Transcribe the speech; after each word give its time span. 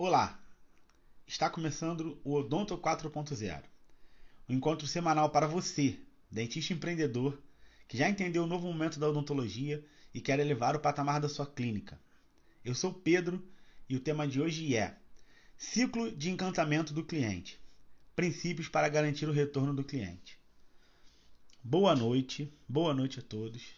Olá! 0.00 0.40
Está 1.26 1.50
começando 1.50 2.20
o 2.22 2.34
Odonto 2.34 2.78
4.0, 2.78 3.64
um 4.48 4.54
encontro 4.54 4.86
semanal 4.86 5.28
para 5.28 5.48
você, 5.48 5.98
dentista 6.30 6.72
empreendedor, 6.72 7.36
que 7.88 7.98
já 7.98 8.08
entendeu 8.08 8.44
o 8.44 8.46
novo 8.46 8.68
momento 8.68 9.00
da 9.00 9.08
odontologia 9.08 9.84
e 10.14 10.20
quer 10.20 10.38
elevar 10.38 10.76
o 10.76 10.78
patamar 10.78 11.20
da 11.20 11.28
sua 11.28 11.44
clínica. 11.44 12.00
Eu 12.64 12.76
sou 12.76 12.94
Pedro 12.94 13.44
e 13.88 13.96
o 13.96 14.00
tema 14.00 14.28
de 14.28 14.40
hoje 14.40 14.76
é 14.76 14.96
Ciclo 15.56 16.12
de 16.12 16.30
encantamento 16.30 16.94
do 16.94 17.04
cliente. 17.04 17.60
Princípios 18.14 18.68
para 18.68 18.88
garantir 18.88 19.28
o 19.28 19.32
retorno 19.32 19.74
do 19.74 19.82
cliente. 19.82 20.38
Boa 21.60 21.96
noite, 21.96 22.56
boa 22.68 22.94
noite 22.94 23.18
a 23.18 23.22
todos. 23.22 23.74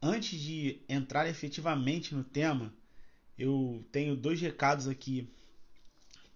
Antes 0.00 0.38
de 0.38 0.80
entrar 0.88 1.28
efetivamente 1.28 2.14
no 2.14 2.22
tema, 2.22 2.72
eu 3.36 3.84
tenho 3.90 4.14
dois 4.14 4.40
recados 4.40 4.86
aqui 4.86 5.28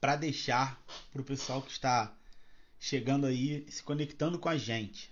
para 0.05 0.17
deixar 0.17 0.79
para 1.11 1.23
o 1.23 1.25
pessoal 1.25 1.63
que 1.63 1.71
está 1.71 2.15
chegando 2.79 3.27
aí, 3.27 3.65
se 3.71 3.83
conectando 3.83 4.39
com 4.39 4.51
a 4.51 4.59
gente. 4.59 5.11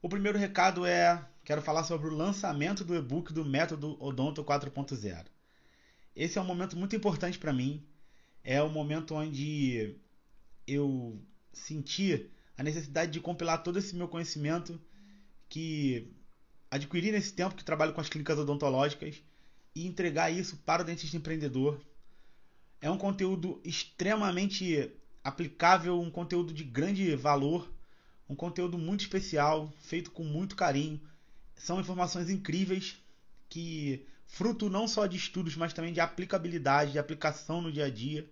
O 0.00 0.08
primeiro 0.08 0.38
recado 0.38 0.86
é: 0.86 1.20
quero 1.44 1.60
falar 1.60 1.82
sobre 1.82 2.06
o 2.06 2.14
lançamento 2.14 2.84
do 2.84 2.94
e-book 2.94 3.32
do 3.32 3.44
Método 3.44 4.00
Odonto 4.00 4.44
4.0. 4.44 5.26
Esse 6.14 6.38
é 6.38 6.40
um 6.40 6.44
momento 6.44 6.76
muito 6.76 6.94
importante 6.94 7.40
para 7.40 7.52
mim. 7.52 7.84
É 8.44 8.62
o 8.62 8.66
um 8.66 8.68
momento 8.68 9.16
onde 9.16 9.96
eu 10.64 11.20
senti 11.52 12.30
a 12.56 12.62
necessidade 12.62 13.10
de 13.10 13.18
compilar 13.18 13.64
todo 13.64 13.80
esse 13.80 13.96
meu 13.96 14.06
conhecimento 14.06 14.80
que 15.48 16.08
adquiri 16.70 17.10
nesse 17.10 17.32
tempo 17.32 17.56
que 17.56 17.64
trabalho 17.64 17.92
com 17.92 18.00
as 18.00 18.08
clínicas 18.08 18.38
odontológicas 18.38 19.20
e 19.74 19.88
entregar 19.88 20.30
isso 20.30 20.56
para 20.58 20.82
o 20.82 20.84
dentista 20.84 21.16
empreendedor. 21.16 21.80
É 22.82 22.90
um 22.90 22.98
conteúdo 22.98 23.60
extremamente 23.64 24.90
aplicável, 25.22 26.00
um 26.00 26.10
conteúdo 26.10 26.52
de 26.52 26.64
grande 26.64 27.14
valor, 27.14 27.72
um 28.28 28.34
conteúdo 28.34 28.76
muito 28.76 29.02
especial, 29.02 29.72
feito 29.82 30.10
com 30.10 30.24
muito 30.24 30.56
carinho. 30.56 31.00
São 31.54 31.78
informações 31.78 32.28
incríveis 32.28 32.96
que 33.48 34.04
fruto 34.26 34.68
não 34.68 34.88
só 34.88 35.06
de 35.06 35.16
estudos, 35.16 35.54
mas 35.54 35.72
também 35.72 35.92
de 35.92 36.00
aplicabilidade, 36.00 36.90
de 36.90 36.98
aplicação 36.98 37.62
no 37.62 37.70
dia 37.70 37.84
a 37.84 37.90
dia. 37.90 38.28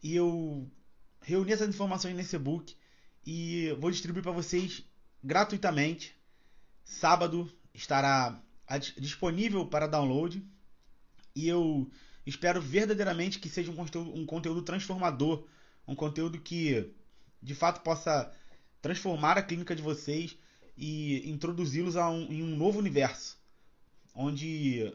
E 0.00 0.14
eu 0.14 0.70
reuni 1.20 1.50
essas 1.50 1.68
informações 1.68 2.14
nesse 2.14 2.36
e-book 2.36 2.76
e 3.26 3.76
vou 3.80 3.90
distribuir 3.90 4.22
para 4.22 4.30
vocês 4.30 4.84
gratuitamente. 5.24 6.16
Sábado 6.84 7.52
estará 7.74 8.40
disponível 8.96 9.66
para 9.66 9.88
download 9.88 10.40
e 11.34 11.48
eu 11.48 11.90
espero 12.30 12.60
verdadeiramente 12.60 13.38
que 13.38 13.48
seja 13.48 13.70
um 13.70 13.76
conteúdo, 13.76 14.14
um 14.14 14.24
conteúdo 14.24 14.62
transformador, 14.62 15.46
um 15.86 15.94
conteúdo 15.94 16.40
que 16.40 16.92
de 17.42 17.54
fato 17.54 17.82
possa 17.82 18.32
transformar 18.80 19.36
a 19.36 19.42
clínica 19.42 19.74
de 19.74 19.82
vocês 19.82 20.36
e 20.76 21.28
introduzi-los 21.28 21.96
um, 21.96 22.22
em 22.30 22.42
um 22.42 22.56
novo 22.56 22.78
universo, 22.78 23.38
onde 24.14 24.92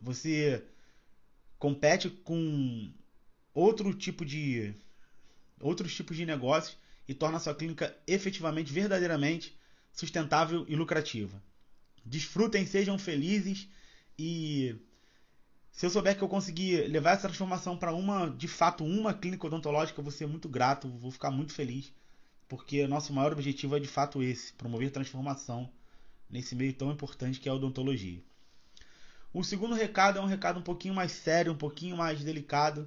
você 0.00 0.64
compete 1.58 2.08
com 2.08 2.90
outro 3.54 3.92
tipo 3.94 4.24
de 4.24 4.74
outros 5.60 5.94
tipos 5.94 6.16
de 6.16 6.24
negócios 6.24 6.78
e 7.06 7.12
torna 7.12 7.36
a 7.36 7.40
sua 7.40 7.54
clínica 7.54 7.94
efetivamente, 8.06 8.72
verdadeiramente 8.72 9.54
sustentável 9.92 10.64
e 10.66 10.74
lucrativa. 10.74 11.42
Desfrutem, 12.04 12.66
sejam 12.66 12.98
felizes 12.98 13.68
e 14.18 14.74
se 15.80 15.86
eu 15.86 15.90
souber 15.90 16.14
que 16.14 16.22
eu 16.22 16.28
conseguir 16.28 16.88
levar 16.88 17.12
essa 17.12 17.22
transformação 17.22 17.74
para 17.74 17.94
uma, 17.94 18.28
de 18.28 18.46
fato, 18.46 18.84
uma 18.84 19.14
clínica 19.14 19.46
odontológica, 19.46 19.98
eu 19.98 20.04
vou 20.04 20.12
ser 20.12 20.26
muito 20.26 20.46
grato, 20.46 20.86
vou 20.86 21.10
ficar 21.10 21.30
muito 21.30 21.54
feliz, 21.54 21.90
porque 22.46 22.86
nosso 22.86 23.14
maior 23.14 23.32
objetivo 23.32 23.74
é 23.74 23.80
de 23.80 23.88
fato 23.88 24.22
esse, 24.22 24.52
promover 24.52 24.90
transformação 24.90 25.72
nesse 26.28 26.54
meio 26.54 26.74
tão 26.74 26.92
importante 26.92 27.40
que 27.40 27.48
é 27.48 27.50
a 27.50 27.54
odontologia. 27.54 28.22
O 29.32 29.42
segundo 29.42 29.74
recado 29.74 30.18
é 30.18 30.20
um 30.20 30.26
recado 30.26 30.60
um 30.60 30.62
pouquinho 30.62 30.92
mais 30.92 31.12
sério, 31.12 31.50
um 31.50 31.56
pouquinho 31.56 31.96
mais 31.96 32.22
delicado, 32.22 32.86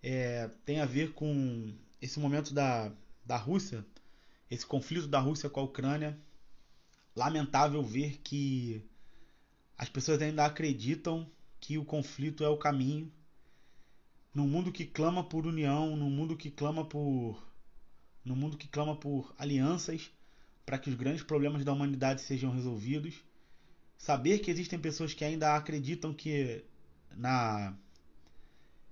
é, 0.00 0.48
tem 0.64 0.80
a 0.80 0.86
ver 0.86 1.14
com 1.14 1.74
esse 2.00 2.20
momento 2.20 2.54
da, 2.54 2.92
da 3.26 3.36
Rússia, 3.36 3.84
esse 4.48 4.64
conflito 4.64 5.08
da 5.08 5.18
Rússia 5.18 5.50
com 5.50 5.58
a 5.58 5.64
Ucrânia, 5.64 6.16
lamentável 7.16 7.82
ver 7.82 8.20
que 8.22 8.80
as 9.76 9.88
pessoas 9.88 10.22
ainda 10.22 10.46
acreditam 10.46 11.28
que 11.60 11.78
o 11.78 11.84
conflito 11.84 12.44
é 12.44 12.48
o 12.48 12.56
caminho. 12.56 13.12
No 14.34 14.46
mundo 14.46 14.72
que 14.72 14.84
clama 14.84 15.24
por 15.24 15.46
união, 15.46 15.96
no 15.96 16.08
mundo 16.10 16.36
que 16.36 16.50
clama 16.50 16.84
por 16.84 17.42
no 18.24 18.36
mundo 18.36 18.58
que 18.58 18.68
clama 18.68 18.94
por 18.94 19.34
alianças 19.38 20.10
para 20.66 20.78
que 20.78 20.90
os 20.90 20.96
grandes 20.96 21.22
problemas 21.22 21.64
da 21.64 21.72
humanidade 21.72 22.20
sejam 22.20 22.50
resolvidos, 22.50 23.14
saber 23.96 24.40
que 24.40 24.50
existem 24.50 24.78
pessoas 24.78 25.14
que 25.14 25.24
ainda 25.24 25.56
acreditam 25.56 26.12
que 26.12 26.64
na 27.16 27.74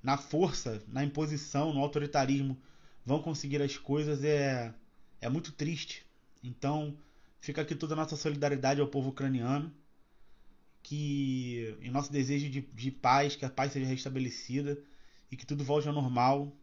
na 0.02 0.16
força, 0.16 0.82
na 0.86 1.04
imposição, 1.04 1.72
no 1.72 1.80
autoritarismo 1.80 2.56
vão 3.04 3.20
conseguir 3.22 3.60
as 3.62 3.76
coisas 3.76 4.24
é 4.24 4.74
é 5.20 5.28
muito 5.28 5.52
triste. 5.52 6.04
Então, 6.42 6.96
Fica 7.46 7.62
aqui 7.62 7.76
toda 7.76 7.94
a 7.94 7.96
nossa 7.96 8.16
solidariedade 8.16 8.80
ao 8.80 8.88
povo 8.88 9.10
ucraniano. 9.10 9.72
Que 10.86 11.76
em 11.82 11.90
nosso 11.90 12.12
desejo 12.12 12.48
de, 12.48 12.60
de 12.60 12.90
paz, 12.90 13.34
que 13.34 13.44
a 13.44 13.50
paz 13.50 13.72
seja 13.72 13.86
restabelecida 13.86 14.78
e 15.30 15.36
que 15.36 15.44
tudo 15.44 15.64
volte 15.64 15.88
ao 15.88 15.94
normal. 15.94 16.56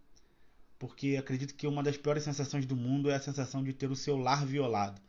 Porque 0.79 1.17
acredito 1.17 1.55
que 1.55 1.67
uma 1.67 1.83
das 1.83 1.97
piores 1.97 2.23
sensações 2.23 2.65
do 2.65 2.75
mundo 2.75 3.09
é 3.09 3.15
a 3.15 3.19
sensação 3.19 3.63
de 3.63 3.73
ter 3.73 3.91
o 3.91 3.95
seu 3.95 4.15
lar 4.17 4.45
violado. 4.45 5.01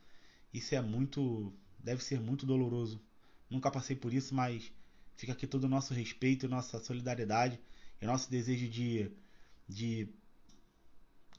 Isso 0.52 0.74
é 0.74 0.80
muito. 0.80 1.52
deve 1.78 2.02
ser 2.02 2.20
muito 2.20 2.44
doloroso. 2.44 3.00
Nunca 3.48 3.70
passei 3.70 3.94
por 3.94 4.12
isso, 4.12 4.34
mas 4.34 4.72
fica 5.16 5.32
aqui 5.32 5.46
todo 5.46 5.64
o 5.64 5.68
nosso 5.68 5.94
respeito, 5.94 6.48
nossa 6.48 6.78
solidariedade 6.80 7.60
e 8.00 8.06
nosso 8.06 8.30
desejo 8.30 8.68
de, 8.68 9.10
de 9.68 10.08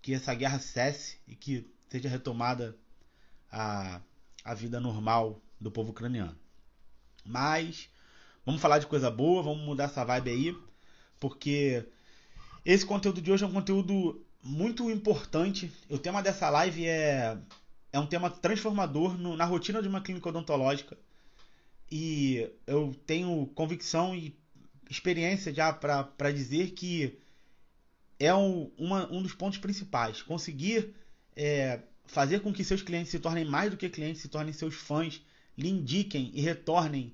que 0.01 0.13
essa 0.13 0.33
guerra 0.33 0.59
cesse 0.59 1.17
e 1.27 1.35
que 1.35 1.67
seja 1.89 2.07
retomada 2.07 2.77
a 3.51 4.01
a 4.45 4.53
vida 4.53 4.79
normal 4.79 5.41
do 5.59 5.71
povo 5.71 5.89
ucraniano. 5.89 6.37
Mas 7.25 7.89
vamos 8.45 8.61
falar 8.61 8.79
de 8.79 8.87
coisa 8.87 9.09
boa, 9.09 9.41
vamos 9.41 9.65
mudar 9.65 9.85
essa 9.85 10.05
vibe 10.05 10.29
aí, 10.29 10.57
porque 11.19 11.85
esse 12.63 12.85
conteúdo 12.85 13.21
de 13.21 13.31
hoje 13.31 13.43
é 13.43 13.47
um 13.47 13.53
conteúdo 13.53 14.23
muito 14.43 14.89
importante. 14.91 15.71
O 15.89 15.97
tema 15.97 16.21
dessa 16.21 16.49
live 16.49 16.85
é, 16.85 17.37
é 17.91 17.99
um 17.99 18.05
tema 18.05 18.29
transformador 18.29 19.17
no, 19.17 19.35
na 19.35 19.45
rotina 19.45 19.81
de 19.81 19.87
uma 19.87 20.01
clínica 20.01 20.29
odontológica. 20.29 20.97
E 21.91 22.49
eu 22.67 22.95
tenho 23.05 23.47
convicção 23.55 24.15
e 24.15 24.37
experiência 24.89 25.53
já 25.53 25.73
para 25.73 26.31
dizer 26.31 26.71
que 26.71 27.17
é 28.19 28.33
um, 28.33 28.71
uma, 28.77 29.11
um 29.11 29.21
dos 29.21 29.33
pontos 29.33 29.57
principais. 29.57 30.21
Conseguir 30.21 30.93
é, 31.35 31.81
fazer 32.05 32.39
com 32.39 32.53
que 32.53 32.63
seus 32.63 32.81
clientes 32.81 33.11
se 33.11 33.19
tornem 33.19 33.45
mais 33.45 33.71
do 33.71 33.77
que 33.77 33.89
clientes, 33.89 34.21
se 34.21 34.27
tornem 34.27 34.53
seus 34.53 34.75
fãs, 34.75 35.21
lhe 35.57 35.69
indiquem 35.69 36.31
e 36.33 36.41
retornem 36.41 37.13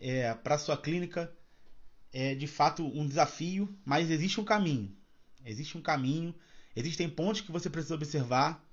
é, 0.00 0.32
para 0.34 0.58
sua 0.58 0.76
clínica 0.76 1.32
é 2.12 2.34
de 2.34 2.46
fato 2.46 2.84
um 2.84 3.06
desafio, 3.06 3.74
mas 3.84 4.10
existe 4.10 4.40
um 4.40 4.44
caminho. 4.44 4.94
Existe 5.44 5.76
um 5.76 5.82
caminho, 5.82 6.34
existem 6.74 7.08
pontos 7.08 7.40
que 7.40 7.52
você 7.52 7.68
precisa 7.68 7.94
observar 7.94 8.64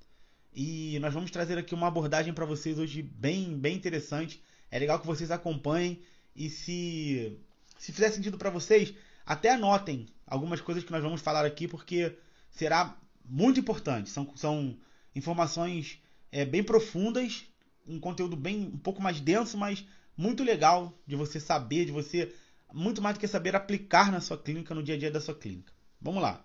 e 0.53 0.97
nós 0.99 1.13
vamos 1.13 1.31
trazer 1.31 1.57
aqui 1.57 1.73
uma 1.73 1.87
abordagem 1.87 2.33
para 2.33 2.45
vocês 2.45 2.77
hoje 2.77 3.01
bem, 3.01 3.57
bem 3.57 3.75
interessante. 3.75 4.41
É 4.71 4.79
legal 4.79 4.99
que 4.99 5.07
vocês 5.07 5.29
acompanhem 5.31 6.01
e 6.35 6.49
se 6.49 7.37
se 7.77 7.91
fizer 7.91 8.11
sentido 8.11 8.37
para 8.37 8.49
vocês, 8.49 8.93
até 9.25 9.51
anotem 9.51 10.07
algumas 10.25 10.61
coisas 10.61 10.85
que 10.85 10.91
nós 10.91 11.03
vamos 11.03 11.19
falar 11.19 11.45
aqui 11.45 11.67
porque 11.67 12.15
será 12.49 12.97
muito 13.25 13.59
importante. 13.59 14.09
São, 14.09 14.35
são 14.37 14.77
informações 15.13 16.01
é, 16.31 16.45
bem 16.45 16.63
profundas, 16.63 17.45
um 17.87 17.99
conteúdo 17.99 18.35
bem 18.35 18.67
um 18.73 18.77
pouco 18.77 19.01
mais 19.01 19.19
denso, 19.19 19.57
mas 19.57 19.85
muito 20.15 20.43
legal 20.43 20.93
de 21.05 21.15
você 21.15 21.39
saber, 21.39 21.85
de 21.85 21.91
você 21.91 22.33
muito 22.73 23.01
mais 23.01 23.15
do 23.15 23.19
que 23.19 23.27
saber 23.27 23.55
aplicar 23.55 24.11
na 24.11 24.19
sua 24.19 24.37
clínica, 24.37 24.73
no 24.73 24.83
dia 24.83 24.95
a 24.95 24.97
dia 24.97 25.11
da 25.11 25.21
sua 25.21 25.35
clínica. 25.35 25.71
Vamos 26.01 26.21
lá. 26.21 26.43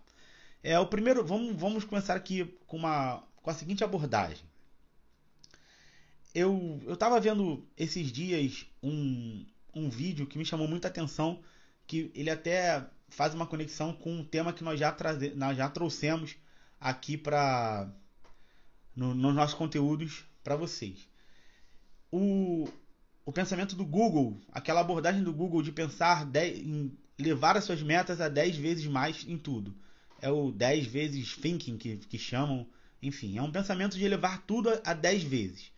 É 0.62 0.78
o 0.78 0.86
primeiro, 0.86 1.24
vamos, 1.24 1.56
vamos 1.56 1.84
começar 1.84 2.14
aqui 2.14 2.44
com 2.66 2.76
uma 2.76 3.22
com 3.42 3.50
a 3.50 3.54
seguinte 3.54 3.84
abordagem. 3.84 4.44
Eu 6.34 6.80
eu 6.84 6.94
estava 6.94 7.20
vendo 7.20 7.66
esses 7.76 8.12
dias 8.12 8.66
um 8.82 9.46
um 9.74 9.88
vídeo 9.88 10.26
que 10.26 10.38
me 10.38 10.44
chamou 10.44 10.66
muita 10.66 10.88
atenção, 10.88 11.40
que 11.86 12.10
ele 12.14 12.30
até 12.30 12.84
faz 13.08 13.34
uma 13.34 13.46
conexão 13.46 13.92
com 13.92 14.12
um 14.12 14.24
tema 14.24 14.52
que 14.52 14.64
nós 14.64 14.78
já, 14.78 14.92
traze, 14.92 15.30
nós 15.30 15.56
já 15.56 15.68
trouxemos 15.68 16.36
aqui 16.80 17.16
para 17.16 17.90
no, 18.94 19.14
nos 19.14 19.34
nossos 19.34 19.54
conteúdos 19.54 20.24
para 20.42 20.56
vocês. 20.56 21.07
O, 22.10 22.68
o 23.24 23.32
pensamento 23.32 23.76
do 23.76 23.84
Google, 23.84 24.40
aquela 24.52 24.80
abordagem 24.80 25.22
do 25.22 25.32
Google 25.32 25.62
de 25.62 25.72
pensar 25.72 26.24
10, 26.24 26.58
em 26.58 26.98
levar 27.18 27.56
as 27.56 27.64
suas 27.64 27.82
metas 27.82 28.20
a 28.20 28.28
10 28.28 28.56
vezes 28.56 28.86
mais 28.86 29.24
em 29.26 29.36
tudo. 29.36 29.74
É 30.20 30.30
o 30.30 30.50
10 30.50 30.86
vezes 30.86 31.36
thinking 31.36 31.76
que, 31.76 31.96
que 31.98 32.18
chamam. 32.18 32.66
Enfim, 33.02 33.38
é 33.38 33.42
um 33.42 33.52
pensamento 33.52 33.96
de 33.96 34.04
elevar 34.04 34.42
tudo 34.42 34.70
a, 34.70 34.80
a 34.84 34.94
10 34.94 35.22
vezes. 35.24 35.72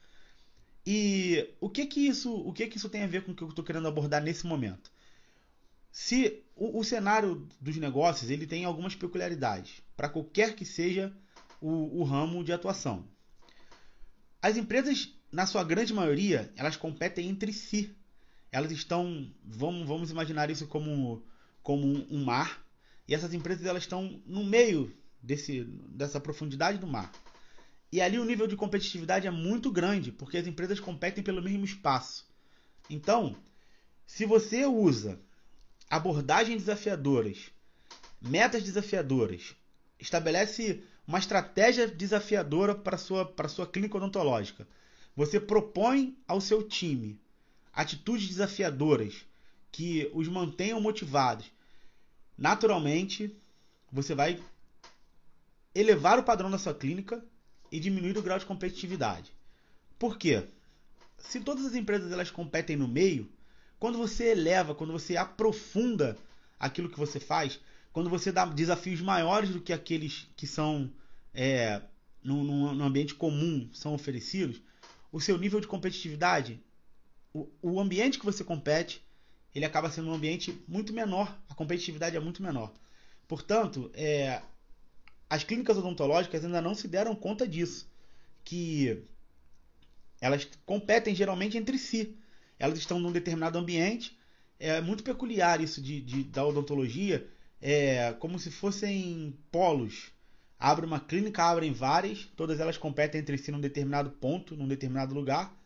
E 0.86 1.54
o 1.60 1.68
que 1.68 1.86
que 1.86 2.00
isso, 2.00 2.34
o 2.34 2.52
que 2.52 2.66
que 2.66 2.76
isso 2.76 2.88
tem 2.88 3.02
a 3.02 3.06
ver 3.06 3.24
com 3.24 3.32
o 3.32 3.34
que 3.34 3.42
eu 3.42 3.48
estou 3.48 3.64
querendo 3.64 3.88
abordar 3.88 4.22
nesse 4.22 4.46
momento? 4.46 4.90
Se 5.92 6.42
o, 6.56 6.78
o, 6.78 6.84
cenário 6.84 7.46
dos 7.60 7.76
negócios 7.76 8.30
ele 8.30 8.46
tem 8.46 8.64
algumas 8.64 8.94
peculiaridades 8.94 9.82
para 9.96 10.08
qualquer 10.08 10.54
que 10.54 10.64
seja 10.64 11.12
o, 11.60 12.00
o 12.00 12.04
ramo 12.04 12.44
de 12.44 12.52
atuação. 12.52 13.04
As 14.40 14.56
empresas, 14.56 15.12
na 15.30 15.46
sua 15.46 15.62
grande 15.64 15.92
maioria, 15.92 16.52
elas 16.56 16.76
competem 16.76 17.28
entre 17.28 17.52
si. 17.52 17.94
Elas 18.50 18.72
estão, 18.72 19.30
vamos, 19.44 19.86
vamos 19.86 20.10
imaginar 20.10 20.50
isso 20.50 20.66
como, 20.66 21.22
como 21.62 21.86
um 22.10 22.24
mar, 22.24 22.64
e 23.06 23.14
essas 23.14 23.32
empresas 23.32 23.64
elas 23.66 23.82
estão 23.82 24.20
no 24.26 24.44
meio 24.44 24.96
desse, 25.22 25.64
dessa 25.64 26.20
profundidade 26.20 26.78
do 26.78 26.86
mar. 26.86 27.12
E 27.92 28.00
ali 28.00 28.18
o 28.18 28.24
nível 28.24 28.46
de 28.46 28.56
competitividade 28.56 29.26
é 29.26 29.30
muito 29.30 29.70
grande, 29.70 30.12
porque 30.12 30.38
as 30.38 30.46
empresas 30.46 30.78
competem 30.78 31.22
pelo 31.22 31.42
mesmo 31.42 31.64
espaço. 31.64 32.28
Então, 32.88 33.36
se 34.06 34.24
você 34.24 34.64
usa 34.64 35.20
abordagens 35.88 36.62
desafiadoras, 36.62 37.50
metas 38.20 38.62
desafiadoras, 38.62 39.56
estabelece 39.98 40.84
uma 41.06 41.18
estratégia 41.18 41.88
desafiadora 41.88 42.74
para 42.74 42.96
sua 42.96 43.24
para 43.24 43.48
sua 43.48 43.66
clínica 43.66 43.96
odontológica. 43.96 44.68
Você 45.20 45.38
propõe 45.38 46.16
ao 46.26 46.40
seu 46.40 46.66
time 46.66 47.20
atitudes 47.74 48.26
desafiadoras 48.26 49.26
que 49.70 50.10
os 50.14 50.26
mantenham 50.28 50.80
motivados. 50.80 51.52
Naturalmente, 52.38 53.36
você 53.92 54.14
vai 54.14 54.42
elevar 55.74 56.18
o 56.18 56.22
padrão 56.22 56.50
da 56.50 56.56
sua 56.56 56.72
clínica 56.72 57.22
e 57.70 57.78
diminuir 57.78 58.16
o 58.16 58.22
grau 58.22 58.38
de 58.38 58.46
competitividade. 58.46 59.30
Por 59.98 60.16
quê? 60.16 60.42
Se 61.18 61.38
todas 61.40 61.66
as 61.66 61.74
empresas 61.74 62.10
elas 62.10 62.30
competem 62.30 62.74
no 62.74 62.88
meio, 62.88 63.30
quando 63.78 63.98
você 63.98 64.30
eleva, 64.30 64.74
quando 64.74 64.94
você 64.94 65.18
aprofunda 65.18 66.16
aquilo 66.58 66.88
que 66.88 66.98
você 66.98 67.20
faz, 67.20 67.60
quando 67.92 68.08
você 68.08 68.32
dá 68.32 68.46
desafios 68.46 69.02
maiores 69.02 69.50
do 69.50 69.60
que 69.60 69.74
aqueles 69.74 70.30
que 70.34 70.46
são 70.46 70.90
é, 71.34 71.82
ambiente 72.24 73.14
comum 73.14 73.68
são 73.74 73.92
oferecidos, 73.92 74.62
o 75.12 75.20
seu 75.20 75.36
nível 75.38 75.60
de 75.60 75.66
competitividade, 75.66 76.62
o, 77.32 77.48
o 77.62 77.80
ambiente 77.80 78.18
que 78.18 78.24
você 78.24 78.44
compete, 78.44 79.04
ele 79.54 79.64
acaba 79.64 79.90
sendo 79.90 80.08
um 80.08 80.14
ambiente 80.14 80.62
muito 80.68 80.92
menor, 80.92 81.38
a 81.48 81.54
competitividade 81.54 82.16
é 82.16 82.20
muito 82.20 82.42
menor. 82.42 82.72
Portanto, 83.26 83.90
é, 83.94 84.42
as 85.28 85.44
clínicas 85.44 85.76
odontológicas 85.78 86.44
ainda 86.44 86.60
não 86.60 86.74
se 86.74 86.88
deram 86.88 87.14
conta 87.14 87.46
disso, 87.46 87.88
que 88.44 89.04
elas 90.20 90.48
competem 90.66 91.14
geralmente 91.14 91.56
entre 91.56 91.78
si. 91.78 92.16
Elas 92.58 92.78
estão 92.78 92.98
num 92.98 93.12
determinado 93.12 93.58
ambiente. 93.58 94.18
É 94.58 94.80
muito 94.80 95.02
peculiar 95.02 95.60
isso 95.60 95.80
de, 95.80 96.00
de 96.00 96.24
da 96.24 96.44
odontologia, 96.44 97.26
é 97.60 98.12
como 98.14 98.38
se 98.38 98.50
fossem 98.50 99.34
polos. 99.50 100.12
Abre 100.60 100.84
uma 100.84 101.00
clínica, 101.00 101.42
abrem 101.42 101.72
várias, 101.72 102.26
todas 102.36 102.60
elas 102.60 102.76
competem 102.76 103.18
entre 103.18 103.38
si 103.38 103.50
num 103.50 103.60
determinado 103.60 104.10
ponto, 104.10 104.54
num 104.54 104.68
determinado 104.68 105.14
lugar, 105.14 105.56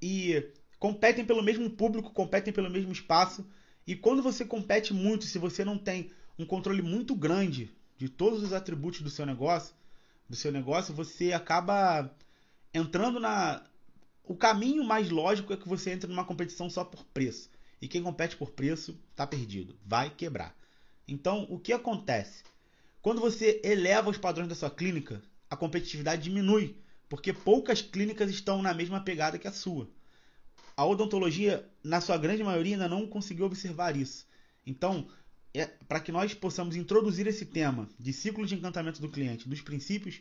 e 0.00 0.50
competem 0.78 1.26
pelo 1.26 1.42
mesmo 1.42 1.68
público, 1.68 2.10
competem 2.10 2.50
pelo 2.50 2.70
mesmo 2.70 2.90
espaço. 2.90 3.46
E 3.86 3.94
quando 3.94 4.22
você 4.22 4.42
compete 4.42 4.94
muito, 4.94 5.26
se 5.26 5.38
você 5.38 5.62
não 5.62 5.76
tem 5.76 6.10
um 6.38 6.46
controle 6.46 6.80
muito 6.80 7.14
grande 7.14 7.70
de 7.98 8.08
todos 8.08 8.42
os 8.42 8.54
atributos 8.54 9.02
do 9.02 9.10
seu 9.10 9.26
negócio, 9.26 9.74
do 10.26 10.34
seu 10.34 10.50
negócio, 10.50 10.94
você 10.94 11.34
acaba 11.34 12.10
entrando 12.72 13.20
na 13.20 13.62
o 14.24 14.34
caminho 14.34 14.84
mais 14.84 15.10
lógico 15.10 15.52
é 15.52 15.56
que 15.56 15.68
você 15.68 15.90
entre 15.90 16.08
numa 16.08 16.24
competição 16.24 16.70
só 16.70 16.82
por 16.84 17.04
preço. 17.06 17.50
E 17.82 17.88
quem 17.88 18.02
compete 18.02 18.36
por 18.36 18.52
preço 18.52 18.98
está 19.10 19.26
perdido, 19.26 19.76
vai 19.84 20.08
quebrar. 20.08 20.56
Então, 21.06 21.46
o 21.50 21.58
que 21.58 21.72
acontece? 21.72 22.44
Quando 23.02 23.20
você 23.20 23.60
eleva 23.64 24.10
os 24.10 24.18
padrões 24.18 24.48
da 24.48 24.54
sua 24.54 24.70
clínica, 24.70 25.22
a 25.48 25.56
competitividade 25.56 26.22
diminui, 26.22 26.76
porque 27.08 27.32
poucas 27.32 27.80
clínicas 27.80 28.30
estão 28.30 28.60
na 28.60 28.74
mesma 28.74 29.00
pegada 29.00 29.38
que 29.38 29.48
a 29.48 29.52
sua. 29.52 29.88
A 30.76 30.84
odontologia, 30.84 31.68
na 31.82 32.00
sua 32.00 32.18
grande 32.18 32.44
maioria, 32.44 32.74
ainda 32.74 32.88
não 32.88 33.06
conseguiu 33.06 33.46
observar 33.46 33.96
isso. 33.96 34.26
Então, 34.66 35.08
é, 35.52 35.66
para 35.66 36.00
que 36.00 36.12
nós 36.12 36.34
possamos 36.34 36.76
introduzir 36.76 37.26
esse 37.26 37.46
tema 37.46 37.88
de 37.98 38.12
ciclo 38.12 38.46
de 38.46 38.54
encantamento 38.54 39.00
do 39.00 39.10
cliente, 39.10 39.48
dos 39.48 39.60
princípios 39.60 40.20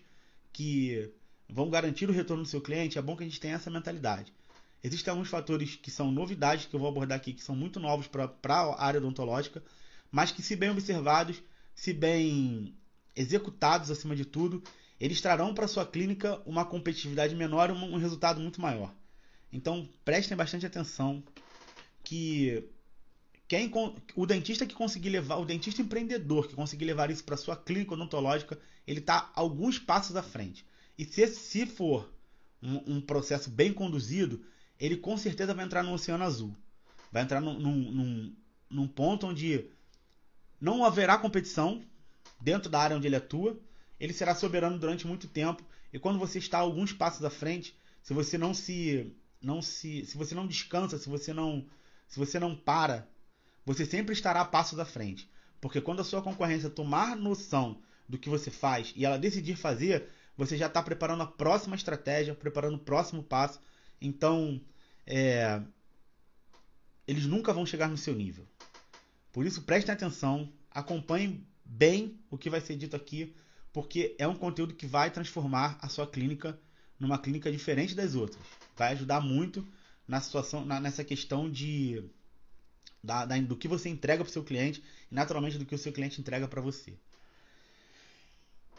que 0.51 1.13
vão 1.47 1.69
garantir 1.69 2.09
o 2.09 2.13
retorno 2.13 2.43
do 2.43 2.49
seu 2.49 2.61
cliente, 2.61 2.97
é 2.97 3.01
bom 3.01 3.15
que 3.15 3.23
a 3.23 3.27
gente 3.27 3.39
tenha 3.39 3.55
essa 3.55 3.69
mentalidade. 3.69 4.33
Existem 4.81 5.11
alguns 5.11 5.27
fatores 5.27 5.75
que 5.75 5.91
são 5.91 6.11
novidades 6.11 6.65
que 6.65 6.75
eu 6.75 6.79
vou 6.79 6.89
abordar 6.89 7.17
aqui, 7.17 7.33
que 7.33 7.43
são 7.43 7.55
muito 7.55 7.79
novos 7.79 8.07
para 8.07 8.31
a 8.47 8.83
área 8.83 8.99
odontológica, 8.99 9.61
mas 10.09 10.31
que, 10.31 10.41
se 10.41 10.55
bem 10.55 10.69
observados, 10.69 11.41
se 11.79 11.93
bem 11.93 12.75
executados 13.15 13.89
acima 13.89 14.13
de 14.13 14.25
tudo, 14.25 14.61
eles 14.99 15.21
trarão 15.21 15.53
para 15.53 15.65
sua 15.65 15.85
clínica 15.85 16.41
uma 16.45 16.65
competitividade 16.65 17.33
menor 17.33 17.69
e 17.69 17.71
um 17.71 17.97
resultado 17.97 18.41
muito 18.41 18.59
maior. 18.59 18.93
Então 19.49 19.87
prestem 20.03 20.35
bastante 20.35 20.65
atenção 20.65 21.23
que 22.03 22.69
quem, 23.47 23.71
o 24.13 24.25
dentista 24.25 24.65
que 24.65 24.75
conseguir 24.75 25.09
levar, 25.09 25.37
o 25.37 25.45
dentista 25.45 25.81
empreendedor 25.81 26.49
que 26.49 26.53
conseguir 26.53 26.83
levar 26.83 27.09
isso 27.09 27.23
para 27.23 27.37
sua 27.37 27.55
clínica 27.55 27.93
odontológica, 27.93 28.59
ele 28.85 28.99
está 28.99 29.31
alguns 29.33 29.79
passos 29.79 30.17
à 30.17 30.21
frente. 30.21 30.65
E 30.97 31.05
se, 31.05 31.27
se 31.27 31.65
for 31.65 32.13
um, 32.61 32.95
um, 32.95 33.01
processo 33.01 33.49
bem 33.49 33.71
conduzido, 33.71 34.45
ele 34.77 34.97
com 34.97 35.17
certeza 35.17 35.53
vai 35.53 35.63
entrar 35.63 35.81
no 35.81 35.93
oceano 35.93 36.25
azul. 36.25 36.53
Vai 37.09 37.23
entrar 37.23 37.39
num, 37.39 37.57
num, 37.57 38.35
num 38.69 38.87
ponto 38.87 39.27
onde 39.27 39.71
não 40.59 40.83
haverá 40.83 41.17
competição 41.17 41.83
dentro 42.41 42.69
da 42.69 42.79
área 42.79 42.97
onde 42.97 43.07
ele 43.07 43.15
atua. 43.15 43.59
Ele 43.99 44.13
será 44.13 44.33
soberano 44.35 44.79
durante 44.79 45.05
muito 45.07 45.27
tempo. 45.27 45.63
E 45.91 45.99
quando 45.99 46.19
você 46.19 46.39
está 46.39 46.59
alguns 46.59 46.93
passos 46.93 47.23
à 47.23 47.29
frente, 47.29 47.77
se 48.01 48.13
você 48.13 48.37
não 48.37 48.53
se 48.53 49.13
não 49.41 49.61
se 49.61 50.05
se 50.05 50.17
você 50.17 50.35
não 50.35 50.47
descansa, 50.47 50.97
se 50.97 51.09
você 51.09 51.33
não 51.33 51.65
se 52.07 52.17
você 52.17 52.39
não 52.39 52.55
para 52.55 53.07
você 53.65 53.85
sempre 53.85 54.13
estará 54.13 54.41
a 54.41 54.45
passo 54.45 54.75
da 54.75 54.85
frente. 54.85 55.29
Porque 55.61 55.81
quando 55.81 55.99
a 55.99 56.03
sua 56.03 56.21
concorrência 56.21 56.69
tomar 56.69 57.15
noção 57.15 57.81
do 58.07 58.17
que 58.17 58.29
você 58.29 58.49
faz 58.49 58.93
e 58.95 59.05
ela 59.05 59.19
decidir 59.19 59.55
fazer, 59.55 60.09
você 60.35 60.57
já 60.57 60.67
está 60.67 60.81
preparando 60.81 61.21
a 61.21 61.27
próxima 61.27 61.75
estratégia, 61.75 62.33
preparando 62.33 62.75
o 62.75 62.79
próximo 62.79 63.21
passo. 63.21 63.59
Então, 64.01 64.59
é, 65.05 65.61
eles 67.07 67.25
nunca 67.25 67.53
vão 67.53 67.65
chegar 67.65 67.89
no 67.89 67.97
seu 67.97 68.15
nível. 68.15 68.47
Por 69.31 69.45
isso, 69.45 69.61
prestem 69.61 69.93
atenção, 69.93 70.51
acompanhem 70.79 71.45
bem 71.63 72.19
o 72.29 72.37
que 72.37 72.49
vai 72.49 72.61
ser 72.61 72.75
dito 72.75 72.95
aqui, 72.95 73.35
porque 73.71 74.15
é 74.17 74.27
um 74.27 74.35
conteúdo 74.35 74.73
que 74.73 74.87
vai 74.87 75.11
transformar 75.11 75.77
a 75.81 75.87
sua 75.87 76.07
clínica 76.07 76.59
numa 76.99 77.19
clínica 77.19 77.51
diferente 77.51 77.95
das 77.95 78.15
outras. 78.15 78.43
Vai 78.75 78.93
ajudar 78.93 79.21
muito 79.21 79.65
na 80.07 80.19
situação, 80.19 80.65
na, 80.65 80.79
nessa 80.79 81.03
questão 81.03 81.49
de 81.49 82.03
da, 83.01 83.25
da, 83.25 83.37
do 83.37 83.55
que 83.55 83.67
você 83.67 83.87
entrega 83.87 84.23
para 84.23 84.29
o 84.29 84.33
seu 84.33 84.43
cliente 84.43 84.83
e 85.09 85.15
naturalmente 85.15 85.57
do 85.57 85.65
que 85.65 85.75
o 85.75 85.77
seu 85.77 85.93
cliente 85.93 86.19
entrega 86.19 86.47
para 86.47 86.61
você. 86.61 86.93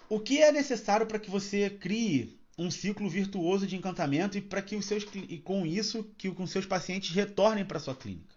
O 0.08 0.18
que 0.18 0.42
é 0.42 0.50
necessário 0.50 1.06
para 1.06 1.18
que 1.18 1.30
você 1.30 1.70
crie 1.70 2.38
um 2.58 2.70
ciclo 2.70 3.08
virtuoso 3.08 3.66
de 3.66 3.76
encantamento 3.76 4.36
e 4.36 4.42
para 4.42 4.60
que 4.60 4.76
os 4.76 4.84
seus 4.84 5.06
e 5.14 5.38
com 5.38 5.64
isso 5.64 6.04
que 6.18 6.30
com 6.32 6.46
seus 6.46 6.66
pacientes 6.66 7.14
retornem 7.14 7.64
para 7.64 7.78
sua 7.78 7.94
clínica? 7.94 8.34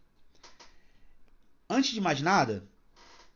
Antes 1.70 1.91
de 1.91 2.00
mais 2.00 2.22
nada, 2.22 2.63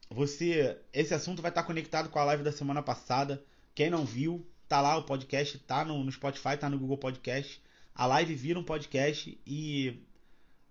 você 0.10 0.80
esse 0.94 1.14
assunto 1.14 1.42
vai 1.42 1.52
estar 1.52 1.64
conectado 1.64 2.10
com 2.10 2.20
a 2.20 2.24
live 2.24 2.44
da 2.44 2.52
semana 2.52 2.82
passada. 2.82 3.44
Quem 3.76 3.90
não 3.90 4.06
viu, 4.06 4.46
tá 4.68 4.82
lá 4.82 4.98
o 4.98 5.04
podcast, 5.04 5.58
tá 5.60 5.84
no, 5.86 6.04
no 6.04 6.12
Spotify, 6.12 6.58
tá 6.58 6.70
no 6.70 6.80
Google 6.80 6.98
Podcast. 6.98 7.62
A 7.94 8.06
live 8.06 8.36
vira 8.36 8.60
um 8.60 8.64
podcast 8.64 9.40
e 9.46 10.02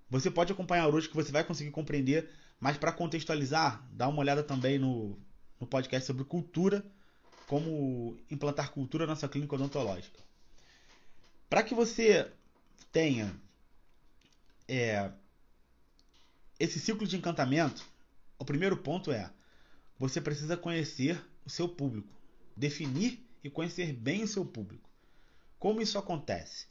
você 0.08 0.30
pode 0.30 0.52
acompanhar 0.52 0.88
hoje 0.88 1.08
que 1.08 1.16
você 1.16 1.32
vai 1.32 1.44
conseguir 1.44 1.70
compreender, 1.70 2.30
mas 2.60 2.76
para 2.76 2.92
contextualizar, 2.92 3.84
dá 3.92 4.08
uma 4.08 4.20
olhada 4.20 4.42
também 4.42 4.78
no, 4.78 5.18
no 5.60 5.66
podcast 5.66 6.06
sobre 6.06 6.24
cultura, 6.24 6.84
como 7.46 8.16
implantar 8.30 8.70
cultura 8.70 9.06
na 9.06 9.16
sua 9.16 9.28
clínica 9.28 9.54
odontológica. 9.54 10.20
Para 11.48 11.62
que 11.62 11.74
você 11.74 12.30
tenha 12.92 13.34
é, 14.68 15.10
esse 16.58 16.78
ciclo 16.80 17.06
de 17.06 17.16
encantamento, 17.16 17.84
o 18.38 18.44
primeiro 18.44 18.76
ponto 18.76 19.10
é 19.10 19.30
você 19.98 20.20
precisa 20.20 20.56
conhecer 20.56 21.24
o 21.44 21.50
seu 21.50 21.68
público, 21.68 22.08
definir 22.56 23.24
e 23.42 23.48
conhecer 23.48 23.92
bem 23.92 24.22
o 24.22 24.28
seu 24.28 24.44
público. 24.44 24.88
Como 25.58 25.80
isso 25.80 25.98
acontece? 25.98 26.66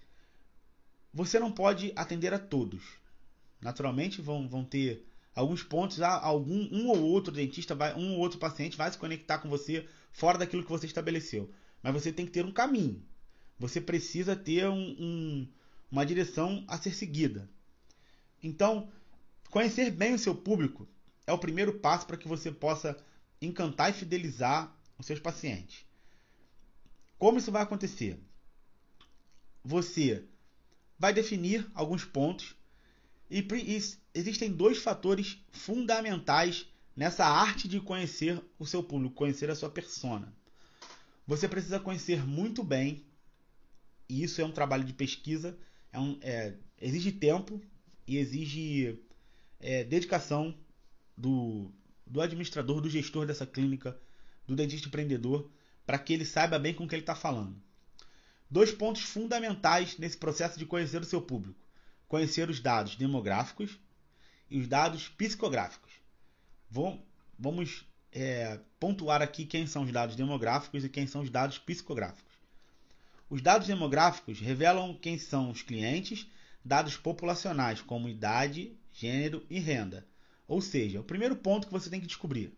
Você 1.14 1.40
não 1.40 1.52
pode 1.52 1.92
atender 1.96 2.34
a 2.34 2.40
todos. 2.40 2.84
Naturalmente 3.60 4.22
vão, 4.22 4.48
vão 4.48 4.64
ter 4.64 5.06
alguns 5.34 5.64
pontos, 5.64 6.02
algum 6.02 6.68
um 6.72 6.88
ou 6.90 7.02
outro 7.02 7.34
dentista, 7.34 7.74
vai, 7.74 7.96
um 7.96 8.14
ou 8.14 8.20
outro 8.20 8.38
paciente 8.38 8.78
vai 8.78 8.92
se 8.92 8.98
conectar 8.98 9.40
com 9.40 9.50
você 9.50 9.88
fora 10.12 10.38
daquilo 10.38 10.64
que 10.64 10.70
você 10.70 10.86
estabeleceu. 10.86 11.50
Mas 11.82 11.94
você 11.94 12.12
tem 12.12 12.26
que 12.26 12.32
ter 12.32 12.46
um 12.46 12.52
caminho. 12.52 13.02
Você 13.58 13.82
precisa 13.82 14.36
ter 14.36 14.68
um, 14.68 14.96
um, 15.00 15.48
uma 15.90 16.06
direção 16.06 16.64
a 16.68 16.78
ser 16.78 16.94
seguida. 16.94 17.50
Então, 18.44 18.90
conhecer 19.50 19.90
bem 19.90 20.14
o 20.14 20.20
seu 20.20 20.36
público 20.36 20.88
é 21.28 21.34
o 21.34 21.38
primeiro 21.38 21.80
passo 21.80 22.06
para 22.06 22.18
que 22.18 22.28
você 22.28 22.52
possa 22.52 22.98
encantar 23.42 23.90
e 23.90 23.94
fidelizar 23.94 24.76
os 24.98 25.06
seus 25.06 25.20
pacientes. 25.20 25.86
Como 27.18 27.38
isso 27.38 27.52
vai 27.52 27.62
acontecer? 27.62 28.20
Você 29.64 30.26
vai 30.98 31.14
definir 31.14 31.70
alguns 31.74 32.06
pontos 32.06 32.56
e, 33.30 33.40
e 33.40 33.82
existem 34.14 34.52
dois 34.52 34.78
fatores 34.78 35.38
fundamentais 35.52 36.68
nessa 36.96 37.26
arte 37.26 37.68
de 37.68 37.80
conhecer 37.80 38.42
o 38.58 38.66
seu 38.66 38.84
público, 38.84 39.16
conhecer 39.16 39.50
a 39.50 39.56
sua 39.56 39.70
persona. 39.70 40.34
Você 41.28 41.48
precisa 41.48 41.80
conhecer 41.80 42.26
muito 42.26 42.64
bem, 42.64 43.04
e 44.08 44.24
isso 44.24 44.40
é 44.40 44.46
um 44.46 44.52
trabalho 44.52 44.84
de 44.84 44.94
pesquisa, 44.94 45.58
é 45.92 46.00
um, 46.00 46.18
é, 46.22 46.54
exige 46.80 47.12
tempo 47.12 47.60
e 48.08 48.18
exige 48.18 49.00
é, 49.60 49.84
dedicação 49.84 50.56
do, 51.18 51.72
do 52.06 52.22
administrador, 52.22 52.82
do 52.82 52.90
gestor 52.90 53.26
dessa 53.26 53.46
clínica, 53.46 53.98
do 54.46 54.56
dentista 54.56 54.88
empreendedor, 54.88 55.50
para 55.86 56.00
que 56.00 56.14
ele 56.14 56.26
saiba 56.26 56.60
bem 56.60 56.74
com 56.74 56.84
o 56.84 56.88
que 56.88 56.96
ele 56.96 57.02
está 57.04 57.16
falando. 57.16 57.56
Dois 58.50 58.72
pontos 58.72 59.02
fundamentais 59.02 59.98
nesse 59.98 60.18
processo 60.18 60.58
de 60.58 60.66
conhecer 60.66 61.02
o 61.02 61.06
seu 61.06 61.22
público: 61.22 61.60
conhecer 62.08 62.50
os 62.50 62.60
dados 62.60 62.96
demográficos 62.96 63.80
e 64.50 64.60
os 64.60 64.68
dados 64.68 65.10
psicográficos. 65.10 65.94
Vamos 67.38 67.86
é, 68.12 68.60
pontuar 68.80 69.22
aqui 69.22 69.46
quem 69.46 69.66
são 69.68 69.84
os 69.84 69.92
dados 69.92 70.16
demográficos 70.16 70.84
e 70.84 70.90
quem 70.90 71.08
são 71.08 71.22
os 71.22 71.30
dados 71.30 71.58
psicográficos. 71.58 72.34
Os 73.30 73.42
dados 73.42 73.68
demográficos 73.68 74.40
revelam 74.40 74.94
quem 74.94 75.18
são 75.18 75.50
os 75.50 75.62
clientes, 75.62 76.28
dados 76.64 76.96
populacionais 76.96 77.82
como 77.82 78.08
idade, 78.08 78.78
gênero 78.94 79.46
e 79.50 79.60
renda. 79.60 80.08
Ou 80.48 80.62
seja, 80.62 81.00
o 81.00 81.04
primeiro 81.04 81.36
ponto 81.36 81.68
que 81.68 81.74
você 81.74 81.90
tem 81.90 82.00
que 82.00 82.08
descobrir: 82.08 82.58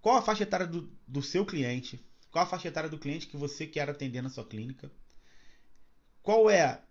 qual 0.00 0.16
a 0.16 0.22
faixa 0.22 0.42
etária 0.42 0.66
do, 0.66 0.90
do 1.06 1.22
seu 1.22 1.44
cliente, 1.46 2.04
qual 2.30 2.44
a 2.44 2.48
faixa 2.48 2.68
etária 2.68 2.90
do 2.90 2.98
cliente 2.98 3.26
que 3.26 3.36
você 3.36 3.66
quer 3.66 3.88
atender 3.88 4.22
na 4.22 4.30
sua 4.30 4.44
clínica, 4.44 4.90
qual 6.22 6.50
é 6.50 6.82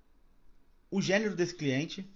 o 0.91 1.01
gênero 1.01 1.35
desse 1.35 1.53
cliente, 1.53 2.09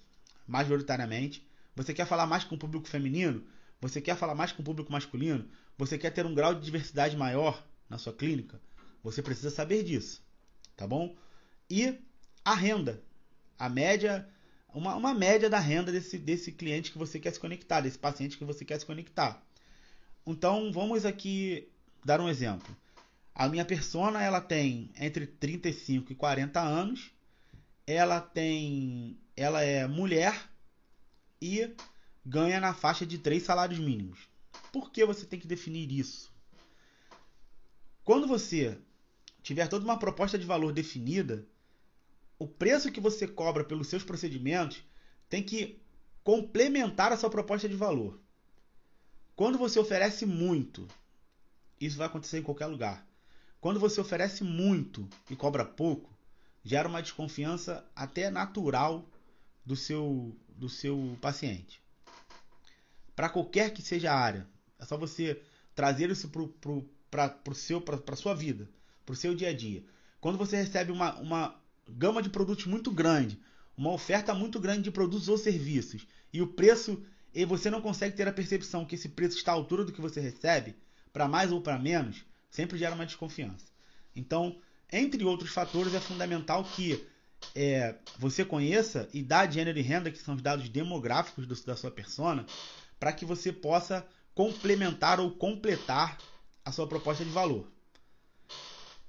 majoritariamente. 0.48 1.48
Você 1.75 1.94
quer 1.94 2.06
falar 2.06 2.25
mais 2.25 2.44
com 2.44 2.56
o 2.56 2.58
público 2.58 2.88
feminino? 2.88 3.46
Você 3.80 4.02
quer 4.02 4.16
falar 4.16 4.36
mais 4.36 4.52
com 4.52 4.62
o 4.62 4.66
público 4.66 4.92
masculino? 4.92 5.50
Você 5.78 5.98
quer 5.98 6.12
ter 6.12 6.25
um 6.25 6.34
grau 6.34 6.54
de 6.54 6.62
diversidade 6.62 7.18
maior 7.18 7.66
na 7.90 7.98
sua 7.98 8.13
clínica? 8.13 8.62
Você 9.04 9.22
precisa 9.22 9.50
saber 9.50 9.84
disso, 9.84 10.24
tá 10.78 10.88
bom? 10.88 11.16
E 11.70 12.00
a 12.46 12.54
renda, 12.54 13.04
a 13.58 13.68
média, 13.70 14.28
uma, 14.74 14.96
uma 14.96 15.13
média 15.13 15.50
da 15.50 15.60
renda 15.60 15.92
desse, 15.92 16.18
desse 16.18 16.51
cliente 16.51 16.92
que 16.92 16.98
você 16.98 17.20
quer 17.20 17.32
se 17.32 17.39
conectar, 17.39 17.82
desse 17.82 17.98
paciente 17.98 18.38
que 18.38 18.46
você 18.46 18.65
quer 18.65 18.80
se 18.80 18.86
conectar. 18.86 19.42
Então 20.25 20.72
vamos 20.72 21.06
aqui 21.06 21.70
dar 22.03 22.20
um 22.20 22.30
exemplo. 22.30 22.75
A 23.36 23.48
minha 23.48 23.65
persona 23.65 24.22
ela 24.22 24.39
tem 24.39 24.92
entre 25.00 25.25
35 25.25 26.12
e 26.12 26.15
40 26.15 26.60
anos. 26.62 27.12
Ela 27.86 28.22
tem, 28.22 29.18
ela 29.36 29.62
é 29.62 29.88
mulher 29.88 30.50
e 31.42 31.75
ganha 32.25 32.60
na 32.60 32.74
faixa 32.74 33.06
de 33.06 33.18
três 33.18 33.44
salários 33.44 33.80
mínimos. 33.80 34.30
Por 34.72 34.92
que 34.92 35.06
você 35.06 35.25
tem 35.25 35.39
que 35.39 35.48
definir 35.48 35.92
isso? 35.92 36.32
Quando 38.03 38.27
você 38.27 38.77
tiver 39.42 39.68
toda 39.68 39.84
uma 39.84 40.00
proposta 40.00 40.38
de 40.38 40.46
valor 40.46 40.72
definida, 40.72 41.46
o 42.44 42.48
preço 42.48 42.92
que 42.92 43.00
você 43.00 43.28
cobra 43.28 43.64
pelos 43.64 43.88
seus 43.88 44.04
procedimentos 44.04 44.84
tem 45.30 45.42
que 45.42 45.82
complementar 46.24 47.12
a 47.12 47.18
sua 47.18 47.30
proposta 47.30 47.68
de 47.68 47.76
valor. 47.76 48.20
Quando 49.36 49.58
você 49.58 49.80
oferece 49.80 50.26
muito, 50.26 50.88
isso 51.80 51.98
vai 51.98 52.08
acontecer 52.08 52.40
em 52.40 52.44
qualquer 52.44 52.68
lugar. 52.68 53.08
Quando 53.60 53.80
você 53.80 54.00
oferece 54.00 54.44
muito 54.44 55.08
e 55.30 55.36
cobra 55.36 55.66
pouco, 55.66 56.10
gera 56.64 56.88
uma 56.88 57.02
desconfiança 57.02 57.86
até 57.96 58.30
natural 58.30 59.10
do 59.66 59.76
seu, 59.76 60.36
do 60.50 60.70
seu 60.70 61.18
paciente 61.22 61.84
para 63.16 63.30
qualquer 63.30 63.72
que 63.72 63.82
seja 63.82 64.12
a 64.12 64.20
área. 64.20 64.48
É 64.80 64.86
só 64.86 64.98
você 64.98 65.42
trazer 65.76 66.10
isso 66.10 66.30
para 67.10 67.38
a 68.12 68.16
sua 68.16 68.34
vida, 68.34 68.70
para 69.06 69.14
o 69.14 69.16
seu 69.16 69.36
dia 69.36 69.50
a 69.50 69.54
dia. 69.54 69.84
Quando 70.20 70.38
você 70.38 70.58
recebe 70.58 70.92
uma, 70.92 71.16
uma 71.20 71.62
gama 71.90 72.22
de 72.22 72.30
produtos 72.30 72.66
muito 72.66 72.92
grande, 72.92 73.40
uma 73.78 73.92
oferta 73.92 74.34
muito 74.34 74.60
grande 74.60 74.84
de 74.84 74.92
produtos 74.92 75.28
ou 75.28 75.38
serviços, 75.38 76.08
e 76.32 76.42
o 76.42 76.48
preço, 76.48 77.04
e 77.34 77.46
você 77.46 77.70
não 77.70 77.82
consegue 77.82 78.16
ter 78.16 78.28
a 78.28 78.34
percepção 78.34 78.86
que 78.86 78.96
esse 78.96 79.10
preço 79.10 79.38
está 79.38 79.52
à 79.52 79.56
altura 79.56 79.84
do 79.84 79.92
que 79.92 80.02
você 80.02 80.20
recebe, 80.20 80.75
para 81.12 81.28
mais 81.28 81.52
ou 81.52 81.62
para 81.62 81.78
menos, 81.78 82.24
sempre 82.50 82.78
gera 82.78 82.96
uma 82.96 83.06
desconfiança. 83.06 83.66
Então, 84.16 84.58
entre 84.92 85.24
outros 85.24 85.52
fatores, 85.52 85.94
é 85.94 86.00
fundamental 86.00 86.63
que 86.63 87.06
é, 87.56 87.96
você 88.18 88.46
conheça 88.46 89.10
idade, 89.13 89.56
gênero 89.56 89.78
e 89.78 89.82
renda, 89.82 90.12
que 90.12 90.18
são 90.18 90.36
os 90.36 90.42
dados 90.42 90.70
demográficos 90.70 91.46
do, 91.46 91.56
da 91.66 91.75
sua 91.75 91.92
persona, 91.92 92.46
para 93.00 93.12
que 93.12 93.25
você 93.25 93.52
possa 93.52 94.06
complementar 94.34 95.20
ou 95.20 95.32
completar 95.32 96.18
a 96.63 96.72
sua 96.72 96.88
proposta 96.88 97.24
de 97.24 97.30
valor. 97.32 97.72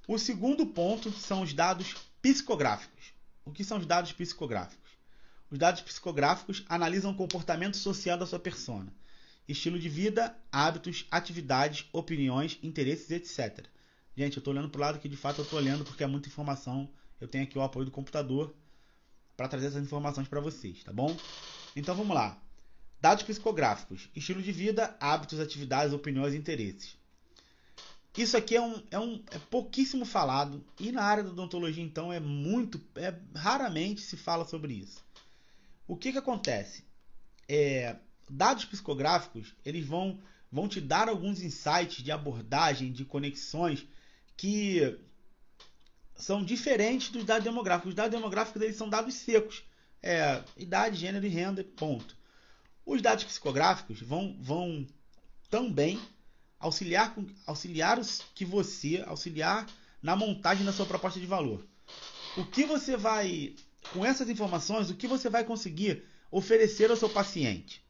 O 0.07 0.19
segundo 0.19 0.67
ponto 0.67 1.11
são 1.13 1.43
os 1.43 1.55
dados 1.55 1.95
psicográficos. 2.25 3.13
O 3.45 3.53
que 3.53 3.63
são 3.63 3.77
os 3.77 3.85
dados 3.85 4.11
psicográficos? 4.11 4.93
Os 5.51 5.59
dados 5.59 5.83
psicográficos 5.83 6.65
analisam 6.71 7.11
o 7.11 7.15
comportamento 7.15 7.77
social 7.77 8.17
da 8.17 8.25
sua 8.25 8.39
persona, 8.39 8.91
estilo 9.47 9.79
de 9.79 9.91
vida, 9.91 10.35
hábitos, 10.51 11.07
atividades, 11.11 11.87
opiniões, 11.93 12.59
interesses, 12.63 13.11
etc. 13.11 13.67
Gente, 14.17 14.39
eu 14.39 14.41
estou 14.41 14.55
olhando 14.55 14.71
para 14.71 14.79
o 14.79 14.81
lado 14.81 14.99
que 15.01 15.07
de 15.07 15.19
fato 15.19 15.41
eu 15.41 15.45
estou 15.45 15.59
olhando 15.59 15.85
porque 15.85 16.03
é 16.03 16.07
muita 16.07 16.27
informação. 16.27 16.89
Eu 17.21 17.29
tenho 17.29 17.45
aqui 17.45 17.59
o 17.59 17.63
apoio 17.63 17.85
do 17.85 17.91
computador 17.91 18.55
para 19.37 19.47
trazer 19.47 19.67
essas 19.67 19.85
informações 19.85 20.27
para 20.27 20.41
vocês, 20.41 20.83
tá 20.83 20.95
bom? 20.95 21.15
Então 21.77 21.95
vamos 21.95 22.15
lá. 22.15 22.41
Dados 23.03 23.23
psicográficos, 23.23 24.09
estilo 24.17 24.41
de 24.41 24.51
vida, 24.51 24.97
hábitos, 24.99 25.41
atividades, 25.41 25.93
opiniões 25.93 26.33
e 26.33 26.39
interesses. 26.39 26.97
Isso 28.17 28.37
aqui 28.37 28.55
é, 28.55 28.61
um, 28.61 28.83
é, 28.91 28.99
um, 28.99 29.23
é 29.33 29.39
pouquíssimo 29.51 30.05
falado 30.05 30.65
e 30.79 30.93
na 30.93 31.03
área 31.03 31.25
da 31.25 31.31
odontologia 31.31 31.83
então 31.83 32.13
é 32.13 32.21
muito, 32.21 32.81
é, 32.95 33.13
raramente 33.35 34.01
se 34.01 34.17
fala 34.17 34.45
sobre 34.45 34.73
isso. 34.75 35.05
O 35.87 35.97
que, 35.97 36.13
que 36.13 36.19
acontece? 36.19 36.85
É, 37.49 37.97
dados 38.31 38.65
psicográficos 38.65 39.55
eles 39.65 39.85
vão, 39.85 40.21
vão 40.51 40.69
te 40.69 40.81
dar 40.81 41.09
alguns 41.09 41.43
insights 41.43 42.05
de 42.05 42.13
abordagem, 42.13 42.93
de 42.93 43.05
conexões 43.05 43.85
que 44.37 44.97
são 46.15 46.45
diferentes 46.45 47.11
dos 47.11 47.25
dados 47.25 47.45
demográficos. 47.45 47.91
Os 47.91 47.97
dados 47.97 48.13
demográficos 48.13 48.63
eles 48.63 48.77
são 48.77 48.89
dados 48.89 49.15
secos, 49.15 49.65
é, 50.01 50.43
idade, 50.57 50.97
gênero 50.97 51.27
e 51.27 51.29
renda, 51.29 51.65
ponto. 51.65 52.17
Os 52.87 53.03
dados 53.03 53.25
psicográficos 53.25 54.01
vão, 54.01 54.37
vão 54.41 54.87
também 55.51 56.01
auxiliar, 56.65 57.15
auxiliar 57.47 57.99
os, 57.99 58.23
que 58.35 58.45
você, 58.45 59.05
auxiliar 59.07 59.67
na 60.03 60.17
montagem 60.17 60.65
da 60.65 60.73
sua 60.73 60.87
proposta 60.87 61.21
de 61.21 61.27
valor. 61.27 61.63
O 62.39 62.45
que 62.47 62.65
você 62.65 62.97
vai, 62.97 63.55
com 63.93 64.05
essas 64.05 64.31
informações, 64.31 64.89
o 64.89 64.95
que 64.95 65.07
você 65.07 65.29
vai 65.29 65.45
conseguir 65.45 66.05
oferecer 66.31 66.91
ao 66.91 66.97
seu 66.97 67.11
paciente? 67.11 67.85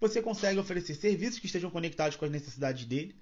Você 0.00 0.22
consegue 0.22 0.60
oferecer 0.60 0.94
serviços 0.94 1.40
que 1.40 1.46
estejam 1.46 1.70
conectados 1.70 2.16
com 2.16 2.24
as 2.24 2.30
necessidades 2.30 2.84
dele. 2.86 3.16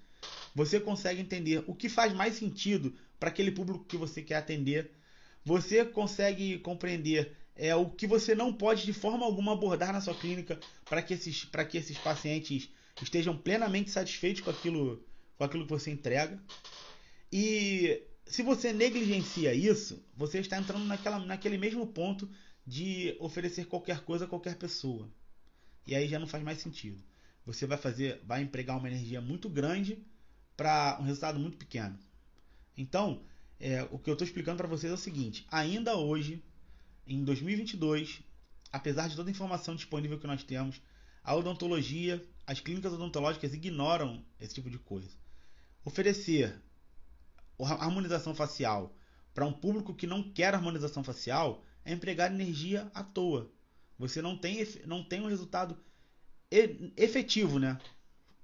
Você 0.53 0.79
consegue 0.79 1.19
entender 1.19 1.63
o 1.65 1.73
que 1.73 1.89
faz 1.89 2.13
mais 2.13 2.35
sentido 2.35 2.95
para 3.19 3.29
aquele 3.29 3.51
público 3.51 3.85
que 3.85 3.97
você 3.97 4.21
quer 4.21 4.35
atender. 4.35 4.91
Você 5.43 5.83
consegue 5.83 6.59
compreender 6.59 7.35
é 7.55 7.75
o 7.75 7.89
que 7.89 8.07
você 8.07 8.33
não 8.33 8.53
pode 8.53 8.85
de 8.85 8.93
forma 8.93 9.25
alguma 9.25 9.51
abordar 9.51 9.91
na 9.91 9.99
sua 9.99 10.15
clínica 10.15 10.57
para 10.85 11.01
que 11.01 11.13
esses, 11.13 11.43
para 11.43 11.65
que 11.65 11.77
esses 11.77 11.97
pacientes 11.97 12.69
estejam 13.03 13.37
plenamente 13.37 13.89
satisfeitos 13.89 14.41
com 14.41 14.49
aquilo, 14.49 15.03
com 15.37 15.43
aquilo 15.43 15.65
que 15.65 15.71
você 15.71 15.91
entrega. 15.91 16.41
E 17.31 18.03
se 18.25 18.43
você 18.43 18.73
negligencia 18.73 19.53
isso, 19.53 20.03
você 20.15 20.39
está 20.39 20.57
entrando 20.57 20.85
naquela, 20.85 21.19
naquele 21.19 21.57
mesmo 21.57 21.87
ponto 21.87 22.29
de 22.65 23.15
oferecer 23.19 23.65
qualquer 23.65 24.01
coisa 24.01 24.25
a 24.25 24.27
qualquer 24.27 24.55
pessoa. 24.55 25.09
E 25.87 25.95
aí 25.95 26.07
já 26.07 26.19
não 26.19 26.27
faz 26.27 26.43
mais 26.43 26.59
sentido. 26.59 27.01
Você 27.45 27.65
vai 27.65 27.77
fazer, 27.77 28.21
vai 28.25 28.43
empregar 28.43 28.77
uma 28.77 28.87
energia 28.87 29.19
muito 29.19 29.49
grande 29.49 30.03
para 30.55 30.97
um 30.99 31.03
resultado 31.03 31.39
muito 31.39 31.57
pequeno. 31.57 31.97
Então, 32.77 33.23
é, 33.59 33.81
o 33.91 33.97
que 33.97 34.09
eu 34.09 34.13
estou 34.13 34.25
explicando 34.25 34.57
para 34.57 34.67
vocês 34.67 34.91
é 34.91 34.95
o 34.95 34.97
seguinte: 34.97 35.45
ainda 35.49 35.97
hoje 35.97 36.43
em 37.07 37.23
2022, 37.23 38.21
apesar 38.71 39.09
de 39.09 39.15
toda 39.15 39.29
a 39.29 39.31
informação 39.31 39.75
disponível 39.75 40.19
que 40.19 40.27
nós 40.27 40.43
temos, 40.43 40.79
a 41.23 41.35
odontologia, 41.35 42.23
as 42.49 42.59
clínicas 42.59 42.91
odontológicas 42.91 43.53
ignoram 43.53 44.25
esse 44.39 44.55
tipo 44.55 44.71
de 44.71 44.79
coisa. 44.79 45.11
Oferecer 45.85 46.59
harmonização 47.59 48.33
facial 48.33 48.91
para 49.35 49.45
um 49.45 49.53
público 49.53 49.93
que 49.93 50.07
não 50.07 50.23
quer 50.23 50.55
harmonização 50.55 51.03
facial 51.03 51.63
é 51.85 51.93
empregar 51.93 52.33
energia 52.33 52.89
à 52.91 53.03
toa. 53.03 53.51
Você 53.99 54.19
não 54.19 54.35
tem, 54.35 54.67
não 54.87 55.03
tem 55.03 55.21
um 55.21 55.27
resultado 55.27 55.77
efetivo, 56.97 57.59
né? 57.59 57.79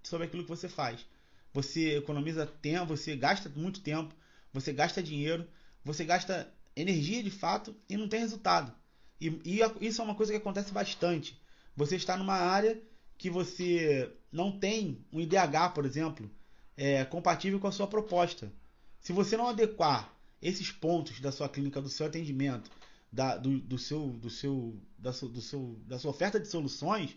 Sobre 0.03 0.27
aquilo 0.27 0.43
que 0.43 0.50
você 0.50 0.69
faz. 0.69 1.03
Você 1.51 1.97
economiza 1.97 2.45
tempo, 2.45 2.95
você 2.95 3.15
gasta 3.15 3.50
muito 3.50 3.81
tempo, 3.81 4.13
você 4.53 4.71
gasta 4.71 5.01
dinheiro, 5.01 5.47
você 5.83 6.05
gasta 6.05 6.53
energia 6.75 7.24
de 7.24 7.31
fato 7.31 7.75
e 7.89 7.97
não 7.97 8.07
tem 8.07 8.19
resultado. 8.19 8.71
E, 9.19 9.29
e 9.43 9.62
isso 9.81 10.00
é 10.00 10.05
uma 10.05 10.13
coisa 10.13 10.31
que 10.31 10.38
acontece 10.38 10.71
bastante. 10.71 11.41
Você 11.75 11.95
está 11.95 12.15
numa 12.15 12.35
área 12.35 12.79
que 13.17 13.29
você 13.29 14.12
não 14.31 14.51
tem 14.51 15.05
um 15.12 15.19
IDH, 15.19 15.74
por 15.74 15.86
exemplo, 15.86 16.29
é, 16.75 17.05
compatível 17.05 17.60
com 17.60 17.67
a 17.67 17.72
sua 17.72 17.88
proposta. 17.88 18.51
Se 19.00 19.13
você 19.13 19.38
não 19.38 19.48
adequar 19.48 20.13
esses 20.41 20.72
pontos 20.72 21.19
da 21.19 21.31
sua 21.31 21.48
clínica, 21.48 21.81
do 21.81 21.89
seu 21.89 22.05
atendimento, 22.05 22.69
da, 23.12 23.38
do, 23.38 23.60
do, 23.60 23.77
seu, 23.77 24.10
do, 24.10 24.29
seu, 24.29 24.77
da, 24.98 25.12
do 25.12 25.41
seu, 25.41 25.79
da 25.88 25.98
sua 25.98 26.12
oferta 26.12 26.39
de 26.39 26.48
soluções, 26.48 27.15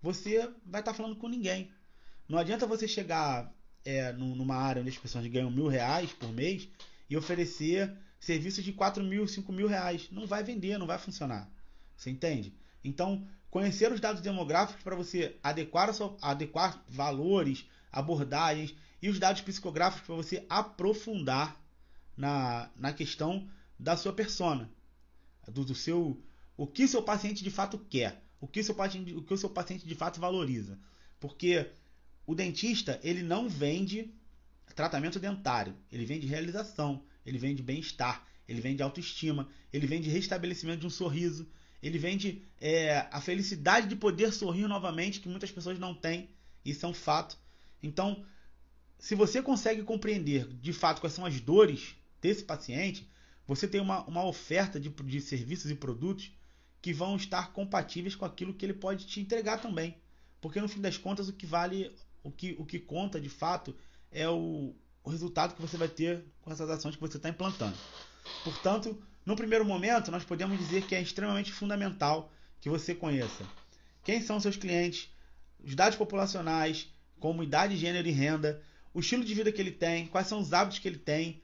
você 0.00 0.50
vai 0.64 0.80
estar 0.80 0.92
falando 0.92 1.16
com 1.16 1.28
ninguém. 1.28 1.70
Não 2.28 2.38
adianta 2.38 2.66
você 2.66 2.86
chegar 2.86 3.52
é, 3.84 4.12
numa 4.12 4.56
área 4.56 4.80
onde 4.80 4.90
as 4.90 4.98
pessoas 4.98 5.26
ganham 5.26 5.50
mil 5.50 5.68
reais 5.68 6.12
por 6.12 6.32
mês 6.32 6.68
e 7.08 7.16
oferecer 7.16 7.92
serviços 8.20 8.62
de 8.62 8.72
4 8.72 9.02
mil, 9.02 9.26
5 9.26 9.52
mil 9.52 9.66
reais. 9.66 10.08
Não 10.10 10.26
vai 10.26 10.44
vender, 10.44 10.78
não 10.78 10.86
vai 10.86 10.98
funcionar. 10.98 11.50
Você 11.96 12.10
entende? 12.10 12.54
Então, 12.84 13.26
conhecer 13.52 13.92
os 13.92 14.00
dados 14.00 14.22
demográficos 14.22 14.82
para 14.82 14.96
você 14.96 15.36
adequar, 15.42 15.90
adequar 16.22 16.82
valores, 16.88 17.68
abordagens 17.92 18.74
e 19.02 19.10
os 19.10 19.18
dados 19.18 19.42
psicográficos 19.42 20.06
para 20.06 20.16
você 20.16 20.46
aprofundar 20.48 21.62
na, 22.16 22.70
na 22.74 22.94
questão 22.94 23.46
da 23.78 23.94
sua 23.94 24.14
persona, 24.14 24.70
do, 25.46 25.66
do 25.66 25.74
seu 25.74 26.18
o 26.56 26.66
que 26.66 26.88
seu 26.88 27.02
paciente 27.02 27.44
de 27.44 27.50
fato 27.50 27.78
quer, 27.78 28.24
o 28.40 28.48
que 28.48 28.62
seu 28.62 28.74
paciente, 28.74 29.12
o 29.12 29.22
que 29.22 29.34
o 29.34 29.36
seu 29.36 29.50
paciente 29.50 29.86
de 29.86 29.94
fato 29.94 30.18
valoriza, 30.18 30.78
porque 31.20 31.72
o 32.26 32.34
dentista 32.34 32.98
ele 33.02 33.22
não 33.22 33.50
vende 33.50 34.14
tratamento 34.74 35.20
dentário, 35.20 35.76
ele 35.90 36.06
vende 36.06 36.26
realização, 36.26 37.04
ele 37.26 37.36
vende 37.36 37.62
bem-estar, 37.62 38.26
ele 38.48 38.62
vende 38.62 38.82
autoestima, 38.82 39.46
ele 39.70 39.86
vende 39.86 40.08
restabelecimento 40.08 40.80
de 40.80 40.86
um 40.86 40.90
sorriso, 40.90 41.46
ele 41.82 41.98
vende 41.98 42.42
é, 42.60 43.08
a 43.10 43.20
felicidade 43.20 43.88
de 43.88 43.96
poder 43.96 44.32
sorrir 44.32 44.68
novamente, 44.68 45.20
que 45.20 45.28
muitas 45.28 45.50
pessoas 45.50 45.78
não 45.78 45.94
têm, 45.94 46.30
isso 46.64 46.86
é 46.86 46.88
um 46.88 46.94
fato. 46.94 47.36
Então, 47.82 48.24
se 48.98 49.16
você 49.16 49.42
consegue 49.42 49.82
compreender 49.82 50.46
de 50.46 50.72
fato 50.72 51.00
quais 51.00 51.12
são 51.12 51.26
as 51.26 51.40
dores 51.40 51.96
desse 52.20 52.44
paciente, 52.44 53.10
você 53.46 53.66
tem 53.66 53.80
uma, 53.80 54.04
uma 54.04 54.24
oferta 54.24 54.78
de, 54.78 54.88
de 54.88 55.20
serviços 55.20 55.70
e 55.70 55.74
produtos 55.74 56.32
que 56.80 56.92
vão 56.92 57.16
estar 57.16 57.52
compatíveis 57.52 58.14
com 58.14 58.24
aquilo 58.24 58.54
que 58.54 58.64
ele 58.64 58.74
pode 58.74 59.06
te 59.06 59.20
entregar 59.20 59.60
também. 59.60 59.96
Porque 60.40 60.60
no 60.60 60.68
fim 60.68 60.80
das 60.80 60.96
contas, 60.96 61.28
o 61.28 61.32
que 61.32 61.46
vale, 61.46 61.94
o 62.22 62.30
que, 62.30 62.54
o 62.58 62.64
que 62.64 62.78
conta 62.78 63.20
de 63.20 63.28
fato 63.28 63.74
é 64.10 64.28
o, 64.28 64.74
o 65.02 65.10
resultado 65.10 65.54
que 65.54 65.62
você 65.62 65.76
vai 65.76 65.88
ter 65.88 66.24
com 66.40 66.52
essas 66.52 66.70
ações 66.70 66.94
que 66.94 67.00
você 67.00 67.16
está 67.16 67.28
implantando. 67.28 67.76
Portanto, 68.44 69.00
no 69.24 69.36
primeiro 69.36 69.64
momento, 69.64 70.10
nós 70.10 70.24
podemos 70.24 70.58
dizer 70.58 70.82
que 70.82 70.94
é 70.94 71.00
extremamente 71.00 71.52
fundamental 71.52 72.32
que 72.60 72.68
você 72.68 72.94
conheça 72.94 73.44
quem 74.02 74.20
são 74.20 74.40
seus 74.40 74.56
clientes, 74.56 75.08
os 75.62 75.74
dados 75.74 75.96
populacionais, 75.96 76.88
como 77.20 77.42
idade, 77.42 77.76
gênero 77.76 78.08
e 78.08 78.10
renda, 78.10 78.60
o 78.92 79.00
estilo 79.00 79.24
de 79.24 79.34
vida 79.34 79.52
que 79.52 79.60
ele 79.60 79.70
tem, 79.70 80.06
quais 80.06 80.26
são 80.26 80.40
os 80.40 80.52
hábitos 80.52 80.80
que 80.80 80.88
ele 80.88 80.98
tem, 80.98 81.40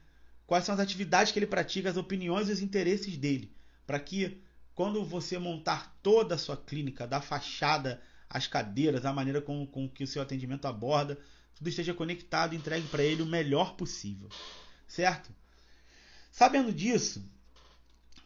quais 0.47 0.64
são 0.64 0.75
as 0.75 0.80
atividades 0.80 1.32
que 1.32 1.38
ele 1.38 1.47
pratica, 1.47 1.88
as 1.88 1.97
opiniões 1.97 2.48
e 2.48 2.53
os 2.53 2.61
interesses 2.61 3.16
dele, 3.16 3.55
para 3.87 4.00
que 4.00 4.42
quando 4.74 5.05
você 5.05 5.38
montar 5.38 5.96
toda 6.03 6.35
a 6.35 6.38
sua 6.38 6.57
clínica, 6.57 7.07
da 7.07 7.20
fachada, 7.20 8.00
as 8.29 8.46
cadeiras, 8.46 9.05
a 9.05 9.12
maneira 9.12 9.40
com, 9.40 9.66
com 9.66 9.88
que 9.88 10.05
o 10.05 10.07
seu 10.07 10.20
atendimento 10.20 10.66
aborda, 10.66 11.18
tudo 11.55 11.68
esteja 11.68 11.94
conectado 11.94 12.55
e 12.55 12.57
entregue 12.57 12.87
para 12.88 13.03
ele 13.03 13.22
o 13.22 13.26
melhor 13.26 13.74
possível. 13.74 14.29
Certo? 14.87 15.31
Sabendo 16.31 16.72
disso, 16.72 17.29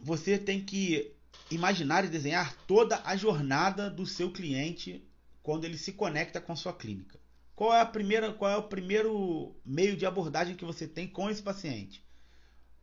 você 0.03 0.37
tem 0.37 0.65
que 0.65 1.15
imaginar 1.51 2.05
e 2.05 2.09
desenhar 2.09 2.57
toda 2.67 3.01
a 3.05 3.17
jornada 3.17 3.89
do 3.89 4.05
seu 4.05 4.31
cliente 4.33 5.07
quando 5.43 5.65
ele 5.65 5.79
se 5.79 5.93
conecta 5.93 6.41
com 6.41 6.57
sua 6.57 6.73
clínica. 6.73 7.19
Qual 7.55 7.73
é 7.73 7.81
a 7.81 7.87
primeira, 7.87 8.33
qual 8.33 8.51
é 8.51 8.57
o 8.57 8.65
primeiro 8.65 9.55
meio 9.65 9.97
de 9.97 10.05
abordagem 10.05 10.57
que 10.57 10.65
você 10.65 10.87
tem 10.87 11.07
com 11.07 11.31
esse 11.31 11.43
paciente? 11.43 12.05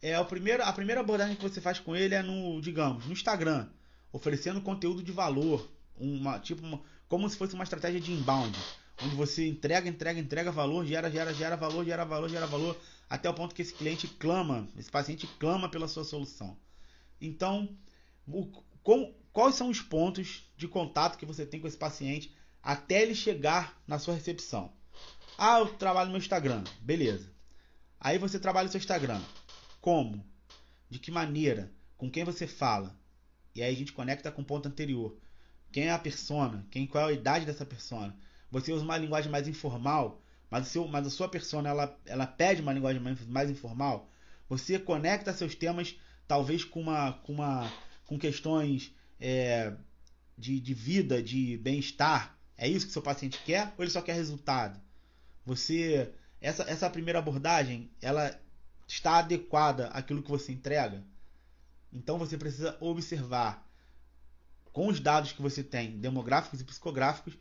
É 0.01 0.17
o 0.19 0.25
primeiro, 0.25 0.63
a 0.63 0.71
primeira 0.71 1.01
abordagem 1.01 1.35
que 1.35 1.43
você 1.43 1.59
faz 1.59 1.79
com 1.79 1.95
ele 1.95 2.15
é 2.15 2.23
no, 2.23 2.61
digamos, 2.61 3.05
no 3.05 3.11
Instagram, 3.11 3.67
oferecendo 4.13 4.61
conteúdo 4.61 5.03
de 5.03 5.11
valor, 5.11 5.69
uma 5.97 6.39
tipo 6.39 6.65
uma, 6.65 6.81
como 7.09 7.29
se 7.29 7.37
fosse 7.37 7.53
uma 7.53 7.63
estratégia 7.63 7.99
de 7.99 8.13
inbound 8.13 8.57
onde 9.01 9.15
você 9.15 9.47
entrega, 9.47 9.89
entrega, 9.89 10.19
entrega 10.19 10.51
valor, 10.51 10.85
gera, 10.85 11.09
gera, 11.09 11.33
gera 11.33 11.55
valor, 11.55 11.85
gera 11.85 12.03
valor, 12.03 12.29
gera 12.29 12.45
valor, 12.45 12.77
até 13.09 13.29
o 13.29 13.33
ponto 13.33 13.55
que 13.55 13.61
esse 13.61 13.73
cliente 13.73 14.07
clama, 14.07 14.67
esse 14.77 14.91
paciente 14.91 15.27
clama 15.39 15.69
pela 15.69 15.87
sua 15.87 16.03
solução. 16.03 16.57
Então, 17.21 17.77
o, 18.27 18.45
quais 19.31 19.55
são 19.55 19.69
os 19.69 19.81
pontos 19.81 20.49
de 20.55 20.67
contato 20.67 21.17
que 21.17 21.25
você 21.25 21.45
tem 21.45 21.59
com 21.59 21.67
esse 21.67 21.77
paciente 21.77 22.35
até 22.61 23.01
ele 23.01 23.15
chegar 23.15 23.81
na 23.87 23.99
sua 23.99 24.15
recepção? 24.15 24.71
Ah, 25.37 25.59
eu 25.59 25.67
trabalho 25.77 26.07
no 26.07 26.13
meu 26.13 26.19
Instagram, 26.19 26.63
beleza. 26.81 27.31
Aí 27.99 28.17
você 28.17 28.39
trabalha 28.39 28.65
no 28.65 28.71
seu 28.71 28.79
Instagram. 28.79 29.21
Como? 29.81 30.25
De 30.89 30.99
que 30.99 31.11
maneira? 31.11 31.71
Com 31.97 32.09
quem 32.09 32.23
você 32.23 32.47
fala? 32.47 32.97
E 33.53 33.61
aí 33.61 33.73
a 33.73 33.77
gente 33.77 33.93
conecta 33.93 34.31
com 34.31 34.41
o 34.41 34.45
ponto 34.45 34.67
anterior. 34.67 35.17
Quem 35.71 35.85
é 35.87 35.91
a 35.91 35.99
persona? 35.99 36.65
Quem, 36.71 36.87
qual 36.87 37.09
é 37.09 37.11
a 37.11 37.15
idade 37.15 37.45
dessa 37.45 37.65
persona? 37.65 38.15
Você 38.51 38.73
usa 38.73 38.83
uma 38.83 38.97
linguagem 38.97 39.31
mais 39.31 39.47
informal, 39.47 40.21
mas, 40.49 40.67
o 40.67 40.69
seu, 40.69 40.87
mas 40.87 41.05
a 41.05 41.09
sua 41.09 41.29
persona 41.29 41.69
ela, 41.69 41.99
ela 42.05 42.25
pede 42.25 42.61
uma 42.61 42.73
linguagem 42.73 43.01
mais, 43.01 43.25
mais 43.27 43.49
informal. 43.49 44.09
Você 44.47 44.79
conecta 44.79 45.33
seus 45.33 45.53
temas 45.53 45.95
talvez 46.29 46.63
com 46.63 46.79
uma 46.79 47.13
com 47.23 47.33
uma 47.33 47.69
com 48.05 48.17
questões 48.17 48.95
é, 49.19 49.73
de, 50.37 50.59
de 50.59 50.73
vida, 50.73 51.21
de 51.21 51.57
bem-estar. 51.57 52.37
É 52.55 52.67
isso 52.67 52.85
que 52.85 52.93
seu 52.93 53.01
paciente 53.01 53.39
quer 53.43 53.73
ou 53.77 53.83
ele 53.83 53.91
só 53.91 54.01
quer 54.01 54.13
resultado? 54.13 54.79
Você 55.45 56.13
essa 56.39 56.63
essa 56.63 56.89
primeira 56.89 57.19
abordagem 57.19 57.89
ela 58.01 58.39
está 58.87 59.17
adequada 59.17 59.87
àquilo 59.87 60.21
que 60.23 60.29
você 60.29 60.51
entrega? 60.51 61.03
Então 61.91 62.19
você 62.19 62.37
precisa 62.37 62.77
observar 62.79 63.67
com 64.71 64.87
os 64.87 64.99
dados 64.99 65.31
que 65.31 65.41
você 65.41 65.63
tem, 65.63 65.99
demográficos 65.99 66.61
e 66.61 66.63
psicográficos, 66.63 67.35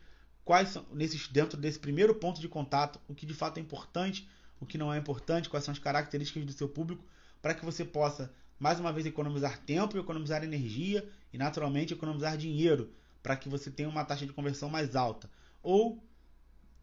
quais 0.44 0.70
são, 0.70 0.86
nesses, 0.90 1.28
dentro 1.28 1.58
desse 1.58 1.78
primeiro 1.78 2.14
ponto 2.14 2.40
de 2.40 2.48
contato, 2.48 2.98
o 3.06 3.14
que 3.14 3.26
de 3.26 3.34
fato 3.34 3.58
é 3.58 3.60
importante, 3.60 4.26
o 4.58 4.64
que 4.64 4.78
não 4.78 4.92
é 4.92 4.96
importante, 4.96 5.48
quais 5.48 5.62
são 5.62 5.72
as 5.72 5.78
características 5.78 6.46
do 6.46 6.52
seu 6.52 6.66
público, 6.66 7.04
para 7.42 7.54
que 7.54 7.64
você 7.64 7.84
possa, 7.84 8.32
mais 8.58 8.80
uma 8.80 8.92
vez, 8.92 9.06
economizar 9.06 9.58
tempo, 9.58 9.98
economizar 9.98 10.42
energia 10.42 11.08
e, 11.32 11.38
naturalmente, 11.38 11.94
economizar 11.94 12.36
dinheiro, 12.36 12.92
para 13.22 13.36
que 13.36 13.48
você 13.48 13.70
tenha 13.70 13.88
uma 13.88 14.04
taxa 14.04 14.26
de 14.26 14.32
conversão 14.32 14.68
mais 14.68 14.96
alta. 14.96 15.30
Ou, 15.62 16.02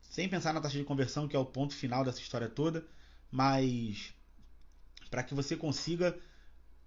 sem 0.01 0.29
pensar 0.29 0.53
na 0.53 0.61
taxa 0.61 0.77
de 0.77 0.83
conversão, 0.83 1.27
que 1.27 1.35
é 1.35 1.39
o 1.39 1.45
ponto 1.45 1.75
final 1.75 2.03
dessa 2.05 2.19
história 2.19 2.47
toda, 2.47 2.85
mas 3.31 4.13
para 5.09 5.23
que 5.23 5.33
você 5.33 5.55
consiga, 5.55 6.17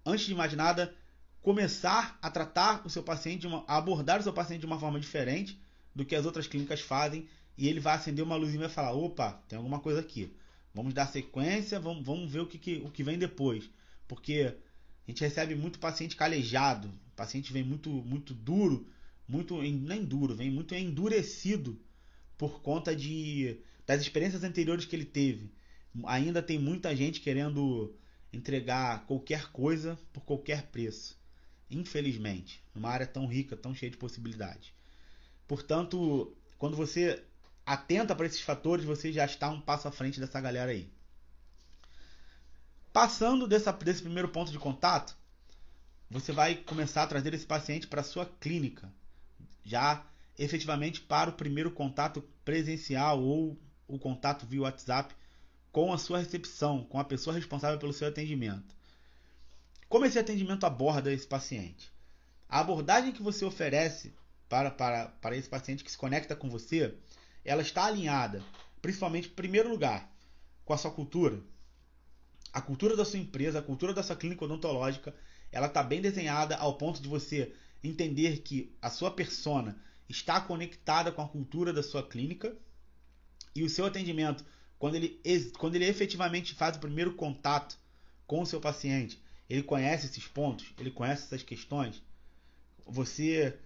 antes 0.05 0.25
de 0.25 0.35
mais 0.35 0.53
nada, 0.53 0.93
começar 1.41 2.17
a 2.21 2.29
tratar 2.29 2.85
o 2.85 2.89
seu 2.89 3.03
paciente, 3.03 3.47
uma, 3.47 3.63
a 3.67 3.77
abordar 3.77 4.19
o 4.19 4.23
seu 4.23 4.33
paciente 4.33 4.61
de 4.61 4.65
uma 4.65 4.79
forma 4.79 4.99
diferente 4.99 5.59
do 5.95 6.05
que 6.05 6.15
as 6.15 6.25
outras 6.25 6.47
clínicas 6.47 6.81
fazem 6.81 7.27
e 7.57 7.67
ele 7.67 7.79
vai 7.79 7.95
acender 7.95 8.23
uma 8.23 8.35
luzinha 8.35 8.57
e 8.57 8.67
vai 8.67 8.69
falar: 8.69 8.93
opa, 8.93 9.33
tem 9.47 9.57
alguma 9.57 9.79
coisa 9.79 9.99
aqui. 9.99 10.33
Vamos 10.73 10.93
dar 10.93 11.07
sequência, 11.07 11.79
vamos, 11.79 12.05
vamos 12.05 12.31
ver 12.31 12.39
o 12.39 12.47
que, 12.47 12.57
que, 12.57 12.77
o 12.85 12.89
que 12.89 13.03
vem 13.03 13.17
depois. 13.17 13.69
Porque 14.07 14.55
a 15.07 15.11
gente 15.11 15.21
recebe 15.21 15.55
muito 15.55 15.79
paciente 15.79 16.15
calejado, 16.15 16.87
o 16.87 17.15
paciente 17.15 17.51
vem 17.51 17.63
muito, 17.63 17.89
muito 17.89 18.33
duro, 18.33 18.87
muito 19.27 19.61
nem 19.61 20.03
duro, 20.03 20.35
vem 20.35 20.51
muito 20.51 20.73
endurecido 20.75 21.79
por 22.37 22.61
conta 22.61 22.95
de 22.95 23.59
das 23.85 24.01
experiências 24.01 24.43
anteriores 24.43 24.85
que 24.85 24.95
ele 24.95 25.05
teve. 25.05 25.51
Ainda 26.05 26.43
tem 26.43 26.59
muita 26.59 26.95
gente 26.95 27.21
querendo 27.21 27.95
entregar 28.31 29.05
qualquer 29.07 29.51
coisa 29.51 29.99
por 30.13 30.23
qualquer 30.23 30.67
preço. 30.67 31.19
Infelizmente, 31.71 32.63
numa 32.73 32.89
área 32.89 33.07
tão 33.07 33.25
rica, 33.25 33.57
tão 33.57 33.73
cheia 33.73 33.89
de 33.89 33.97
possibilidades. 33.97 34.71
Portanto, 35.47 36.35
quando 36.59 36.77
você 36.77 37.23
atenta 37.65 38.15
para 38.15 38.27
esses 38.27 38.41
fatores, 38.41 38.85
você 38.85 39.11
já 39.11 39.25
está 39.25 39.49
um 39.49 39.59
passo 39.59 39.87
à 39.87 39.91
frente 39.91 40.19
dessa 40.19 40.39
galera 40.39 40.71
aí. 40.71 40.87
Passando 42.99 43.47
dessa, 43.47 43.71
desse 43.71 44.01
primeiro 44.01 44.27
ponto 44.27 44.51
de 44.51 44.59
contato, 44.59 45.15
você 46.11 46.33
vai 46.33 46.55
começar 46.55 47.03
a 47.03 47.07
trazer 47.07 47.33
esse 47.33 47.45
paciente 47.45 47.87
para 47.87 48.01
a 48.01 48.03
sua 48.03 48.25
clínica, 48.25 48.91
já 49.63 50.05
efetivamente 50.37 50.99
para 50.99 51.29
o 51.29 51.33
primeiro 51.33 51.71
contato 51.71 52.21
presencial 52.43 53.23
ou 53.23 53.57
o 53.87 53.97
contato 53.97 54.45
via 54.45 54.63
WhatsApp 54.63 55.15
com 55.71 55.93
a 55.93 55.97
sua 55.97 56.17
recepção, 56.19 56.83
com 56.83 56.99
a 56.99 57.05
pessoa 57.05 57.33
responsável 57.33 57.79
pelo 57.79 57.93
seu 57.93 58.09
atendimento. 58.09 58.75
Como 59.87 60.05
esse 60.05 60.19
atendimento 60.19 60.65
aborda 60.65 61.13
esse 61.13 61.25
paciente? 61.25 61.89
A 62.49 62.59
abordagem 62.59 63.13
que 63.13 63.23
você 63.23 63.45
oferece 63.45 64.13
para, 64.49 64.69
para, 64.71 65.05
para 65.21 65.37
esse 65.37 65.47
paciente 65.47 65.85
que 65.85 65.91
se 65.91 65.97
conecta 65.97 66.35
com 66.35 66.49
você, 66.49 66.93
ela 67.45 67.61
está 67.61 67.85
alinhada, 67.85 68.43
principalmente, 68.81 69.29
em 69.29 69.35
primeiro 69.35 69.69
lugar, 69.69 70.11
com 70.65 70.73
a 70.73 70.77
sua 70.77 70.91
cultura. 70.91 71.41
A 72.51 72.61
cultura 72.61 72.95
da 72.95 73.05
sua 73.05 73.19
empresa, 73.19 73.59
a 73.59 73.63
cultura 73.63 73.93
da 73.93 74.03
sua 74.03 74.15
clínica 74.15 74.45
odontológica, 74.45 75.15
ela 75.51 75.67
está 75.67 75.83
bem 75.83 76.01
desenhada 76.01 76.55
ao 76.55 76.77
ponto 76.77 77.01
de 77.01 77.07
você 77.07 77.53
entender 77.83 78.39
que 78.39 78.75
a 78.81 78.89
sua 78.89 79.11
persona 79.11 79.77
está 80.07 80.41
conectada 80.41 81.11
com 81.11 81.21
a 81.21 81.27
cultura 81.29 81.71
da 81.71 81.83
sua 81.83 82.07
clínica 82.07 82.55
e 83.55 83.63
o 83.63 83.69
seu 83.69 83.85
atendimento, 83.85 84.43
quando 84.77 84.95
ele, 84.95 85.21
quando 85.57 85.75
ele 85.75 85.85
efetivamente 85.85 86.55
faz 86.55 86.77
o 86.77 86.79
primeiro 86.79 87.13
contato 87.13 87.77
com 88.25 88.41
o 88.41 88.45
seu 88.45 88.59
paciente, 88.59 89.21
ele 89.49 89.63
conhece 89.63 90.05
esses 90.05 90.27
pontos, 90.27 90.73
ele 90.79 90.91
conhece 90.91 91.23
essas 91.23 91.43
questões. 91.43 92.01
Você 92.85 93.57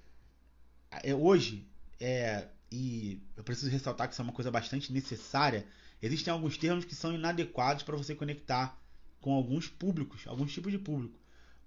é, 0.90 1.14
hoje 1.14 1.68
é, 2.00 2.48
e 2.72 3.22
eu 3.38 3.44
preciso 3.44 3.70
ressaltar 3.70 4.08
que 4.08 4.14
isso 4.14 4.22
é 4.22 4.24
uma 4.24 4.34
coisa 4.34 4.50
bastante 4.50 4.92
necessária. 4.92 5.66
Existem 6.04 6.34
alguns 6.34 6.58
termos 6.58 6.84
que 6.84 6.94
são 6.94 7.16
inadequados 7.16 7.82
para 7.82 7.96
você 7.96 8.14
conectar 8.14 8.78
com 9.22 9.34
alguns 9.34 9.70
públicos, 9.70 10.28
alguns 10.28 10.52
tipos 10.52 10.70
de 10.70 10.78
público. 10.78 11.18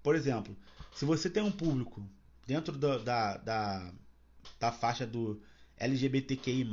Por 0.03 0.15
exemplo, 0.15 0.55
se 0.93 1.05
você 1.05 1.27
tem 1.27 1.41
um 1.41 1.51
público 1.51 2.07
dentro 2.45 2.77
da, 2.77 2.99
da, 2.99 3.37
da, 3.37 3.93
da 4.59 4.71
faixa 4.71 5.07
do 5.07 5.41
LGBTQI, 5.75 6.69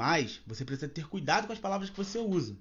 você 0.46 0.62
precisa 0.62 0.90
ter 0.90 1.08
cuidado 1.08 1.46
com 1.46 1.54
as 1.54 1.58
palavras 1.58 1.88
que 1.88 1.96
você 1.96 2.18
usa. 2.18 2.54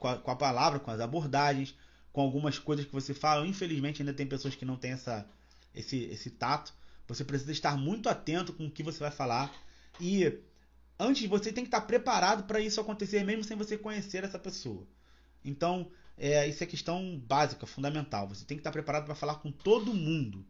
Com 0.00 0.08
a, 0.08 0.18
com 0.18 0.30
a 0.32 0.36
palavra, 0.36 0.80
com 0.80 0.90
as 0.90 0.98
abordagens, 0.98 1.72
com 2.12 2.20
algumas 2.20 2.58
coisas 2.58 2.86
que 2.86 2.92
você 2.92 3.14
fala. 3.14 3.46
Infelizmente, 3.46 4.02
ainda 4.02 4.12
tem 4.12 4.26
pessoas 4.26 4.56
que 4.56 4.64
não 4.64 4.74
têm 4.76 4.92
essa, 4.92 5.24
esse, 5.72 5.96
esse 6.06 6.30
tato. 6.30 6.74
Você 7.06 7.24
precisa 7.24 7.52
estar 7.52 7.76
muito 7.76 8.08
atento 8.08 8.52
com 8.52 8.66
o 8.66 8.70
que 8.70 8.82
você 8.82 8.98
vai 8.98 9.12
falar. 9.12 9.54
E 10.00 10.40
antes 10.98 11.28
você 11.28 11.52
tem 11.52 11.64
que 11.64 11.68
estar 11.68 11.82
preparado 11.82 12.44
para 12.44 12.60
isso 12.60 12.80
acontecer, 12.80 13.24
mesmo 13.24 13.44
sem 13.44 13.56
você 13.56 13.76
conhecer 13.76 14.24
essa 14.24 14.38
pessoa. 14.38 14.86
Então, 15.44 15.90
é, 16.16 16.46
isso 16.48 16.62
é 16.62 16.66
questão 16.66 17.18
básica, 17.26 17.66
fundamental. 17.66 18.28
Você 18.28 18.44
tem 18.44 18.56
que 18.56 18.60
estar 18.60 18.72
preparado 18.72 19.04
para 19.04 19.14
falar 19.14 19.36
com 19.36 19.52
todo 19.52 19.94
mundo, 19.94 20.44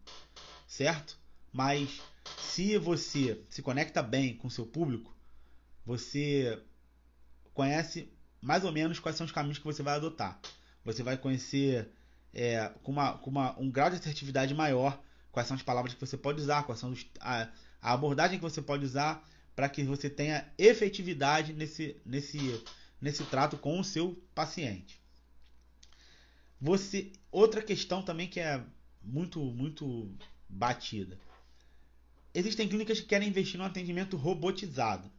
certo? 0.67 1.19
Mas 1.53 2.01
se 2.39 2.79
você 2.79 3.43
se 3.49 3.63
conecta 3.63 4.03
bem 4.03 4.37
com 4.37 4.49
seu 4.51 4.67
público, 4.67 5.15
você 5.85 6.63
conhece 7.53 8.13
mais 8.41 8.65
ou 8.65 8.73
menos 8.73 8.99
quais 8.99 9.17
são 9.17 9.27
os 9.27 9.33
caminhos 9.33 9.59
que 9.59 9.65
você 9.65 9.83
vai 9.83 9.95
adotar. 9.95 10.39
Você 10.85 11.03
vai 11.03 11.17
conhecer 11.17 11.91
é, 12.33 12.71
com, 12.83 12.93
uma, 12.93 13.19
com 13.19 13.31
uma, 13.31 13.59
um 13.59 13.71
grau 13.71 13.91
de 13.91 13.97
assertividade 13.97 14.55
maior 14.55 15.01
quais 15.37 15.47
são 15.49 15.55
as 15.55 15.63
palavras 15.63 15.93
que 15.93 16.01
você 16.01 16.17
pode 16.17 16.41
usar, 16.41 16.63
quais 16.63 16.81
são 16.81 16.93
os, 16.93 17.07
a, 17.21 17.49
a 17.83 17.93
abordagem 17.93 18.39
que 18.39 18.43
você 18.43 18.63
pode 18.63 18.87
usar 18.87 19.23
para 19.57 19.71
que 19.71 19.83
você 19.83 20.11
tenha 20.11 20.47
efetividade 20.59 21.55
nesse, 21.55 21.97
nesse, 22.05 22.63
nesse 23.01 23.25
trato 23.25 23.57
com 23.57 23.81
o 23.81 23.85
seu 23.85 24.23
paciente. 24.35 25.01
Você 26.61 27.11
outra 27.33 27.63
questão 27.63 28.03
também 28.03 28.29
que 28.29 28.39
é 28.39 28.63
muito 29.03 29.41
muito 29.41 30.15
batida. 30.49 31.19
Existem 32.35 32.69
clínicas 32.69 33.01
que 33.01 33.07
querem 33.07 33.29
investir 33.29 33.59
num 33.59 33.65
atendimento 33.65 34.17
robotizado. 34.17 35.11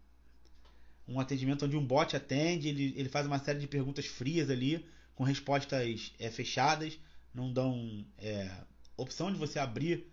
Um 1.08 1.20
atendimento 1.20 1.66
onde 1.66 1.76
um 1.76 1.86
bot 1.86 2.16
atende, 2.16 2.68
ele, 2.68 2.94
ele 2.96 3.10
faz 3.10 3.26
uma 3.26 3.40
série 3.40 3.60
de 3.60 3.68
perguntas 3.68 4.06
frias 4.06 4.52
ali, 4.52 4.86
com 5.16 5.24
respostas 5.24 6.14
é, 6.20 6.30
fechadas, 6.30 7.00
não 7.34 7.52
dão 7.52 8.06
é, 8.20 8.52
opção 8.96 9.32
de 9.32 9.38
você 9.38 9.58
abrir 9.58 10.06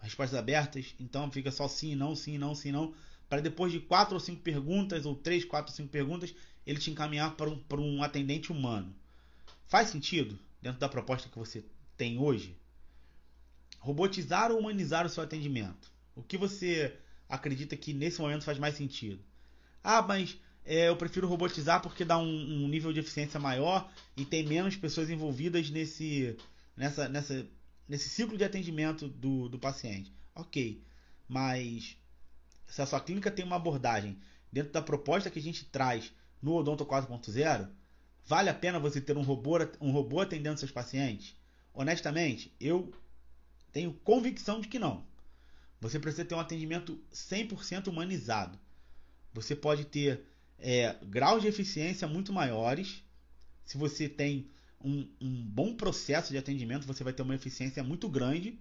respostas 0.00 0.38
abertas, 0.38 0.94
então 1.00 1.30
fica 1.30 1.50
só 1.50 1.66
sim, 1.66 1.94
não, 1.94 2.14
sim, 2.14 2.36
não, 2.36 2.54
sim, 2.54 2.70
não, 2.70 2.92
para 3.32 3.40
depois 3.40 3.72
de 3.72 3.80
quatro 3.80 4.12
ou 4.12 4.20
cinco 4.20 4.42
perguntas, 4.42 5.06
ou 5.06 5.14
três, 5.14 5.42
quatro, 5.42 5.72
ou 5.72 5.74
cinco 5.74 5.88
perguntas, 5.88 6.34
ele 6.66 6.78
te 6.78 6.90
encaminhar 6.90 7.34
para 7.34 7.48
um, 7.48 7.58
para 7.58 7.80
um 7.80 8.02
atendente 8.02 8.52
humano. 8.52 8.94
Faz 9.66 9.88
sentido? 9.88 10.38
dentro 10.60 10.78
da 10.78 10.86
proposta 10.86 11.30
que 11.30 11.38
você 11.38 11.64
tem 11.96 12.18
hoje? 12.18 12.54
Robotizar 13.78 14.52
ou 14.52 14.58
humanizar 14.58 15.06
o 15.06 15.08
seu 15.08 15.22
atendimento? 15.22 15.90
O 16.14 16.22
que 16.22 16.36
você 16.36 16.94
acredita 17.26 17.74
que 17.74 17.94
nesse 17.94 18.20
momento 18.20 18.44
faz 18.44 18.58
mais 18.58 18.76
sentido? 18.76 19.24
Ah, 19.82 20.02
mas 20.02 20.38
é, 20.62 20.90
eu 20.90 20.96
prefiro 20.98 21.26
robotizar 21.26 21.80
porque 21.80 22.04
dá 22.04 22.18
um, 22.18 22.64
um, 22.64 22.68
nível 22.68 22.92
de 22.92 23.00
eficiência 23.00 23.40
maior 23.40 23.90
e 24.14 24.26
tem 24.26 24.46
menos 24.46 24.76
pessoas 24.76 25.08
envolvidas 25.08 25.70
nesse, 25.70 26.36
nessa, 26.76 27.08
nessa, 27.08 27.46
nesse 27.88 28.10
ciclo 28.10 28.36
de 28.36 28.44
atendimento 28.44 29.08
do, 29.08 29.48
do 29.48 29.58
paciente. 29.58 30.12
Ok, 30.34 30.82
mas 31.26 31.96
se 32.72 32.82
a 32.82 32.86
sua 32.86 33.00
clínica 33.00 33.30
tem 33.30 33.44
uma 33.44 33.56
abordagem 33.56 34.18
dentro 34.50 34.72
da 34.72 34.82
proposta 34.82 35.30
que 35.30 35.38
a 35.38 35.42
gente 35.42 35.64
traz 35.66 36.12
no 36.42 36.54
Odonto 36.54 36.84
4.0, 36.84 37.68
Vale 38.24 38.48
a 38.48 38.54
pena 38.54 38.78
você 38.78 39.00
ter 39.00 39.16
um 39.16 39.22
robô, 39.22 39.58
um 39.80 39.90
robô 39.90 40.20
atendendo 40.20 40.58
seus 40.58 40.70
pacientes? 40.70 41.36
Honestamente, 41.74 42.54
eu 42.60 42.92
tenho 43.72 43.92
convicção 43.92 44.60
de 44.60 44.68
que 44.68 44.78
não. 44.78 45.04
Você 45.80 45.98
precisa 45.98 46.24
ter 46.24 46.34
um 46.34 46.40
atendimento 46.40 47.00
100% 47.12 47.88
humanizado. 47.88 48.58
Você 49.34 49.56
pode 49.56 49.84
ter 49.86 50.24
é, 50.58 50.96
graus 51.02 51.42
de 51.42 51.48
eficiência 51.48 52.06
muito 52.06 52.32
maiores. 52.32 53.02
Se 53.64 53.76
você 53.76 54.08
tem 54.08 54.48
um, 54.80 55.08
um 55.20 55.44
bom 55.44 55.74
processo 55.74 56.30
de 56.30 56.38
atendimento, 56.38 56.86
você 56.86 57.02
vai 57.02 57.12
ter 57.12 57.22
uma 57.22 57.34
eficiência 57.34 57.82
muito 57.82 58.08
grande. 58.08 58.60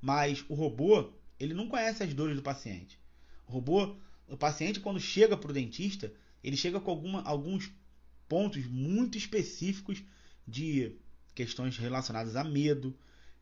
Mas 0.00 0.44
o 0.48 0.54
robô, 0.54 1.12
ele 1.38 1.52
não 1.52 1.68
conhece 1.68 2.02
as 2.02 2.14
dores 2.14 2.36
do 2.36 2.42
paciente. 2.42 3.00
O 3.50 3.52
robô, 3.52 3.96
o 4.28 4.36
paciente, 4.36 4.78
quando 4.78 5.00
chega 5.00 5.36
para 5.36 5.50
o 5.50 5.52
dentista, 5.52 6.12
ele 6.42 6.56
chega 6.56 6.78
com 6.78 6.88
alguma, 6.88 7.20
alguns 7.22 7.68
pontos 8.28 8.64
muito 8.64 9.18
específicos 9.18 10.04
de 10.46 10.94
questões 11.34 11.76
relacionadas 11.76 12.36
a 12.36 12.44
medo, 12.44 12.96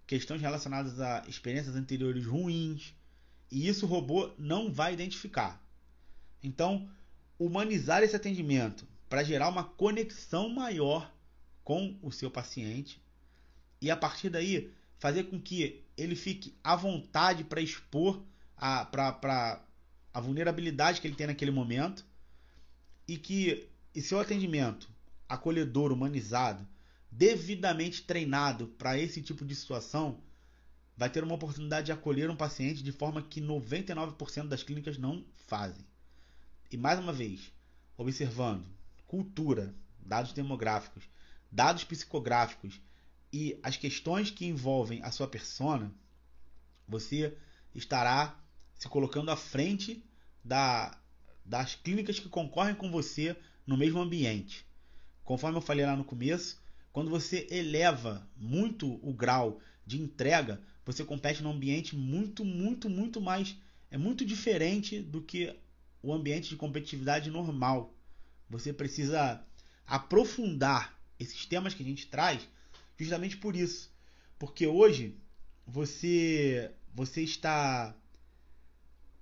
questões 0.07 0.41
relacionadas 0.41 0.99
a 0.99 1.25
experiências 1.29 1.77
anteriores 1.77 2.25
ruins, 2.25 2.95
e 3.51 3.69
isso 3.69 3.85
o 3.85 3.89
robô 3.89 4.31
não 4.39 4.73
vai 4.73 4.95
identificar. 4.95 5.63
Então, 6.43 6.89
humanizar 7.39 8.03
esse 8.03 8.17
atendimento 8.17 8.89
para 9.11 9.23
gerar 9.23 9.51
uma 9.51 9.65
conexão 9.65 10.49
maior 10.49 11.13
com 11.63 11.99
o 12.01 12.11
seu 12.11 12.31
paciente 12.31 12.99
e 13.79 13.91
a 13.91 13.97
partir 13.97 14.31
daí 14.31 14.73
fazer 14.99 15.25
com 15.25 15.39
que 15.39 15.85
ele 15.99 16.17
fique 16.17 16.55
à 16.65 16.75
vontade 16.75 17.45
para 17.45 17.61
expor 17.61 18.23
a, 18.57 18.87
pra, 18.87 19.13
pra, 19.13 19.68
a 20.19 20.21
vulnerabilidade 20.21 21.01
que 21.01 21.07
ele 21.07 21.15
tem 21.15 21.29
naquele 21.29 21.53
momento 21.53 22.05
e 23.07 23.17
que 23.17 23.69
e 23.95 24.03
seu 24.03 24.19
atendimento 24.19 24.91
acolhedor, 25.29 25.93
humanizado, 25.93 26.67
devidamente 27.09 28.03
treinado 28.03 28.67
para 28.67 28.99
esse 28.99 29.23
tipo 29.23 29.45
de 29.45 29.55
situação, 29.55 30.21
vai 30.97 31.09
ter 31.09 31.23
uma 31.23 31.37
oportunidade 31.37 31.87
de 31.87 31.93
acolher 31.93 32.29
um 32.29 32.37
paciente 32.37 32.83
de 32.83 32.91
forma 32.91 33.23
que 33.23 33.41
99% 33.41 34.49
das 34.49 34.65
clínicas 34.65 34.99
não 34.99 35.25
fazem. 35.47 35.87
E 36.69 36.77
mais 36.77 36.99
uma 36.99 37.13
vez, 37.13 37.53
observando 37.97 38.67
cultura, 39.07 39.73
dados 40.01 40.33
demográficos, 40.33 41.05
dados 41.51 41.85
psicográficos 41.85 42.81
e 43.33 43.57
as 43.63 43.77
questões 43.77 44.33
que 44.33 44.47
envolvem 44.47 45.01
a 45.01 45.13
sua 45.13 45.29
persona, 45.29 45.95
você 46.89 47.39
estará 47.73 48.37
se 48.75 48.89
colocando 48.89 49.31
à 49.31 49.37
frente 49.37 50.05
da, 50.49 50.99
das 51.45 51.75
clínicas 51.75 52.19
que 52.19 52.29
concorrem 52.29 52.75
com 52.75 52.91
você 52.91 53.37
no 53.67 53.77
mesmo 53.77 54.01
ambiente. 54.01 54.67
Conforme 55.23 55.59
eu 55.59 55.63
falei 55.63 55.85
lá 55.85 55.95
no 55.95 56.05
começo, 56.05 56.61
quando 56.91 57.11
você 57.11 57.47
eleva 57.51 58.27
muito 58.35 58.99
o 59.07 59.13
grau 59.13 59.61
de 59.87 60.01
entrega, 60.01 60.61
você 60.87 61.05
compete 61.05 61.43
num 61.43 61.53
ambiente 61.53 61.95
muito, 61.95 62.45
muito, 62.45 62.89
muito 62.89 63.21
mais. 63.21 63.55
É 63.91 63.99
muito 63.99 64.25
diferente 64.25 65.01
do 65.01 65.21
que 65.21 65.55
o 66.03 66.13
ambiente 66.15 66.49
de 66.49 66.57
competitividade 66.57 67.31
normal. 67.31 67.95
Você 68.49 68.73
precisa 68.73 69.45
aprofundar 69.87 70.99
esses 71.21 71.45
temas 71.45 71.75
que 71.75 71.83
a 71.83 71.87
gente 71.87 72.07
traz 72.07 72.49
justamente 72.99 73.37
por 73.37 73.55
isso. 73.55 73.93
Porque 74.39 74.67
hoje 74.67 75.15
você, 75.67 76.71
você 76.95 77.23
está 77.23 77.95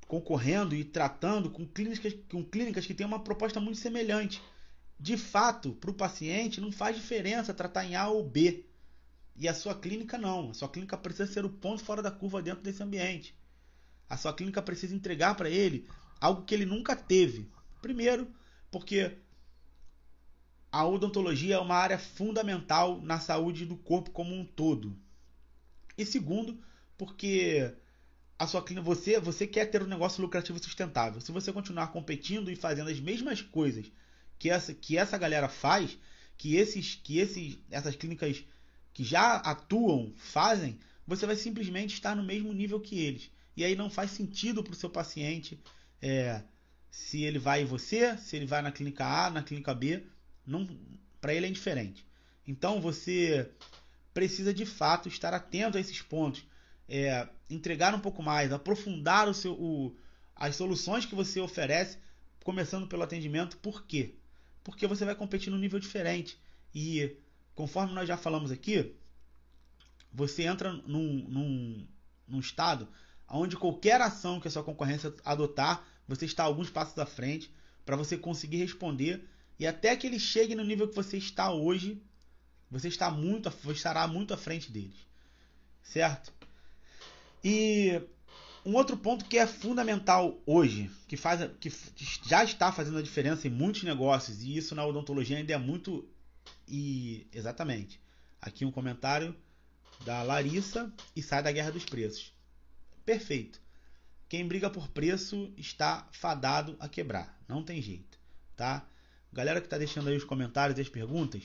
concorrendo 0.06 0.74
e 0.74 0.84
tratando 0.84 1.50
com 1.50 1.66
clínicas, 1.66 2.14
com 2.30 2.44
clínicas 2.44 2.86
que 2.86 2.94
têm 2.94 3.06
uma 3.06 3.22
proposta 3.22 3.60
muito 3.60 3.78
semelhante. 3.78 4.42
De 4.98 5.16
fato, 5.16 5.72
para 5.72 5.90
o 5.90 5.94
paciente 5.94 6.60
não 6.60 6.72
faz 6.72 6.96
diferença 6.96 7.52
tratar 7.52 7.84
em 7.84 7.96
A 7.96 8.08
ou 8.08 8.24
B. 8.24 8.64
E 9.36 9.46
a 9.46 9.54
sua 9.54 9.74
clínica 9.74 10.16
não. 10.16 10.50
A 10.50 10.54
sua 10.54 10.68
clínica 10.68 10.96
precisa 10.96 11.30
ser 11.30 11.44
o 11.44 11.50
ponto 11.50 11.84
fora 11.84 12.00
da 12.00 12.10
curva 12.10 12.40
dentro 12.40 12.62
desse 12.62 12.82
ambiente. 12.82 13.36
A 14.08 14.16
sua 14.16 14.32
clínica 14.32 14.62
precisa 14.62 14.94
entregar 14.94 15.34
para 15.34 15.50
ele 15.50 15.86
algo 16.20 16.44
que 16.44 16.54
ele 16.54 16.64
nunca 16.64 16.96
teve. 16.96 17.50
Primeiro, 17.82 18.28
porque 18.70 19.18
a 20.70 20.86
odontologia 20.86 21.56
é 21.56 21.58
uma 21.58 21.74
área 21.74 21.98
fundamental 21.98 23.00
na 23.00 23.18
saúde 23.18 23.66
do 23.66 23.76
corpo 23.76 24.10
como 24.10 24.34
um 24.34 24.44
todo. 24.44 24.96
E 25.98 26.04
segundo, 26.06 26.58
porque 26.96 27.74
a 28.38 28.46
sua 28.46 28.62
clínica, 28.62 28.84
você, 28.84 29.18
você 29.18 29.46
quer 29.46 29.66
ter 29.66 29.82
um 29.82 29.86
negócio 29.86 30.22
lucrativo 30.22 30.58
sustentável. 30.62 31.20
Se 31.20 31.32
você 31.32 31.52
continuar 31.52 31.88
competindo 31.88 32.50
e 32.50 32.56
fazendo 32.56 32.90
as 32.90 33.00
mesmas 33.00 33.40
coisas 33.40 33.90
que 34.38 34.50
essa, 34.50 34.74
que 34.74 34.98
essa 34.98 35.16
galera 35.16 35.48
faz, 35.48 35.96
que 36.36 36.56
esses, 36.56 36.94
que 37.02 37.18
esses, 37.18 37.58
essas 37.70 37.96
clínicas 37.96 38.44
que 38.92 39.02
já 39.02 39.36
atuam 39.36 40.12
fazem, 40.16 40.78
você 41.06 41.26
vai 41.26 41.36
simplesmente 41.36 41.94
estar 41.94 42.14
no 42.14 42.22
mesmo 42.22 42.52
nível 42.52 42.80
que 42.80 42.98
eles. 42.98 43.30
E 43.56 43.64
aí 43.64 43.74
não 43.74 43.88
faz 43.88 44.10
sentido 44.10 44.62
para 44.62 44.72
o 44.72 44.76
seu 44.76 44.90
paciente 44.90 45.58
é, 46.02 46.42
se 46.90 47.22
ele 47.22 47.38
vai 47.38 47.62
em 47.62 47.66
você, 47.66 48.16
se 48.18 48.36
ele 48.36 48.46
vai 48.46 48.60
na 48.60 48.72
clínica 48.72 49.04
A, 49.04 49.30
na 49.30 49.42
clínica 49.42 49.74
B, 49.74 50.04
para 51.20 51.34
ele 51.34 51.46
é 51.46 51.48
indiferente. 51.48 52.06
Então 52.46 52.80
você 52.80 53.50
precisa 54.12 54.52
de 54.52 54.64
fato 54.64 55.08
estar 55.08 55.32
atento 55.34 55.78
a 55.78 55.80
esses 55.80 56.00
pontos, 56.02 56.44
é, 56.88 57.28
entregar 57.50 57.94
um 57.94 58.00
pouco 58.00 58.22
mais, 58.22 58.52
aprofundar 58.52 59.28
o 59.28 59.34
seu, 59.34 59.52
o, 59.52 59.96
as 60.34 60.56
soluções 60.56 61.06
que 61.06 61.14
você 61.14 61.40
oferece, 61.40 61.98
começando 62.44 62.86
pelo 62.86 63.02
atendimento. 63.02 63.56
Por 63.58 63.84
quê? 63.84 64.14
Porque 64.62 64.86
você 64.86 65.04
vai 65.04 65.14
competir 65.14 65.50
num 65.50 65.58
nível 65.58 65.78
diferente. 65.78 66.38
E 66.74 67.16
conforme 67.54 67.94
nós 67.94 68.06
já 68.06 68.16
falamos 68.16 68.50
aqui, 68.50 68.94
você 70.12 70.44
entra 70.44 70.72
num, 70.72 71.28
num, 71.28 71.88
num 72.26 72.40
estado 72.40 72.88
onde 73.28 73.56
qualquer 73.56 74.00
ação 74.00 74.40
que 74.40 74.48
a 74.48 74.50
sua 74.50 74.62
concorrência 74.62 75.12
adotar, 75.24 75.84
você 76.06 76.24
está 76.24 76.44
alguns 76.44 76.70
passos 76.70 76.98
à 76.98 77.06
frente 77.06 77.52
para 77.84 77.96
você 77.96 78.16
conseguir 78.16 78.58
responder 78.58 79.28
e 79.58 79.66
até 79.66 79.96
que 79.96 80.06
ele 80.06 80.18
chegue 80.18 80.54
no 80.54 80.64
nível 80.64 80.88
que 80.88 80.94
você 80.94 81.16
está 81.16 81.50
hoje, 81.50 82.02
você 82.70 82.88
está 82.88 83.10
muito, 83.10 83.50
estará 83.70 84.06
muito 84.06 84.34
à 84.34 84.36
frente 84.36 84.70
deles, 84.70 84.96
certo? 85.82 86.32
E 87.48 88.02
um 88.64 88.74
outro 88.74 88.96
ponto 88.96 89.24
que 89.24 89.38
é 89.38 89.46
fundamental 89.46 90.42
hoje, 90.44 90.90
que 91.06 91.16
faz, 91.16 91.48
que 91.60 91.72
já 92.26 92.42
está 92.42 92.72
fazendo 92.72 92.98
a 92.98 93.02
diferença 93.02 93.46
em 93.46 93.50
muitos 93.52 93.84
negócios 93.84 94.42
e 94.42 94.56
isso 94.56 94.74
na 94.74 94.84
odontologia 94.84 95.36
ainda 95.36 95.52
é 95.52 95.56
muito 95.56 96.08
e 96.66 97.24
exatamente. 97.32 98.00
Aqui 98.42 98.64
um 98.64 98.72
comentário 98.72 99.32
da 100.04 100.24
Larissa 100.24 100.92
e 101.14 101.22
sai 101.22 101.40
da 101.40 101.52
guerra 101.52 101.70
dos 101.70 101.84
preços. 101.84 102.32
Perfeito. 103.04 103.60
Quem 104.28 104.44
briga 104.48 104.68
por 104.68 104.88
preço 104.88 105.54
está 105.56 106.08
fadado 106.10 106.74
a 106.80 106.88
quebrar. 106.88 107.40
Não 107.46 107.62
tem 107.62 107.80
jeito, 107.80 108.18
tá? 108.56 108.84
Galera 109.32 109.60
que 109.60 109.68
está 109.68 109.78
deixando 109.78 110.08
aí 110.08 110.16
os 110.16 110.24
comentários 110.24 110.76
e 110.78 110.82
as 110.82 110.88
perguntas, 110.88 111.44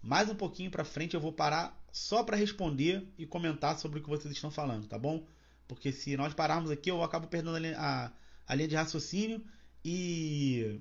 mais 0.00 0.30
um 0.30 0.36
pouquinho 0.36 0.70
para 0.70 0.84
frente 0.84 1.14
eu 1.14 1.20
vou 1.20 1.32
parar 1.32 1.76
só 1.90 2.22
para 2.22 2.36
responder 2.36 3.04
e 3.18 3.26
comentar 3.26 3.76
sobre 3.80 3.98
o 3.98 4.02
que 4.02 4.08
vocês 4.08 4.32
estão 4.32 4.48
falando, 4.48 4.86
tá 4.86 4.96
bom? 4.96 5.26
Porque 5.74 5.92
se 5.92 6.16
nós 6.16 6.34
pararmos 6.34 6.68
aqui, 6.68 6.90
eu 6.90 7.00
acabo 7.02 7.28
perdendo 7.28 7.56
a 7.56 7.80
a, 7.80 8.12
a 8.46 8.54
linha 8.56 8.66
de 8.66 8.74
raciocínio 8.74 9.40
e 9.84 10.80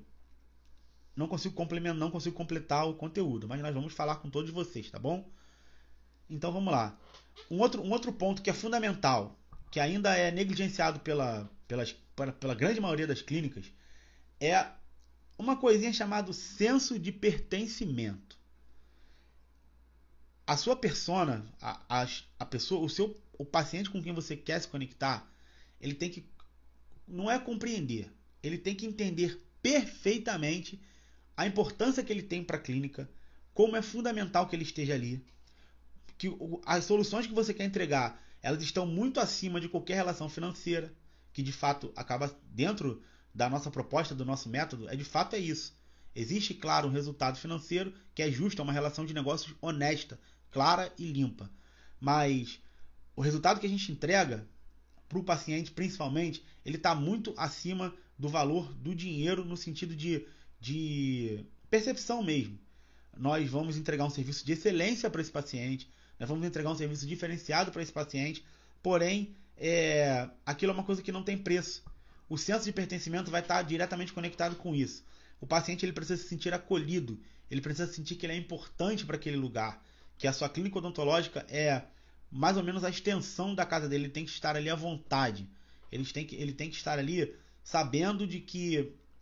não 1.16 1.28
consigo 1.28 1.54
complementar, 1.54 2.00
não 2.00 2.10
consigo 2.10 2.36
completar 2.36 2.88
o 2.88 2.96
conteúdo, 2.96 3.48
mas 3.48 3.62
nós 3.62 3.74
vamos 3.74 3.94
falar 3.94 4.16
com 4.16 4.32
todos 4.32 4.50
vocês, 4.50 4.90
tá 4.90 4.98
bom? 4.98 5.30
Então 6.28 6.52
vamos 6.52 6.72
lá. 6.72 6.98
Um 7.52 7.60
outro, 7.60 7.84
um 7.84 7.92
outro 7.92 8.12
ponto 8.12 8.42
que 8.42 8.50
é 8.50 8.54
fundamental 8.54 9.38
que 9.70 9.80
ainda 9.80 10.16
é 10.18 10.32
negligenciado 10.32 11.00
pela, 11.02 11.48
pelas, 11.68 11.92
pela, 12.16 12.32
pela 12.32 12.56
grande 12.56 12.82
maioria 12.82 13.06
das 13.06 13.22
clínicas, 13.22 13.72
é 14.40 14.66
uma 15.38 15.56
coisinha 15.56 15.94
chamada 15.94 16.34
senso 16.34 16.98
de 16.98 17.12
pertencimento. 17.12 18.40
A 20.48 20.58
sua 20.58 20.76
persona, 20.76 21.46
a, 21.62 21.80
a, 21.88 22.08
a 22.40 22.46
pessoa, 22.46 22.84
o 22.84 22.90
seu 22.90 23.16
o 23.40 23.46
paciente 23.46 23.90
com 23.90 24.04
quem 24.04 24.14
você 24.14 24.36
quer 24.36 24.62
se 24.62 24.68
conectar, 24.68 25.28
ele 25.82 25.96
tem 25.96 26.12
que 26.12 26.24
não 27.08 27.32
é 27.32 27.40
compreender, 27.40 28.14
ele 28.44 28.60
tem 28.60 28.76
que 28.76 28.86
entender 28.86 29.42
perfeitamente 29.64 30.80
a 31.36 31.48
importância 31.48 32.04
que 32.04 32.14
ele 32.14 32.22
tem 32.22 32.44
para 32.44 32.58
a 32.58 32.62
clínica, 32.62 33.10
como 33.54 33.76
é 33.76 33.82
fundamental 33.82 34.46
que 34.46 34.56
ele 34.56 34.64
esteja 34.64 34.94
ali, 34.94 35.26
que 36.18 36.30
as 36.66 36.86
soluções 36.86 37.26
que 37.26 37.34
você 37.34 37.54
quer 37.54 37.64
entregar 37.64 38.22
elas 38.42 38.62
estão 38.62 38.86
muito 38.86 39.20
acima 39.20 39.60
de 39.60 39.68
qualquer 39.68 39.96
relação 39.96 40.30
financeira, 40.30 40.94
que 41.34 41.44
de 41.44 41.52
fato 41.52 41.92
acaba 41.96 42.34
dentro 42.44 43.02
da 43.34 43.50
nossa 43.50 43.70
proposta, 43.70 44.16
do 44.16 44.26
nosso 44.26 44.50
método, 44.50 44.90
é 44.90 44.96
de 44.96 45.04
fato 45.04 45.36
é 45.36 45.40
isso. 45.40 45.78
Existe, 46.16 46.54
claro, 46.54 46.88
um 46.88 46.92
resultado 46.92 47.38
financeiro 47.38 47.94
que 48.16 48.22
é 48.22 48.32
justo, 48.32 48.62
é 48.62 48.64
uma 48.64 48.74
relação 48.74 49.06
de 49.06 49.14
negócios 49.14 49.56
honesta, 49.62 50.20
clara 50.52 50.92
e 50.98 51.06
limpa. 51.06 51.50
Mas 52.00 52.60
o 53.20 53.22
resultado 53.22 53.60
que 53.60 53.66
a 53.66 53.70
gente 53.70 53.92
entrega 53.92 54.48
para 55.10 55.20
o 55.20 55.24
paciente, 55.24 55.72
principalmente, 55.72 56.42
ele 56.66 56.78
está 56.78 56.96
muito 56.96 57.34
acima 57.36 57.94
do 58.18 58.30
valor 58.30 58.74
do 58.76 58.96
dinheiro 58.96 59.44
no 59.44 59.58
sentido 59.58 59.94
de, 59.94 60.26
de 60.58 61.44
percepção 61.70 62.24
mesmo. 62.24 62.58
Nós 63.18 63.50
vamos 63.50 63.76
entregar 63.76 64.06
um 64.06 64.10
serviço 64.10 64.46
de 64.46 64.54
excelência 64.54 65.10
para 65.10 65.20
esse 65.20 65.32
paciente, 65.32 65.90
nós 66.18 66.30
vamos 66.30 66.48
entregar 66.48 66.72
um 66.72 66.78
serviço 66.78 67.06
diferenciado 67.06 67.74
para 67.74 67.84
esse 67.84 67.92
paciente, 67.92 68.42
porém, 68.82 69.36
é, 69.58 70.30
aquilo 70.46 70.72
é 70.72 70.76
uma 70.76 70.86
coisa 70.86 71.02
que 71.02 71.12
não 71.12 71.22
tem 71.22 71.38
preço. 71.38 71.84
O 72.30 72.38
senso 72.38 72.64
de 72.64 72.72
pertencimento 72.72 73.30
vai 73.30 73.42
estar 73.42 73.62
diretamente 73.64 74.14
conectado 74.14 74.56
com 74.56 74.74
isso. 74.74 75.04
O 75.42 75.46
paciente 75.46 75.86
ele 75.86 75.92
precisa 75.92 76.24
se 76.24 76.30
sentir 76.30 76.54
acolhido, 76.54 77.20
ele 77.52 77.60
precisa 77.60 77.92
sentir 77.92 78.16
que 78.16 78.26
ele 78.26 78.32
é 78.32 78.38
importante 78.38 79.06
para 79.06 79.18
aquele 79.18 79.36
lugar, 79.36 79.84
que 80.18 80.26
a 80.26 80.32
sua 80.32 80.48
clínica 80.48 80.78
odontológica 80.78 81.46
é 81.50 81.84
mais 82.32 82.58
ou 82.58 82.64
menos 82.64 82.84
a 82.84 82.90
extensão 82.90 83.56
da 83.56 83.66
casa 83.66 83.88
dele, 83.88 84.06
ele 84.06 84.14
tem 84.14 84.26
que 84.26 84.32
estar 84.32 84.56
ali 84.56 84.70
à 84.70 84.76
vontade. 84.76 85.50
Ele 85.92 86.06
tem 86.06 86.26
que, 86.26 86.36
ele 86.36 86.54
tem 86.54 86.70
que 86.70 86.76
estar 86.76 87.00
ali 87.00 87.34
sabendo 87.64 88.28
de 88.28 88.40
que 88.40 88.76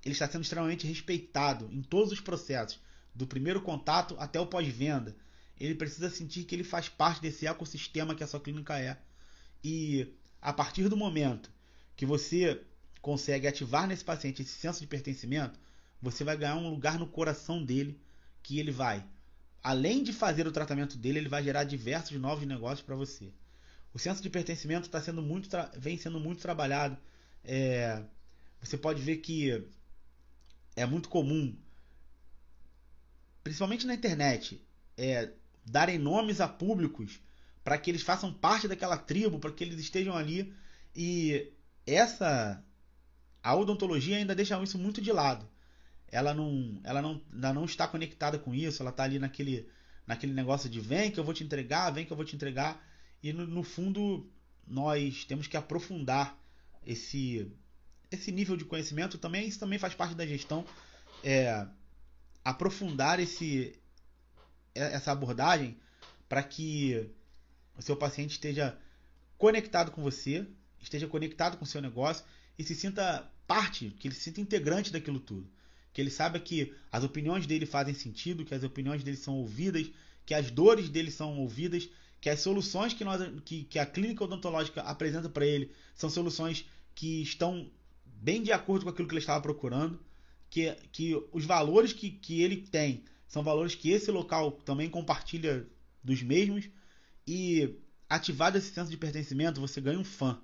ele 0.03 0.13
está 0.13 0.27
sendo 0.27 0.43
extremamente 0.43 0.85
respeitado 0.85 1.69
em 1.71 1.81
todos 1.81 2.11
os 2.11 2.19
processos, 2.19 2.79
do 3.13 3.25
primeiro 3.25 3.61
contato 3.61 4.15
até 4.19 4.39
o 4.39 4.45
pós-venda 4.45 5.15
ele 5.59 5.75
precisa 5.75 6.09
sentir 6.09 6.43
que 6.43 6.55
ele 6.55 6.63
faz 6.63 6.87
parte 6.87 7.21
desse 7.21 7.47
ecossistema 7.47 8.15
que 8.15 8.23
a 8.23 8.27
sua 8.27 8.39
clínica 8.39 8.79
é. 8.79 8.97
E 9.63 10.13
a 10.41 10.53
partir 10.53 10.87
do 10.87 10.95
momento 10.95 11.51
que 11.95 12.05
você 12.05 12.61
consegue 13.01 13.47
ativar 13.47 13.87
nesse 13.87 14.03
paciente 14.03 14.41
esse 14.41 14.51
senso 14.51 14.79
de 14.79 14.87
pertencimento, 14.87 15.59
você 16.01 16.23
vai 16.23 16.37
ganhar 16.37 16.55
um 16.55 16.69
lugar 16.69 16.99
no 16.99 17.07
coração 17.07 17.63
dele 17.63 17.99
que 18.43 18.59
ele 18.59 18.71
vai, 18.71 19.03
além 19.63 20.03
de 20.03 20.13
fazer 20.13 20.47
o 20.47 20.51
tratamento 20.51 20.97
dele, 20.97 21.19
ele 21.19 21.29
vai 21.29 21.43
gerar 21.43 21.63
diversos 21.63 22.19
novos 22.19 22.45
negócios 22.45 22.85
para 22.85 22.95
você. 22.95 23.31
O 23.93 23.99
senso 23.99 24.21
de 24.21 24.29
pertencimento 24.29 24.87
está 24.87 25.01
sendo 25.01 25.21
muito, 25.21 25.49
vem 25.77 25.97
sendo 25.97 26.19
muito 26.19 26.41
trabalhado. 26.41 26.97
É, 27.43 28.03
você 28.61 28.77
pode 28.77 29.01
ver 29.01 29.17
que 29.17 29.65
é 30.75 30.85
muito 30.85 31.09
comum, 31.09 31.55
principalmente 33.43 33.87
na 33.87 33.95
internet, 33.95 34.61
é, 34.97 35.31
darem 35.65 35.97
nomes 35.97 36.41
a 36.41 36.47
públicos 36.47 37.19
para 37.63 37.77
que 37.77 37.89
eles 37.89 38.01
façam 38.01 38.33
parte 38.33 38.67
daquela 38.67 38.97
tribo, 38.97 39.39
para 39.39 39.51
que 39.51 39.63
eles 39.63 39.79
estejam 39.79 40.15
ali. 40.15 40.53
E 40.95 41.51
essa 41.85 42.63
a 43.43 43.55
odontologia 43.55 44.17
ainda 44.17 44.35
deixa 44.35 44.61
isso 44.61 44.77
muito 44.77 45.01
de 45.01 45.11
lado. 45.11 45.47
Ela 46.11 46.33
não, 46.33 46.79
ela 46.83 47.01
não, 47.01 47.21
ainda 47.33 47.53
não 47.53 47.65
está 47.65 47.87
conectada 47.87 48.39
com 48.39 48.53
isso. 48.53 48.81
Ela 48.81 48.91
está 48.91 49.03
ali 49.03 49.19
naquele, 49.19 49.69
naquele 50.05 50.33
negócio 50.33 50.69
de 50.69 50.79
vem 50.79 51.11
que 51.11 51.19
eu 51.19 51.23
vou 51.23 51.33
te 51.33 51.43
entregar, 51.43 51.91
vem 51.91 52.05
que 52.05 52.11
eu 52.11 52.17
vou 52.17 52.25
te 52.25 52.35
entregar. 52.35 52.85
E 53.21 53.33
no, 53.33 53.45
no 53.45 53.63
fundo 53.63 54.29
nós 54.65 55.25
temos 55.25 55.47
que 55.47 55.57
aprofundar 55.57 56.37
esse 56.85 57.51
esse 58.09 58.31
nível 58.31 58.55
de 58.55 58.63
conhecimento 58.63 59.17
também 59.17 59.47
isso 59.47 59.59
também 59.59 59.77
faz 59.77 59.93
parte 59.93 60.15
da 60.15 60.25
gestão 60.25 60.65
é, 61.21 61.67
aprofundar 62.43 63.19
esse 63.19 63.77
essa 64.73 65.11
abordagem 65.11 65.77
para 66.29 66.43
que 66.43 67.09
o 67.77 67.81
seu 67.81 67.95
paciente 67.95 68.31
esteja 68.31 68.77
conectado 69.37 69.91
com 69.91 70.01
você, 70.01 70.45
esteja 70.81 71.07
conectado 71.07 71.57
com 71.57 71.63
o 71.63 71.67
seu 71.67 71.81
negócio 71.81 72.25
e 72.57 72.63
se 72.63 72.75
sinta 72.75 73.29
parte, 73.45 73.89
que 73.99 74.07
ele 74.07 74.15
se 74.15 74.21
sinta 74.21 74.41
integrante 74.41 74.91
daquilo 74.91 75.19
tudo. 75.19 75.49
Que 75.97 76.01
ele 76.01 76.11
saiba 76.11 76.39
que 76.39 76.75
as 76.91 77.03
opiniões 77.03 77.47
dele 77.47 77.65
fazem 77.65 77.91
sentido, 77.91 78.45
que 78.45 78.53
as 78.53 78.61
opiniões 78.61 79.03
dele 79.03 79.17
são 79.17 79.33
ouvidas, 79.33 79.89
que 80.27 80.35
as 80.35 80.51
dores 80.51 80.89
dele 80.89 81.09
são 81.09 81.39
ouvidas, 81.39 81.89
que 82.21 82.29
as 82.29 82.39
soluções 82.39 82.93
que, 82.93 83.03
nós, 83.03 83.19
que, 83.43 83.63
que 83.63 83.79
a 83.79 83.85
clínica 83.87 84.23
odontológica 84.23 84.81
apresenta 84.81 85.27
para 85.27 85.43
ele 85.43 85.71
são 85.95 86.07
soluções 86.07 86.69
que 86.93 87.23
estão 87.23 87.71
bem 88.05 88.43
de 88.43 88.51
acordo 88.51 88.83
com 88.83 88.91
aquilo 88.91 89.07
que 89.07 89.15
ele 89.15 89.21
estava 89.21 89.41
procurando, 89.41 89.99
que, 90.51 90.71
que 90.91 91.19
os 91.33 91.45
valores 91.45 91.93
que, 91.93 92.11
que 92.11 92.43
ele 92.43 92.57
tem 92.57 93.03
são 93.27 93.41
valores 93.41 93.73
que 93.73 93.89
esse 93.89 94.11
local 94.11 94.51
também 94.51 94.91
compartilha 94.91 95.65
dos 96.03 96.21
mesmos. 96.21 96.69
E 97.27 97.73
ativado 98.07 98.59
esse 98.59 98.71
senso 98.71 98.91
de 98.91 98.97
pertencimento, 98.97 99.59
você 99.59 99.81
ganha 99.81 99.97
um 99.97 100.03
fã. 100.03 100.39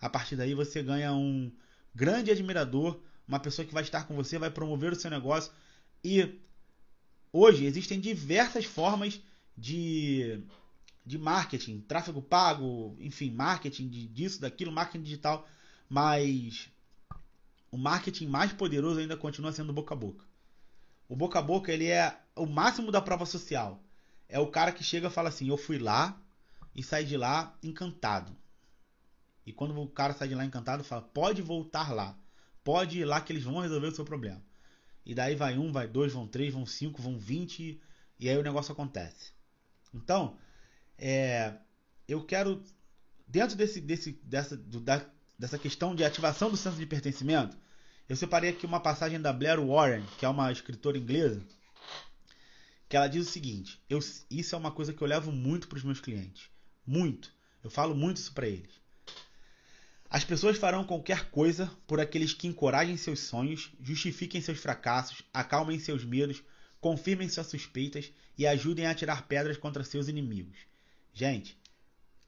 A 0.00 0.10
partir 0.10 0.34
daí 0.34 0.52
você 0.52 0.82
ganha 0.82 1.12
um, 1.12 1.48
grande 1.94 2.32
admirador, 2.32 3.00
uma 3.30 3.40
pessoa 3.40 3.66
que 3.66 3.72
vai 3.72 3.82
estar 3.82 4.06
com 4.06 4.14
você, 4.14 4.38
vai 4.38 4.50
promover 4.50 4.92
o 4.92 4.96
seu 4.96 5.10
negócio. 5.10 5.52
E 6.02 6.40
hoje 7.32 7.64
existem 7.64 8.00
diversas 8.00 8.64
formas 8.64 9.20
de, 9.56 10.42
de 11.06 11.16
marketing, 11.16 11.80
tráfego 11.82 12.20
pago, 12.20 12.96
enfim, 12.98 13.30
marketing 13.30 13.88
de, 13.88 14.08
disso, 14.08 14.40
daquilo, 14.40 14.72
marketing 14.72 15.04
digital, 15.04 15.48
mas 15.88 16.68
o 17.70 17.78
marketing 17.78 18.26
mais 18.26 18.52
poderoso 18.52 18.98
ainda 18.98 19.16
continua 19.16 19.52
sendo 19.52 19.72
boca 19.72 19.94
a 19.94 19.96
boca. 19.96 20.24
O 21.08 21.14
boca 21.14 21.38
a 21.38 21.42
boca 21.42 21.72
ele 21.72 21.86
é 21.86 22.20
o 22.34 22.46
máximo 22.46 22.90
da 22.90 23.00
prova 23.00 23.26
social. 23.26 23.80
É 24.28 24.38
o 24.40 24.48
cara 24.48 24.72
que 24.72 24.82
chega 24.82 25.06
e 25.08 25.10
fala 25.10 25.28
assim: 25.28 25.48
Eu 25.48 25.56
fui 25.56 25.78
lá 25.78 26.20
e 26.74 26.82
saí 26.82 27.04
de 27.04 27.16
lá 27.16 27.56
encantado. 27.62 28.36
E 29.46 29.52
quando 29.52 29.76
o 29.80 29.88
cara 29.88 30.14
sai 30.14 30.28
de 30.28 30.34
lá 30.34 30.44
encantado, 30.44 30.84
fala: 30.84 31.02
Pode 31.02 31.42
voltar 31.42 31.92
lá. 31.92 32.16
Pode 32.62 32.98
ir 32.98 33.04
lá 33.04 33.20
que 33.20 33.32
eles 33.32 33.44
vão 33.44 33.60
resolver 33.60 33.88
o 33.88 33.94
seu 33.94 34.04
problema. 34.04 34.42
E 35.04 35.14
daí 35.14 35.34
vai 35.34 35.58
um, 35.58 35.72
vai 35.72 35.88
dois, 35.88 36.12
vão 36.12 36.26
três, 36.26 36.52
vão 36.52 36.66
cinco, 36.66 37.02
vão 37.02 37.18
vinte. 37.18 37.80
E 38.18 38.28
aí 38.28 38.36
o 38.36 38.42
negócio 38.42 38.72
acontece. 38.72 39.32
Então, 39.94 40.36
é, 40.98 41.54
eu 42.06 42.24
quero, 42.24 42.62
dentro 43.26 43.56
desse, 43.56 43.80
desse, 43.80 44.12
dessa, 44.22 44.56
do, 44.56 44.80
da, 44.80 45.04
dessa 45.38 45.58
questão 45.58 45.94
de 45.94 46.04
ativação 46.04 46.50
do 46.50 46.56
senso 46.56 46.76
de 46.76 46.86
pertencimento, 46.86 47.56
eu 48.08 48.16
separei 48.16 48.50
aqui 48.50 48.66
uma 48.66 48.80
passagem 48.80 49.20
da 49.20 49.32
Blair 49.32 49.60
Warren, 49.60 50.04
que 50.18 50.26
é 50.26 50.28
uma 50.28 50.50
escritora 50.52 50.98
inglesa, 50.98 51.42
que 52.88 52.96
ela 52.96 53.06
diz 53.06 53.28
o 53.28 53.30
seguinte: 53.30 53.80
eu, 53.88 54.00
isso 54.28 54.54
é 54.54 54.58
uma 54.58 54.72
coisa 54.72 54.92
que 54.92 55.00
eu 55.00 55.06
levo 55.06 55.30
muito 55.32 55.68
para 55.68 55.78
os 55.78 55.84
meus 55.84 56.00
clientes, 56.00 56.50
muito. 56.84 57.32
Eu 57.62 57.70
falo 57.70 57.94
muito 57.94 58.16
isso 58.16 58.32
para 58.32 58.48
eles. 58.48 58.79
As 60.10 60.24
pessoas 60.24 60.58
farão 60.58 60.82
qualquer 60.82 61.30
coisa 61.30 61.70
por 61.86 62.00
aqueles 62.00 62.34
que 62.34 62.48
encorajem 62.48 62.96
seus 62.96 63.20
sonhos, 63.20 63.70
justifiquem 63.80 64.40
seus 64.40 64.58
fracassos, 64.58 65.22
acalmem 65.32 65.78
seus 65.78 66.04
medos, 66.04 66.42
confirmem 66.80 67.28
suas 67.28 67.46
suspeitas 67.46 68.12
e 68.36 68.44
ajudem 68.44 68.86
a 68.86 68.94
tirar 68.94 69.28
pedras 69.28 69.56
contra 69.56 69.84
seus 69.84 70.08
inimigos. 70.08 70.58
Gente, 71.14 71.56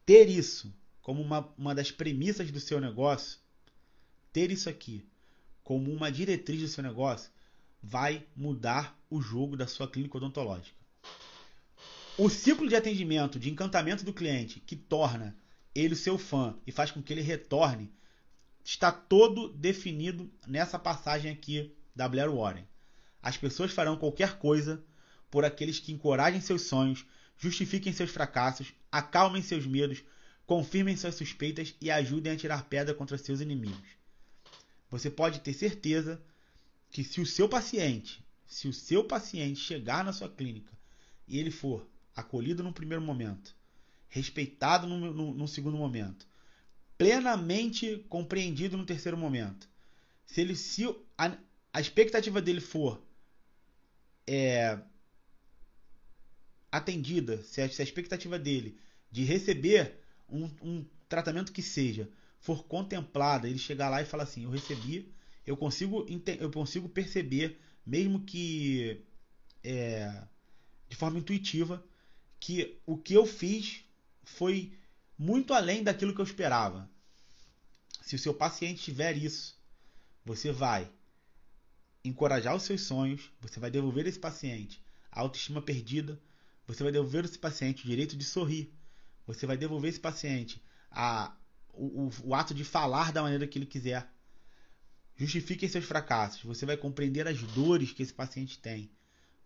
ter 0.05 0.29
isso 0.29 0.73
como 1.01 1.21
uma, 1.21 1.53
uma 1.57 1.75
das 1.75 1.91
premissas 1.91 2.49
do 2.51 2.59
seu 2.61 2.79
negócio, 2.79 3.37
ter 4.31 4.49
isso 4.49 4.69
aqui 4.69 5.05
como 5.61 5.91
uma 5.91 6.09
diretriz 6.09 6.61
do 6.61 6.67
seu 6.69 6.83
negócio, 6.83 7.29
vai 7.81 8.25
mudar 8.33 8.97
o 9.09 9.21
jogo 9.21 9.57
da 9.57 9.67
sua 9.67 9.89
clínica 9.89 10.15
odontológica. 10.15 10.77
O 12.17 12.29
ciclo 12.29 12.69
de 12.69 12.77
atendimento, 12.77 13.37
de 13.37 13.49
encantamento 13.49 14.05
do 14.05 14.13
cliente, 14.13 14.61
que 14.61 14.77
torna 14.77 15.35
ele 15.75 15.95
seu 15.95 16.17
fã 16.17 16.57
e 16.65 16.71
faz 16.71 16.91
com 16.91 17.01
que 17.01 17.11
ele 17.11 17.21
retorne, 17.21 17.91
está 18.63 18.91
todo 18.91 19.49
definido 19.49 20.31
nessa 20.47 20.79
passagem 20.79 21.31
aqui 21.31 21.75
da 21.95 22.07
Blair 22.07 22.31
Warren. 22.31 22.67
As 23.21 23.37
pessoas 23.37 23.71
farão 23.71 23.97
qualquer 23.97 24.37
coisa 24.37 24.83
por 25.29 25.43
aqueles 25.43 25.79
que 25.79 25.91
encorajem 25.91 26.41
seus 26.41 26.63
sonhos, 26.63 27.05
justifiquem 27.37 27.91
seus 27.91 28.11
fracassos, 28.11 28.73
acalmem 28.91 29.41
seus 29.41 29.65
medos, 29.65 30.03
confirmem 30.45 30.95
suas 30.95 31.15
suspeitas 31.15 31.75
e 31.81 31.89
ajudem 31.89 32.33
a 32.33 32.37
tirar 32.37 32.65
pedra 32.65 32.93
contra 32.93 33.17
seus 33.17 33.41
inimigos. 33.41 33.97
Você 34.89 35.09
pode 35.09 35.39
ter 35.39 35.53
certeza 35.53 36.21
que 36.91 37.03
se 37.03 37.19
o 37.19 37.25
seu 37.25 37.49
paciente, 37.49 38.23
se 38.45 38.67
o 38.67 38.73
seu 38.73 39.03
paciente 39.03 39.59
chegar 39.59 40.03
na 40.03 40.13
sua 40.13 40.29
clínica 40.29 40.71
e 41.27 41.39
ele 41.39 41.49
for 41.49 41.87
acolhido 42.15 42.61
no 42.61 42.71
primeiro 42.71 43.03
momento, 43.03 43.55
respeitado 44.13 44.85
no, 44.85 45.11
no, 45.11 45.33
no 45.33 45.47
segundo 45.47 45.75
momento, 45.75 46.27
plenamente 46.95 48.05
compreendido 48.07 48.77
no 48.77 48.85
terceiro 48.85 49.17
momento, 49.17 49.67
se 50.23 50.39
ele 50.39 50.55
se 50.55 50.85
a, 51.17 51.35
a 51.73 51.81
expectativa 51.81 52.39
dele 52.39 52.61
for 52.61 53.03
é, 54.27 54.79
atendida, 56.71 57.41
se 57.41 57.59
a, 57.59 57.67
se 57.67 57.81
a 57.81 57.83
expectativa 57.83 58.37
dele 58.37 58.77
de 59.11 59.23
receber 59.23 59.99
um, 60.29 60.47
um 60.61 60.85
tratamento 61.09 61.51
que 61.51 61.63
seja 61.63 62.07
for 62.39 62.65
contemplada, 62.65 63.49
ele 63.49 63.57
chegar 63.57 63.89
lá 63.89 63.99
e 63.99 64.05
falar 64.05 64.23
assim, 64.23 64.43
eu 64.43 64.51
recebi, 64.51 65.11
eu 65.43 65.57
consigo, 65.57 66.05
eu 66.39 66.51
consigo 66.51 66.87
perceber, 66.87 67.59
mesmo 67.83 68.21
que 68.21 69.03
é, 69.63 70.23
de 70.87 70.95
forma 70.95 71.17
intuitiva, 71.17 71.83
que 72.39 72.77
o 72.85 72.95
que 72.95 73.15
eu 73.15 73.25
fiz 73.25 73.83
foi 74.23 74.73
muito 75.17 75.53
além 75.53 75.83
daquilo 75.83 76.13
que 76.13 76.21
eu 76.21 76.25
esperava. 76.25 76.89
Se 78.01 78.15
o 78.15 78.19
seu 78.19 78.33
paciente 78.33 78.83
tiver 78.83 79.17
isso, 79.17 79.57
você 80.25 80.51
vai 80.51 80.91
encorajar 82.03 82.55
os 82.55 82.63
seus 82.63 82.81
sonhos, 82.81 83.31
você 83.39 83.59
vai 83.59 83.71
devolver 83.71 84.05
esse 84.07 84.19
paciente 84.19 84.83
a 85.13 85.21
autoestima 85.21 85.61
perdida, 85.61 86.19
você 86.67 86.81
vai 86.83 86.91
devolver 86.91 87.23
esse 87.25 87.37
paciente 87.37 87.85
o 87.85 87.87
direito 87.87 88.17
de 88.17 88.23
sorrir, 88.23 88.73
você 89.27 89.45
vai 89.45 89.55
devolver 89.55 89.89
esse 89.89 89.99
paciente 89.99 90.61
a, 90.89 91.35
o, 91.71 92.05
o, 92.05 92.11
o 92.23 92.35
ato 92.35 92.53
de 92.53 92.63
falar 92.63 93.11
da 93.11 93.21
maneira 93.21 93.47
que 93.47 93.57
ele 93.57 93.65
quiser. 93.65 94.09
Justifique 95.15 95.69
seus 95.69 95.85
fracassos. 95.85 96.41
Você 96.41 96.65
vai 96.65 96.75
compreender 96.75 97.27
as 97.27 97.39
dores 97.39 97.91
que 97.91 98.01
esse 98.01 98.13
paciente 98.13 98.57
tem. 98.57 98.91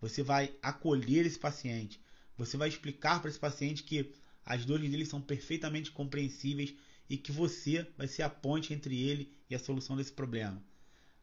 Você 0.00 0.22
vai 0.22 0.56
acolher 0.62 1.26
esse 1.26 1.38
paciente. 1.38 2.00
Você 2.36 2.56
vai 2.56 2.68
explicar 2.68 3.20
para 3.20 3.28
esse 3.28 3.38
paciente 3.38 3.82
que 3.82 4.10
as 4.44 4.64
dores 4.64 4.90
dele 4.90 5.04
são 5.04 5.20
perfeitamente 5.20 5.90
compreensíveis 5.90 6.74
e 7.08 7.16
que 7.16 7.32
você 7.32 7.86
vai 7.96 8.06
ser 8.06 8.22
a 8.22 8.30
ponte 8.30 8.72
entre 8.72 9.00
ele 9.00 9.32
e 9.48 9.54
a 9.54 9.58
solução 9.58 9.96
desse 9.96 10.12
problema. 10.12 10.62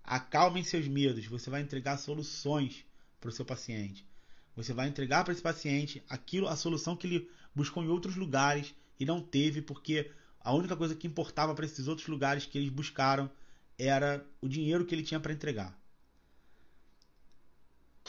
Acalmem 0.04 0.64
seus 0.64 0.88
medos. 0.88 1.26
Você 1.26 1.50
vai 1.50 1.62
entregar 1.62 1.98
soluções 1.98 2.86
para 3.20 3.30
o 3.30 3.32
seu 3.32 3.46
paciente. 3.46 4.06
Você 4.56 4.74
vai 4.74 4.88
entregar 4.88 5.24
para 5.24 5.34
esse 5.34 5.42
paciente 5.42 6.04
aquilo, 6.08 6.48
a 6.48 6.56
solução 6.56 6.96
que 6.96 7.08
ele 7.08 7.30
buscou 7.54 7.84
em 7.84 7.88
outros 7.88 8.16
lugares 8.16 8.74
e 9.00 9.06
não 9.06 9.22
teve, 9.22 9.62
porque 9.62 10.12
a 10.40 10.54
única 10.54 10.76
coisa 10.76 10.96
que 10.96 11.08
importava 11.08 11.54
para 11.54 11.66
esses 11.66 11.88
outros 11.88 12.08
lugares 12.08 12.46
que 12.46 12.58
eles 12.58 12.70
buscaram 12.70 13.30
era 13.78 14.26
o 14.42 14.48
dinheiro 14.48 14.86
que 14.86 14.96
ele 14.96 15.04
tinha 15.04 15.20
para 15.20 15.34
entregar. 15.34 15.78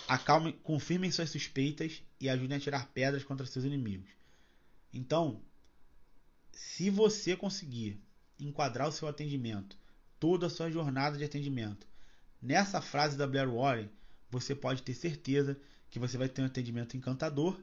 Acalme, 0.06 0.52
confirmem 0.62 1.10
suas 1.10 1.30
suspeitas 1.30 2.02
e 2.20 2.28
ajudem 2.28 2.56
a 2.56 2.60
tirar 2.60 2.86
pedras 2.92 3.24
contra 3.24 3.46
seus 3.46 3.64
inimigos. 3.64 4.08
Então, 4.92 5.42
se 6.52 6.90
você 6.90 7.36
conseguir 7.36 8.00
enquadrar 8.38 8.88
o 8.88 8.92
seu 8.92 9.08
atendimento, 9.08 9.76
toda 10.18 10.46
a 10.46 10.50
sua 10.50 10.70
jornada 10.70 11.16
de 11.16 11.24
atendimento, 11.24 11.86
nessa 12.40 12.80
frase 12.80 13.16
da 13.16 13.26
Blair 13.26 13.50
Warren, 13.52 13.90
você 14.30 14.54
pode 14.54 14.82
ter 14.82 14.94
certeza 14.94 15.58
que 15.90 15.98
você 15.98 16.18
vai 16.18 16.28
ter 16.28 16.42
um 16.42 16.46
atendimento 16.46 16.96
encantador 16.96 17.60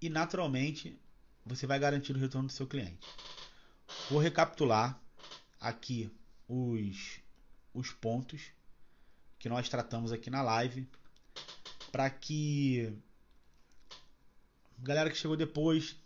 e 0.00 0.08
naturalmente 0.08 0.98
você 1.44 1.66
vai 1.66 1.78
garantir 1.78 2.12
o 2.12 2.18
retorno 2.18 2.48
do 2.48 2.52
seu 2.52 2.66
cliente. 2.66 3.06
Vou 4.10 4.20
recapitular 4.20 5.00
aqui 5.60 6.10
os, 6.48 7.20
os 7.72 7.92
pontos 7.92 8.50
que 9.38 9.48
nós 9.48 9.68
tratamos 9.68 10.12
aqui 10.12 10.30
na 10.30 10.42
live 10.42 10.88
para 11.90 12.10
que 12.10 12.92
galera 14.78 15.10
que 15.10 15.16
chegou 15.16 15.36
depois 15.36 15.96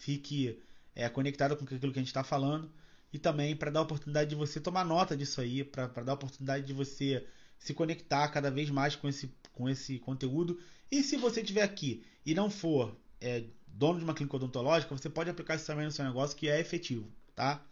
fique 0.00 0.58
é, 0.94 1.08
conectada 1.08 1.54
com 1.54 1.64
aquilo 1.64 1.92
que 1.92 1.98
a 1.98 2.02
gente 2.02 2.08
está 2.08 2.24
falando 2.24 2.70
e 3.12 3.18
também 3.18 3.54
para 3.54 3.70
dar 3.70 3.80
a 3.80 3.82
oportunidade 3.82 4.30
de 4.30 4.36
você 4.36 4.58
tomar 4.60 4.84
nota 4.84 5.16
disso 5.16 5.40
aí, 5.40 5.62
para 5.62 5.86
dar 5.86 6.12
a 6.12 6.14
oportunidade 6.14 6.66
de 6.66 6.72
você 6.72 7.26
se 7.58 7.74
conectar 7.74 8.26
cada 8.28 8.50
vez 8.50 8.70
mais 8.70 8.96
com 8.96 9.08
esse, 9.08 9.30
com 9.52 9.68
esse 9.68 9.98
conteúdo. 9.98 10.58
E 10.90 11.02
se 11.02 11.16
você 11.16 11.40
estiver 11.40 11.62
aqui 11.62 12.02
e 12.24 12.34
não 12.34 12.48
for 12.48 12.96
é, 13.20 13.44
dono 13.66 13.98
de 13.98 14.04
uma 14.04 14.14
clínica 14.14 14.36
odontológica, 14.36 14.96
você 14.96 15.10
pode 15.10 15.28
aplicar 15.28 15.56
isso 15.56 15.66
também 15.66 15.84
no 15.84 15.92
seu 15.92 16.04
negócio, 16.04 16.36
que 16.36 16.48
é 16.48 16.58
efetivo, 16.58 17.06
tá? 17.34 17.62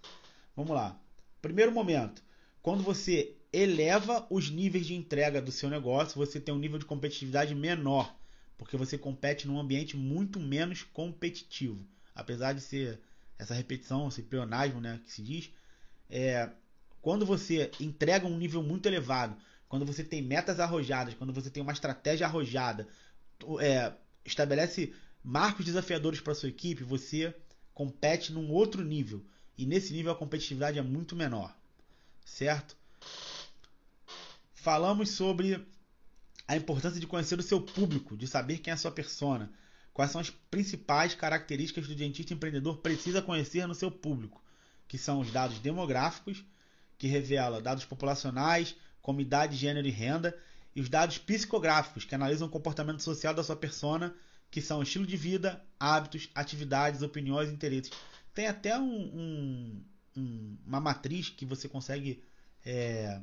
Vamos 0.54 0.74
lá. 0.74 1.00
Primeiro 1.40 1.72
momento, 1.72 2.22
quando 2.60 2.82
você 2.82 3.36
eleva 3.50 4.26
os 4.28 4.50
níveis 4.50 4.86
de 4.86 4.94
entrega 4.94 5.40
do 5.40 5.50
seu 5.50 5.70
negócio, 5.70 6.18
você 6.18 6.38
tem 6.38 6.54
um 6.54 6.58
nível 6.58 6.78
de 6.78 6.84
competitividade 6.84 7.54
menor, 7.54 8.14
porque 8.58 8.76
você 8.76 8.98
compete 8.98 9.46
num 9.46 9.58
ambiente 9.58 9.96
muito 9.96 10.38
menos 10.38 10.82
competitivo. 10.82 11.86
Apesar 12.18 12.52
de 12.52 12.60
ser 12.60 13.00
essa 13.38 13.54
repetição, 13.54 14.08
esse 14.08 14.22
pleonasmo, 14.22 14.80
né, 14.80 15.00
que 15.04 15.12
se 15.12 15.22
diz, 15.22 15.50
é, 16.10 16.50
quando 17.00 17.24
você 17.24 17.70
entrega 17.78 18.26
um 18.26 18.36
nível 18.36 18.60
muito 18.60 18.86
elevado, 18.86 19.36
quando 19.68 19.86
você 19.86 20.02
tem 20.02 20.20
metas 20.20 20.58
arrojadas, 20.58 21.14
quando 21.14 21.32
você 21.32 21.48
tem 21.48 21.62
uma 21.62 21.72
estratégia 21.72 22.26
arrojada, 22.26 22.88
é, 23.60 23.92
estabelece 24.24 24.92
marcos 25.22 25.64
desafiadores 25.64 26.20
para 26.20 26.34
sua 26.34 26.48
equipe, 26.48 26.82
você 26.82 27.32
compete 27.72 28.32
num 28.32 28.50
outro 28.50 28.82
nível. 28.82 29.24
E 29.56 29.64
nesse 29.64 29.92
nível 29.92 30.10
a 30.10 30.16
competitividade 30.16 30.78
é 30.78 30.82
muito 30.82 31.14
menor. 31.14 31.56
Certo? 32.24 32.76
Falamos 34.54 35.10
sobre 35.10 35.64
a 36.48 36.56
importância 36.56 36.98
de 36.98 37.06
conhecer 37.06 37.38
o 37.38 37.42
seu 37.42 37.60
público, 37.60 38.16
de 38.16 38.26
saber 38.26 38.58
quem 38.58 38.72
é 38.72 38.74
a 38.74 38.76
sua 38.76 38.90
persona. 38.90 39.52
Quais 39.98 40.12
são 40.12 40.20
as 40.20 40.30
principais 40.30 41.12
características 41.12 41.84
que 41.84 41.92
o 41.92 41.96
dentista 41.96 42.32
empreendedor 42.32 42.76
precisa 42.76 43.20
conhecer 43.20 43.66
no 43.66 43.74
seu 43.74 43.90
público, 43.90 44.40
que 44.86 44.96
são 44.96 45.18
os 45.18 45.32
dados 45.32 45.58
demográficos, 45.58 46.44
que 46.96 47.08
revela 47.08 47.60
dados 47.60 47.84
populacionais, 47.84 48.76
como 49.02 49.20
idade, 49.20 49.56
gênero 49.56 49.88
e 49.88 49.90
renda, 49.90 50.38
e 50.72 50.80
os 50.80 50.88
dados 50.88 51.18
psicográficos, 51.18 52.04
que 52.04 52.14
analisam 52.14 52.46
o 52.46 52.50
comportamento 52.50 53.02
social 53.02 53.34
da 53.34 53.42
sua 53.42 53.56
persona, 53.56 54.14
que 54.52 54.62
são 54.62 54.84
estilo 54.84 55.04
de 55.04 55.16
vida, 55.16 55.60
hábitos, 55.80 56.30
atividades, 56.32 57.02
opiniões 57.02 57.50
e 57.50 57.54
interesses. 57.54 57.90
Tem 58.32 58.46
até 58.46 58.78
um, 58.78 58.84
um, 58.84 59.84
um, 60.16 60.58
uma 60.64 60.80
matriz 60.80 61.28
que 61.28 61.44
você 61.44 61.68
consegue 61.68 62.22
é, 62.64 63.20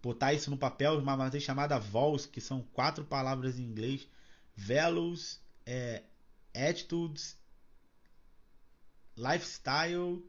botar 0.00 0.32
isso 0.32 0.48
no 0.48 0.56
papel, 0.56 1.00
uma 1.00 1.16
matriz 1.16 1.42
chamada 1.42 1.76
VOLS, 1.80 2.24
que 2.24 2.40
são 2.40 2.62
quatro 2.72 3.04
palavras 3.04 3.58
em 3.58 3.64
inglês: 3.64 4.06
Values, 4.56 5.41
é, 5.66 6.02
Attitudes, 6.54 7.36
Lifestyle 9.16 10.24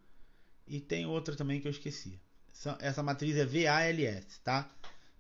e 0.68 0.80
tem 0.80 1.06
outra 1.06 1.36
também 1.36 1.60
que 1.60 1.68
eu 1.68 1.72
esqueci. 1.72 2.20
Essa 2.80 3.04
matriz 3.04 3.36
é 3.36 3.46
VALS, 3.46 4.40
tá? 4.44 4.70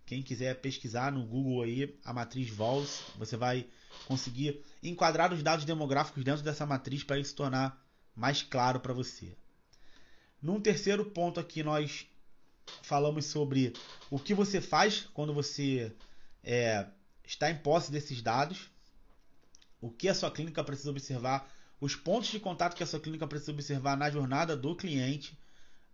Quem 0.05 0.21
quiser 0.21 0.59
pesquisar 0.59 1.11
no 1.11 1.25
Google 1.25 1.63
aí 1.63 1.97
a 2.03 2.13
matriz 2.13 2.49
VOLS, 2.49 3.03
você 3.17 3.37
vai 3.37 3.65
conseguir 4.05 4.63
enquadrar 4.81 5.33
os 5.33 5.41
dados 5.41 5.65
demográficos 5.65 6.23
dentro 6.23 6.43
dessa 6.43 6.65
matriz 6.65 7.03
para 7.03 7.17
isso 7.17 7.29
se 7.31 7.35
tornar 7.35 7.81
mais 8.15 8.41
claro 8.41 8.79
para 8.79 8.93
você. 8.93 9.35
Num 10.41 10.59
terceiro 10.59 11.05
ponto 11.05 11.39
aqui 11.39 11.63
nós 11.63 12.05
falamos 12.81 13.25
sobre 13.25 13.73
o 14.09 14.19
que 14.19 14.33
você 14.33 14.59
faz 14.59 15.07
quando 15.13 15.33
você 15.33 15.95
é, 16.43 16.85
está 17.25 17.49
em 17.49 17.57
posse 17.57 17.91
desses 17.91 18.21
dados, 18.21 18.69
o 19.83 19.91
que 19.91 20.07
a 20.07 20.15
sua 20.15 20.31
clínica 20.31 20.63
precisa 20.63 20.89
observar, 20.89 21.51
os 21.81 21.93
pontos 21.93 22.29
de 22.29 22.39
contato 22.39 22.73
que 22.73 22.83
a 22.83 22.85
sua 22.85 23.01
clínica 23.01 23.27
precisa 23.27 23.51
observar 23.51 23.97
na 23.97 24.09
jornada 24.09 24.55
do 24.55 24.73
cliente, 24.73 25.37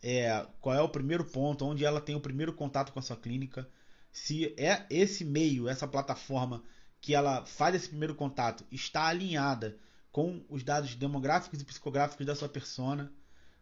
é, 0.04 0.46
qual 0.62 0.76
é 0.76 0.82
o 0.82 0.88
primeiro 0.88 1.26
ponto, 1.26 1.66
onde 1.66 1.84
ela 1.84 2.00
tem 2.00 2.16
o 2.16 2.22
primeiro 2.22 2.54
contato 2.54 2.94
com 2.94 3.00
a 3.00 3.02
sua 3.02 3.18
clínica, 3.18 3.68
se 4.12 4.54
é 4.58 4.86
esse 4.92 5.26
meio, 5.26 5.68
essa 5.68 5.88
plataforma 5.88 6.64
que 7.02 7.16
ela 7.16 7.44
faz 7.48 7.74
esse 7.74 7.90
primeiro 7.90 8.14
contato 8.14 8.64
está 8.72 9.08
alinhada 9.08 9.76
com 10.12 10.46
os 10.48 10.64
dados 10.64 10.94
demográficos 10.94 11.60
e 11.60 11.66
psicográficos 11.66 12.28
da 12.28 12.36
sua 12.36 12.48
persona. 12.48 13.12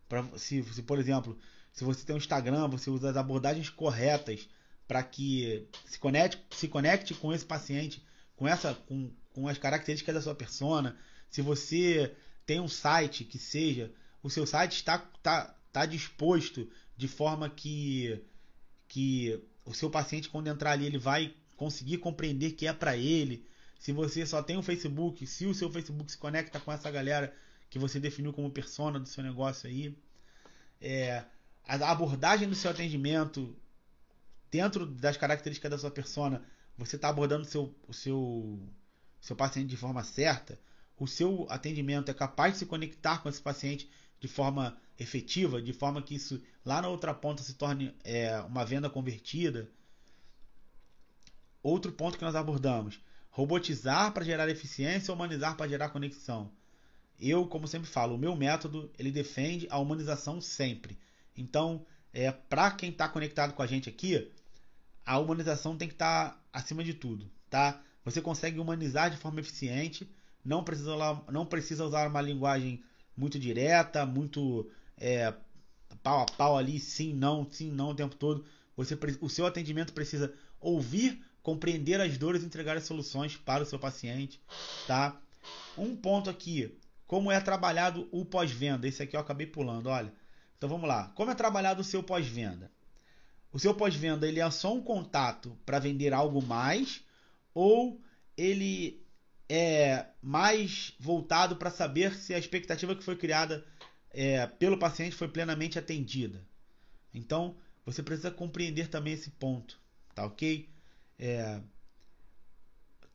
Pra, 0.10 0.26
se, 0.36 0.62
se, 0.62 0.84
por 0.84 1.00
exemplo, 1.00 1.38
se 1.72 1.86
você 1.86 2.06
tem 2.06 2.14
um 2.14 2.20
Instagram, 2.20 2.68
você 2.68 2.90
usa 2.90 3.12
as 3.12 3.16
abordagens 3.16 3.70
corretas 3.70 4.50
para 4.86 5.02
que 5.04 5.66
se 5.86 5.98
conecte, 5.98 6.44
se 6.52 6.68
conecte 6.68 7.14
com 7.14 7.32
esse 7.34 7.46
paciente, 7.46 8.04
com, 8.36 8.46
essa, 8.46 8.74
com, 8.74 9.10
com 9.38 9.48
as 9.48 9.60
características 9.60 10.16
da 10.16 10.22
sua 10.22 10.34
persona. 10.34 10.98
Se 11.30 11.44
você 11.44 12.12
tem 12.44 12.60
um 12.60 12.68
site 12.68 13.24
que 13.24 13.38
seja, 13.38 13.94
o 14.24 14.32
seu 14.32 14.48
site 14.48 14.78
está, 14.78 14.96
está, 15.16 15.56
está 15.68 15.86
disposto 15.86 16.68
de 16.98 17.08
forma 17.08 17.48
que, 17.48 18.20
que 18.88 19.40
o 19.64 19.76
seu 19.76 19.92
paciente, 19.92 20.28
quando 20.28 20.48
entrar 20.48 20.72
ali, 20.72 20.88
ele 20.88 20.98
vai 20.98 21.36
conseguir 21.56 22.00
compreender 22.00 22.54
que 22.54 22.66
é 22.66 22.74
para 22.74 22.98
ele. 22.98 23.46
Se 23.78 23.92
você 23.92 24.26
só 24.26 24.42
tem 24.42 24.56
o 24.56 24.60
um 24.62 24.64
Facebook, 24.64 25.28
se 25.28 25.46
o 25.46 25.54
seu 25.54 25.72
Facebook 25.72 26.12
se 26.12 26.18
conecta 26.18 26.60
com 26.60 26.72
essa 26.72 26.90
galera 26.90 27.32
que 27.70 27.78
você 27.78 28.00
definiu 28.00 28.34
como 28.34 28.50
persona 28.50 29.00
do 29.00 29.08
seu 29.08 29.24
negócio 29.24 29.70
aí, 29.70 29.96
é, 30.82 31.24
a 31.64 31.92
abordagem 31.92 32.50
do 32.50 32.56
seu 32.56 32.72
atendimento 32.72 33.56
dentro 34.50 34.84
das 34.84 35.16
características 35.16 35.70
da 35.70 35.78
sua 35.78 35.92
persona, 35.92 36.44
você 36.76 36.96
está 36.96 37.10
abordando 37.10 37.46
seu, 37.46 37.76
o 37.88 37.94
seu, 37.94 38.60
seu 39.22 39.36
paciente 39.36 39.70
de 39.70 39.78
forma 39.78 40.04
certa, 40.04 40.60
o 40.98 41.08
seu 41.08 41.46
atendimento 41.50 42.10
é 42.10 42.14
capaz 42.14 42.54
de 42.54 42.60
se 42.60 42.66
conectar 42.66 43.20
com 43.22 43.30
esse 43.30 43.42
paciente 43.42 43.90
de 44.20 44.28
forma 44.28 44.78
efetiva, 45.00 45.62
de 45.62 45.74
forma 45.74 46.02
que 46.02 46.16
isso 46.16 46.42
lá 46.66 46.82
na 46.82 46.88
outra 46.88 47.14
ponta 47.14 47.44
se 47.44 47.54
torne 47.54 47.94
é, 48.04 48.40
uma 48.42 48.66
venda 48.66 48.90
convertida. 48.90 49.70
Outro 51.62 51.92
ponto 51.92 52.18
que 52.18 52.24
nós 52.24 52.36
abordamos: 52.36 53.00
robotizar 53.30 54.12
para 54.12 54.26
gerar 54.26 54.50
eficiência, 54.50 55.14
humanizar 55.14 55.56
para 55.56 55.68
gerar 55.68 55.90
conexão. 55.90 56.52
Eu, 57.20 57.48
como 57.48 57.68
sempre 57.68 57.90
falo, 57.90 58.16
o 58.16 58.18
meu 58.18 58.36
método 58.36 58.92
ele 58.98 59.12
defende 59.12 59.68
a 59.70 59.78
humanização 59.80 60.40
sempre. 60.40 60.98
Então, 61.36 61.86
é, 62.14 62.32
para 62.32 62.72
quem 62.72 62.90
está 62.90 63.08
conectado 63.08 63.54
com 63.54 63.62
a 63.62 63.68
gente 63.68 63.90
aqui, 63.90 64.32
a 65.06 65.18
humanização 65.20 65.78
tem 65.78 65.88
que 65.88 65.96
estar 65.96 66.32
tá 66.32 66.40
acima 66.52 66.84
de 66.84 66.94
tudo, 66.94 67.30
tá? 67.50 67.82
Você 68.08 68.22
consegue 68.22 68.58
humanizar 68.58 69.12
de 69.12 69.18
forma 69.18 69.42
eficiente, 69.42 70.10
não 70.44 70.64
precisa, 70.64 70.96
não 71.30 71.46
precisa 71.46 71.84
usar 71.84 72.08
uma 72.08 72.22
linguagem 72.22 72.82
muito 73.18 73.38
direta, 73.38 74.06
muito 74.06 74.72
é, 74.98 75.34
pau 76.02 76.22
a 76.22 76.26
pau 76.26 76.58
ali, 76.58 76.80
sim, 76.80 77.14
não, 77.14 77.46
sim, 77.52 77.70
não 77.70 77.90
o 77.90 77.96
tempo 77.96 78.16
todo. 78.16 78.46
Você, 78.78 78.98
o 79.20 79.28
seu 79.28 79.46
atendimento 79.46 79.92
precisa 79.92 80.34
ouvir, 80.58 81.22
compreender 81.44 82.00
as 82.00 82.18
dores 82.18 82.44
e 82.44 82.46
entregar 82.46 82.78
as 82.78 82.86
soluções 82.86 83.36
para 83.36 83.64
o 83.64 83.66
seu 83.66 83.78
paciente, 83.78 84.40
tá? 84.88 85.20
Um 85.78 85.94
ponto 85.94 86.30
aqui, 86.30 86.80
como 87.06 87.30
é 87.30 87.42
trabalhado 87.42 88.08
o 88.10 88.24
pós-venda? 88.24 88.88
Esse 88.88 89.04
aqui 89.04 89.18
eu 89.18 89.20
acabei 89.20 89.48
pulando, 89.48 89.88
olha. 89.88 90.14
Então 90.58 90.70
vamos 90.70 90.88
lá. 90.88 91.12
Como 91.14 91.30
é 91.30 91.36
trabalhado 91.36 91.82
o 91.82 91.84
seu 91.84 92.02
pós-venda? 92.02 92.72
O 93.52 93.60
seu 93.60 93.74
pós-venda 93.74 94.26
ele 94.26 94.40
é 94.40 94.50
só 94.50 94.74
um 94.74 94.82
contato 94.82 95.58
para 95.66 95.78
vender 95.78 96.14
algo 96.14 96.42
mais 96.42 97.06
ou 97.58 98.00
ele 98.38 99.04
é 99.50 100.06
mais 100.22 100.94
voltado 101.00 101.56
para 101.56 101.72
saber 101.72 102.14
se 102.14 102.32
a 102.32 102.38
expectativa 102.38 102.96
que 102.96 103.04
foi 103.04 103.16
criada 103.16 103.66
é, 104.12 104.46
pelo 104.46 104.78
paciente 104.78 105.16
foi 105.16 105.28
plenamente 105.28 105.80
atendida. 105.80 106.46
Então, 107.12 107.58
você 107.84 108.04
precisa 108.04 108.30
compreender 108.30 108.90
também 108.90 109.14
esse 109.14 109.32
ponto, 109.32 109.80
tá 110.14 110.24
ok? 110.24 110.70
É, 111.18 111.60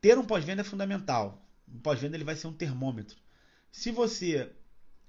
ter 0.01 0.17
um 0.17 0.25
pós-venda 0.25 0.61
é 0.61 0.65
fundamental. 0.65 1.41
O 1.65 1.79
pós-venda 1.79 2.17
ele 2.17 2.25
vai 2.25 2.35
ser 2.35 2.47
um 2.47 2.53
termômetro. 2.53 3.17
Se 3.71 3.91
você, 3.91 4.51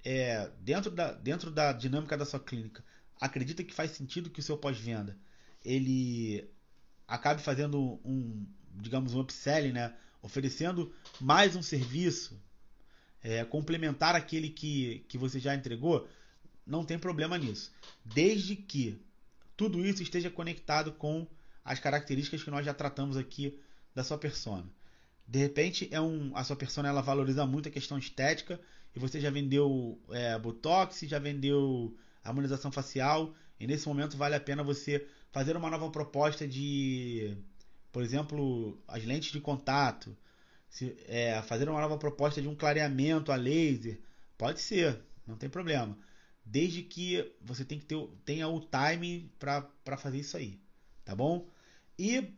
é, 0.05 0.49
dentro, 0.61 0.89
da, 0.89 1.11
dentro 1.11 1.51
da 1.51 1.73
dinâmica 1.73 2.15
da 2.15 2.25
sua 2.25 2.39
clínica, 2.39 2.81
acredita 3.19 3.65
que 3.65 3.73
faz 3.73 3.91
sentido 3.91 4.29
que 4.29 4.39
o 4.39 4.43
seu 4.43 4.57
pós-venda 4.57 5.17
ele 5.61 6.49
acabe 7.05 7.41
fazendo 7.41 7.99
um, 8.05 8.45
digamos, 8.79 9.13
um 9.13 9.21
upselling, 9.21 9.71
né? 9.71 9.93
oferecendo 10.21 10.91
mais 11.19 11.55
um 11.55 11.61
serviço, 11.61 12.39
é, 13.23 13.45
complementar 13.45 14.15
aquele 14.15 14.49
que, 14.49 15.05
que 15.07 15.17
você 15.17 15.39
já 15.39 15.53
entregou, 15.53 16.07
não 16.65 16.83
tem 16.83 16.97
problema 16.97 17.37
nisso. 17.37 17.71
Desde 18.03 18.55
que 18.55 18.99
tudo 19.55 19.85
isso 19.85 20.01
esteja 20.01 20.29
conectado 20.29 20.91
com 20.93 21.27
as 21.63 21.79
características 21.79 22.43
que 22.43 22.49
nós 22.49 22.65
já 22.65 22.73
tratamos 22.73 23.17
aqui 23.17 23.59
da 23.93 24.03
sua 24.03 24.17
persona. 24.17 24.65
De 25.27 25.39
repente, 25.39 25.87
é 25.91 26.01
um, 26.01 26.35
a 26.35 26.43
sua 26.43 26.55
persona 26.55 26.89
ela 26.89 27.01
valoriza 27.01 27.45
muito 27.45 27.69
a 27.69 27.71
questão 27.71 27.97
estética 27.97 28.59
e 28.95 28.99
você 28.99 29.19
já 29.19 29.29
vendeu 29.29 29.99
é, 30.11 30.37
botox, 30.37 31.01
já 31.01 31.19
vendeu 31.19 31.95
harmonização 32.23 32.71
facial 32.71 33.33
e 33.59 33.65
nesse 33.65 33.87
momento 33.87 34.17
vale 34.17 34.35
a 34.35 34.39
pena 34.39 34.63
você 34.63 35.07
fazer 35.31 35.55
uma 35.55 35.69
nova 35.69 35.89
proposta 35.89 36.47
de 36.47 37.37
por 37.95 38.03
exemplo, 38.03 38.77
as 38.89 39.05
lentes 39.05 39.31
de 39.31 39.39
contato, 39.39 40.17
se, 40.69 40.97
é, 41.07 41.41
fazer 41.43 41.69
uma 41.69 41.79
nova 41.79 41.97
proposta 41.97 42.41
de 42.41 42.47
um 42.49 42.53
clareamento 42.53 43.31
a 43.31 43.37
laser, 43.37 44.01
pode 44.37 44.59
ser, 44.59 44.99
não 45.25 45.37
tem 45.37 45.49
problema. 45.49 45.97
Desde 46.43 46.83
que 46.83 47.33
você 47.39 47.63
tem 47.63 47.79
que 47.79 47.85
ter, 47.85 47.97
tenha 48.25 48.49
o 48.49 48.59
time 48.59 49.31
para 49.39 49.95
fazer 49.95 50.17
isso 50.17 50.35
aí, 50.35 50.59
tá 51.05 51.15
bom? 51.15 51.47
E 51.97 52.33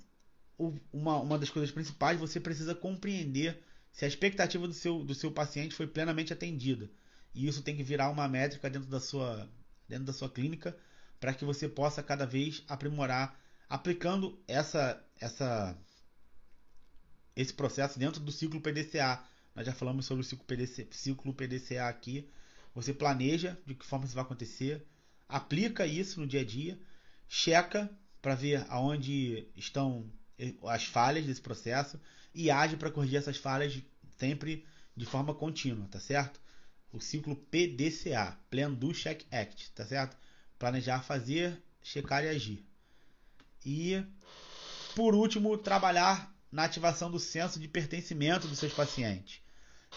o, 0.59 0.75
uma, 0.93 1.19
uma 1.21 1.39
das 1.39 1.49
coisas 1.49 1.71
principais, 1.71 2.19
você 2.19 2.39
precisa 2.39 2.75
compreender 2.75 3.59
se 3.91 4.05
a 4.05 4.07
expectativa 4.07 4.67
do 4.67 4.75
seu, 4.75 5.03
do 5.03 5.15
seu 5.15 5.31
paciente 5.31 5.73
foi 5.73 5.87
plenamente 5.87 6.31
atendida. 6.31 6.87
E 7.33 7.47
isso 7.47 7.63
tem 7.63 7.75
que 7.75 7.81
virar 7.81 8.11
uma 8.11 8.27
métrica 8.27 8.69
dentro 8.69 8.91
da 8.91 8.99
sua, 8.99 9.49
dentro 9.89 10.05
da 10.05 10.13
sua 10.13 10.29
clínica 10.29 10.77
para 11.19 11.33
que 11.33 11.43
você 11.43 11.67
possa 11.67 12.03
cada 12.03 12.27
vez 12.27 12.63
aprimorar 12.67 13.46
aplicando 13.69 14.39
essa, 14.47 15.03
essa, 15.19 15.77
esse 17.35 17.53
processo 17.53 17.99
dentro 17.99 18.21
do 18.21 18.31
ciclo 18.31 18.61
PDCA. 18.61 19.23
Nós 19.55 19.65
já 19.65 19.73
falamos 19.73 20.05
sobre 20.05 20.21
o 20.21 20.23
ciclo, 20.23 20.45
PDC, 20.45 20.87
ciclo 20.91 21.33
PDCA 21.33 21.87
aqui. 21.87 22.29
Você 22.73 22.93
planeja 22.93 23.57
de 23.65 23.73
que 23.73 23.85
forma 23.85 24.05
isso 24.05 24.13
vai 24.13 24.23
acontecer, 24.23 24.85
aplica 25.27 25.87
isso 25.87 26.19
no 26.19 26.27
dia 26.27 26.41
a 26.41 26.45
dia, 26.45 26.79
checa 27.27 27.89
para 28.21 28.35
ver 28.35 28.65
aonde 28.69 29.47
estão 29.55 30.09
as 30.67 30.85
falhas 30.85 31.25
desse 31.25 31.41
processo 31.41 31.99
e 32.33 32.51
age 32.51 32.77
para 32.77 32.91
corrigir 32.91 33.17
essas 33.17 33.37
falhas 33.37 33.81
sempre 34.17 34.63
de 34.95 35.05
forma 35.05 35.33
contínua, 35.33 35.87
tá 35.87 35.99
certo? 35.99 36.39
O 36.91 36.99
ciclo 36.99 37.35
PDCA, 37.35 38.37
Plan 38.49 38.71
Do 38.71 38.93
Check 38.93 39.25
Act, 39.31 39.71
tá 39.71 39.85
certo? 39.85 40.15
Planejar, 40.57 41.01
fazer, 41.01 41.61
checar 41.81 42.23
e 42.23 42.29
agir. 42.29 42.65
E, 43.69 44.01
por 44.95 45.13
último, 45.13 45.57
trabalhar 45.57 46.33
na 46.49 46.63
ativação 46.63 47.11
do 47.11 47.19
senso 47.19 47.59
de 47.59 47.67
pertencimento 47.67 48.47
dos 48.47 48.59
seus 48.59 48.71
pacientes. 48.71 49.41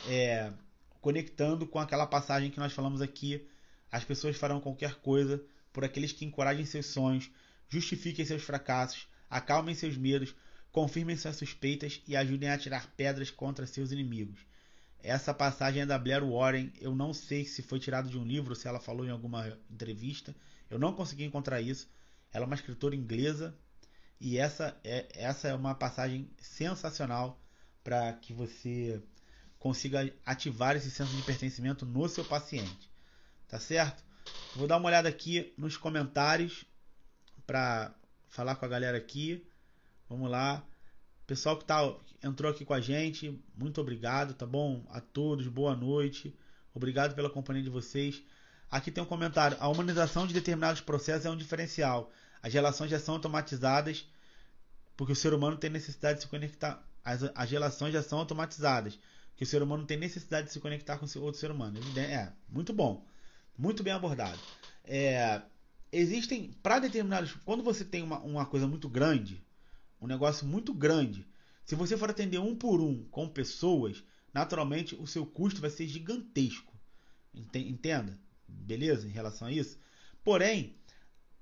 É, 0.09 0.53
conectando 1.01 1.64
com 1.68 1.79
aquela 1.79 2.05
passagem 2.05 2.51
que 2.51 2.59
nós 2.59 2.73
falamos 2.73 3.01
aqui, 3.01 3.47
as 3.93 4.03
pessoas 4.03 4.37
farão 4.37 4.61
qualquer 4.61 4.97
coisa 4.97 5.41
por 5.73 5.85
aqueles 5.85 6.11
que 6.11 6.25
encorajem 6.25 6.66
seus 6.66 6.87
sonhos, 6.87 7.31
justifiquem 7.68 8.25
seus 8.25 8.43
fracassos, 8.43 9.07
acalmem 9.31 9.73
seus 9.73 9.97
medos, 9.97 10.35
confirmem 10.73 11.16
suas 11.16 11.37
suspeitas 11.37 12.03
e 12.09 12.16
ajudem 12.16 12.51
a 12.51 12.59
tirar 12.59 12.93
pedras 12.97 13.31
contra 13.31 13.68
seus 13.68 13.93
inimigos. 13.93 14.41
Essa 15.01 15.33
passagem 15.33 15.83
é 15.83 15.87
da 15.87 15.97
Blair 15.97 16.25
Warren. 16.25 16.73
Eu 16.81 16.93
não 16.97 17.14
sei 17.14 17.45
se 17.45 17.62
foi 17.62 17.79
tirado 17.79 18.11
de 18.11 18.18
um 18.18 18.25
livro, 18.25 18.57
se 18.57 18.66
ela 18.66 18.81
falou 18.81 19.07
em 19.07 19.11
alguma 19.11 19.57
entrevista. 19.71 20.35
Eu 20.68 20.77
não 20.77 20.93
consegui 20.93 21.23
encontrar 21.23 21.61
isso. 21.61 21.89
Ela 22.33 22.45
é 22.45 22.47
uma 22.47 22.55
escritora 22.55 22.95
inglesa 22.95 23.57
e 24.20 24.39
essa 24.39 24.78
é, 24.85 25.09
essa 25.14 25.49
é 25.49 25.55
uma 25.55 25.74
passagem 25.74 26.31
sensacional 26.39 27.41
para 27.83 28.12
que 28.14 28.33
você 28.33 29.03
consiga 29.59 30.12
ativar 30.24 30.76
esse 30.76 30.91
senso 30.91 31.14
de 31.14 31.22
pertencimento 31.22 31.85
no 31.85 32.09
seu 32.09 32.24
paciente. 32.24 32.91
Tá 33.49 33.59
certo? 33.59 34.05
Vou 34.55 34.66
dar 34.66 34.76
uma 34.76 34.89
olhada 34.89 35.09
aqui 35.09 35.53
nos 35.57 35.76
comentários 35.76 36.64
para 37.47 37.95
falar 38.28 38.57
com 38.57 38.64
a 38.64 38.68
galera 38.68 38.97
aqui. 38.97 39.45
Vamos 40.09 40.31
lá. 40.31 40.64
Pessoal 41.26 41.57
que 41.57 41.64
tá, 41.64 41.81
entrou 42.22 42.51
aqui 42.51 42.64
com 42.64 42.74
a 42.74 42.81
gente, 42.81 43.41
muito 43.57 43.81
obrigado, 43.81 44.35
tá 44.35 44.45
bom? 44.45 44.85
A 44.89 45.01
todos, 45.01 45.47
boa 45.47 45.76
noite. 45.76 46.37
Obrigado 46.74 47.14
pela 47.14 47.31
companhia 47.31 47.62
de 47.62 47.70
vocês. 47.70 48.22
Aqui 48.71 48.91
tem 48.91 49.03
um 49.03 49.07
comentário. 49.07 49.57
A 49.61 49.68
humanização 49.68 50.27
de 50.27 50.35
determinados 50.35 50.81
processos 50.81 51.27
é 51.27 51.31
um 51.31 51.37
diferencial. 51.37 52.12
As 52.43 52.53
relações 52.53 52.91
já 52.91 52.99
são 52.99 53.14
automatizadas 53.14 54.07
porque 54.97 55.12
o 55.14 55.16
ser 55.16 55.33
humano 55.33 55.57
tem 55.57 55.71
necessidade 55.71 56.18
de 56.18 56.25
se 56.25 56.29
conectar. 56.29 56.87
As, 57.03 57.23
as 57.35 57.51
relações 57.51 57.93
já 57.93 58.03
são 58.03 58.18
automatizadas 58.18 58.99
que 59.35 59.45
o 59.45 59.47
ser 59.47 59.62
humano 59.62 59.87
tem 59.87 59.97
necessidade 59.97 60.49
de 60.49 60.53
se 60.53 60.61
conectar 60.61 60.99
com 60.99 61.07
outro 61.21 61.41
ser 61.41 61.51
humano. 61.51 61.81
É, 61.99 62.31
muito 62.49 62.73
bom. 62.73 63.07
Muito 63.57 63.83
bem 63.83 63.95
abordado. 63.95 64.39
É, 64.85 65.41
existem, 65.91 66.53
para 66.62 66.79
determinados. 66.79 67.33
Quando 67.45 67.62
você 67.62 67.85
tem 67.85 68.03
uma, 68.03 68.18
uma 68.21 68.45
coisa 68.45 68.68
muito 68.68 68.89
grande, 68.89 69.43
um 70.01 70.07
negócio 70.07 70.47
muito 70.47 70.75
grande. 70.75 71.27
Se 71.64 71.75
você 71.75 71.97
for 71.97 72.11
atender 72.11 72.39
um 72.39 72.55
por 72.55 72.81
um 72.81 73.05
com 73.05 73.29
pessoas, 73.29 74.05
naturalmente 74.35 74.95
o 74.95 75.07
seu 75.07 75.25
custo 75.25 75.61
vai 75.61 75.71
ser 75.71 75.89
gigantesco. 75.89 76.75
Entenda? 77.33 78.18
Beleza? 78.51 79.07
Em 79.07 79.11
relação 79.11 79.49
a 79.49 79.53
isso. 79.53 79.79
Porém, 80.23 80.75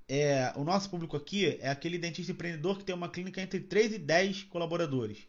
é, 0.08 0.52
o 0.56 0.64
nosso 0.64 0.88
público 0.88 1.16
aqui 1.16 1.58
é 1.60 1.68
aquele 1.68 1.98
dentista 1.98 2.32
empreendedor 2.32 2.78
que 2.78 2.84
tem 2.84 2.94
uma 2.94 3.10
clínica 3.10 3.42
entre 3.42 3.60
3 3.60 3.94
e 3.94 3.98
10 3.98 4.44
colaboradores. 4.44 5.26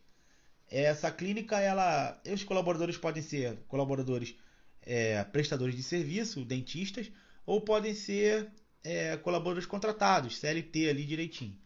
Essa 0.70 1.12
clínica, 1.12 1.60
ela, 1.60 2.22
os 2.32 2.44
colaboradores 2.44 2.98
podem 2.98 3.24
ser 3.24 3.58
colaboradores 3.68 4.36
é, 4.84 5.24
prestadores 5.26 5.76
de 5.76 5.84
serviço, 5.84 6.46
dentistas, 6.46 7.12
ou 7.46 7.62
podem 7.62 7.94
ser 7.94 8.52
é, 8.84 9.18
colaboradores 9.18 9.66
contratados, 9.66 10.38
CLT 10.38 10.90
ali 10.90 11.06
direitinho. 11.06 11.58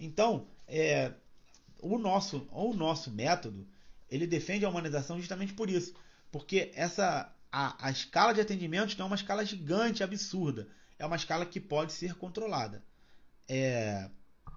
Então, 0.00 0.48
é, 0.66 1.12
o 1.80 1.98
nosso 1.98 2.48
o 2.50 2.74
nosso 2.74 3.10
método 3.10 3.66
ele 4.10 4.26
defende 4.26 4.64
a 4.64 4.68
humanização 4.68 5.18
justamente 5.18 5.52
por 5.52 5.68
isso, 5.68 5.94
porque 6.30 6.70
essa 6.74 7.32
a, 7.58 7.86
a 7.86 7.90
escala 7.90 8.34
de 8.34 8.40
atendimentos 8.42 8.94
não 8.98 9.06
é 9.06 9.08
uma 9.08 9.16
escala 9.16 9.42
gigante, 9.42 10.04
absurda, 10.04 10.68
é 10.98 11.06
uma 11.06 11.16
escala 11.16 11.46
que 11.46 11.58
pode 11.58 11.94
ser 11.94 12.14
controlada. 12.14 12.84
É, 13.48 14.10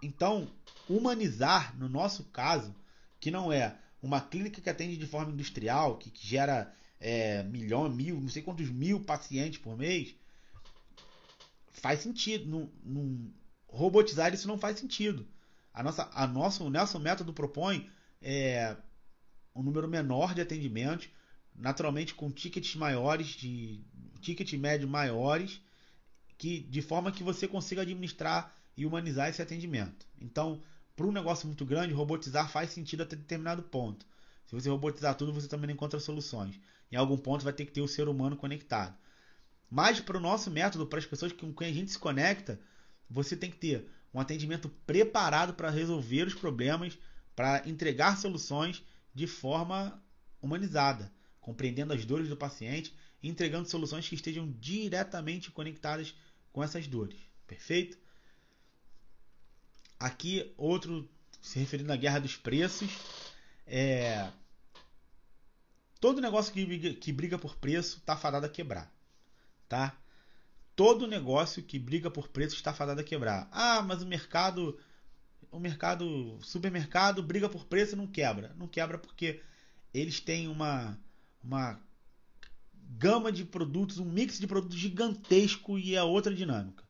então, 0.04 0.52
humanizar 0.90 1.78
no 1.78 1.88
nosso 1.88 2.26
caso, 2.26 2.76
que 3.18 3.32
não 3.32 3.54
é 3.54 3.80
uma 4.04 4.20
clínica 4.20 4.60
que 4.60 4.70
atende 4.70 4.98
de 4.98 5.08
forma 5.08 5.32
industrial, 5.32 5.98
que, 5.98 6.12
que 6.12 6.28
gera 6.28 6.74
é, 7.00 7.42
milhão, 7.44 7.88
mil, 7.90 8.20
não 8.20 8.28
sei 8.28 8.42
quantos 8.42 8.70
mil 8.70 9.00
pacientes 9.00 9.60
por 9.60 9.78
mês, 9.78 10.14
faz 11.72 12.02
sentido. 12.02 12.70
Num, 12.84 13.32
robotizar 13.66 14.34
isso 14.34 14.48
não 14.48 14.60
faz 14.60 14.78
sentido. 14.78 15.26
A 15.74 15.82
nossa, 15.82 16.10
a 16.14 16.28
nossa, 16.28 16.66
o 16.66 16.70
nosso 16.70 17.00
método 17.00 17.32
propõe 17.32 17.90
é, 18.22 18.76
um 19.56 19.64
número 19.64 19.88
menor 19.88 20.34
de 20.34 20.42
atendimentos, 20.42 21.08
naturalmente 21.60 22.16
com 22.16 22.32
tickets 22.32 22.76
maiores, 22.76 23.28
de 23.28 23.82
ticket 24.22 24.52
médio 24.54 24.88
maiores, 24.88 25.62
que 26.38 26.62
de 26.62 26.82
forma 26.82 27.12
que 27.12 27.24
você 27.24 27.48
consiga 27.48 27.82
administrar 27.82 28.56
e 28.76 28.86
humanizar 28.86 29.30
esse 29.30 29.42
atendimento. 29.42 30.08
Então, 30.20 30.62
para 30.96 31.06
um 31.06 31.12
negócio 31.12 31.46
muito 31.46 31.66
grande, 31.66 31.94
robotizar 31.94 32.50
faz 32.50 32.72
sentido 32.72 33.04
até 33.04 33.16
determinado 33.16 33.62
ponto. 33.62 34.06
Se 34.46 34.56
você 34.56 34.70
robotizar 34.70 35.16
tudo, 35.16 35.34
você 35.34 35.48
também 35.48 35.68
não 35.68 35.74
encontra 35.74 36.00
soluções. 36.00 36.60
Em 36.92 36.96
algum 36.96 37.18
ponto 37.18 37.44
vai 37.44 37.54
ter 37.54 37.66
que 37.66 37.72
ter 37.72 37.82
o 37.82 37.88
ser 37.88 38.08
humano 38.08 38.36
conectado. 38.36 38.98
Mas 39.70 40.00
para 40.00 40.18
o 40.18 40.22
nosso 40.22 40.50
método, 40.50 40.88
para 40.88 40.98
as 40.98 41.06
pessoas 41.06 41.32
com 41.32 41.54
quem 41.54 41.68
a 41.68 41.74
gente 41.74 41.92
se 41.92 42.00
conecta, 42.00 42.60
você 43.10 43.36
tem 43.36 43.52
que 43.52 43.58
ter 43.58 43.88
um 44.14 44.20
atendimento 44.20 44.70
preparado 44.88 45.54
para 45.54 45.70
resolver 45.70 46.26
os 46.26 46.34
problemas, 46.34 46.98
para 47.36 47.68
entregar 47.68 48.18
soluções 48.18 48.84
de 49.14 49.28
forma 49.28 50.02
humanizada, 50.42 51.12
compreendendo 51.50 51.94
as 51.94 52.06
dores 52.06 52.30
do 52.30 52.38
paciente 52.38 52.94
e 53.24 53.28
entregando 53.28 53.68
soluções 53.68 54.08
que 54.08 54.14
estejam 54.14 54.52
diretamente 54.60 55.50
conectadas 55.50 56.14
com 56.54 56.64
essas 56.64 56.86
dores. 56.86 57.18
Perfeito? 57.48 57.98
Aqui, 60.00 60.54
outro 60.56 61.10
se 61.42 61.58
referindo 61.58 61.92
à 61.92 61.96
guerra 61.96 62.20
dos 62.20 62.38
preços. 62.38 62.90
É... 63.66 64.32
Todo 66.00 66.22
negócio 66.22 66.54
que 66.54 66.64
briga, 66.64 66.94
que 66.94 67.12
briga 67.12 67.40
por 67.40 67.56
preço 67.56 67.98
está 67.98 68.16
fadado 68.16 68.46
a 68.46 68.50
quebrar. 68.50 68.94
Tá? 69.68 69.98
todo 70.76 71.08
negócio 71.08 71.62
que 71.62 71.78
briga 71.78 72.10
por 72.10 72.30
preço 72.30 72.56
está 72.56 72.74
fadado 72.74 73.02
a 73.02 73.04
quebrar. 73.04 73.50
Ah, 73.52 73.82
mas 73.82 74.02
o 74.02 74.06
mercado, 74.06 74.80
o 75.52 75.60
mercado, 75.60 76.40
supermercado 76.42 77.22
briga 77.22 77.50
por 77.50 77.66
preço 77.66 77.96
e 77.96 77.98
não 77.98 78.08
quebra. 78.08 78.56
Não 78.56 78.66
quebra 78.66 78.98
porque 78.98 79.42
eles 79.94 80.22
têm 80.22 80.48
uma, 80.48 80.98
uma 81.44 81.80
gama 82.98 83.32
de 83.32 83.46
produtos, 83.46 84.00
um 84.00 84.06
mix 84.06 84.40
de 84.40 84.48
produtos 84.48 84.78
gigantesco 84.78 85.78
e 85.78 85.96
é 85.96 86.04
outra 86.04 86.34
dinâmica. 86.34 86.84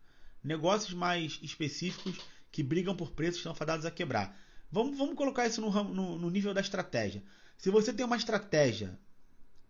Negócios 0.43 0.93
mais 0.93 1.39
específicos 1.41 2.17
que 2.51 2.63
brigam 2.63 2.95
por 2.95 3.11
preço 3.11 3.37
estão 3.37 3.53
fadados 3.53 3.85
a 3.85 3.91
quebrar. 3.91 4.37
Vamos, 4.71 4.97
vamos 4.97 5.15
colocar 5.15 5.47
isso 5.47 5.61
no, 5.61 5.71
no, 5.83 6.17
no 6.17 6.29
nível 6.29 6.53
da 6.53 6.61
estratégia. 6.61 7.23
Se 7.57 7.69
você 7.69 7.91
tem 7.91 8.05
uma 8.05 8.17
estratégia 8.17 8.97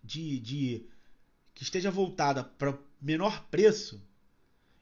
de, 0.03 0.39
de 0.39 0.89
que 1.53 1.63
esteja 1.63 1.89
voltada 1.89 2.43
para 2.43 2.77
menor 3.01 3.45
preço, 3.49 4.01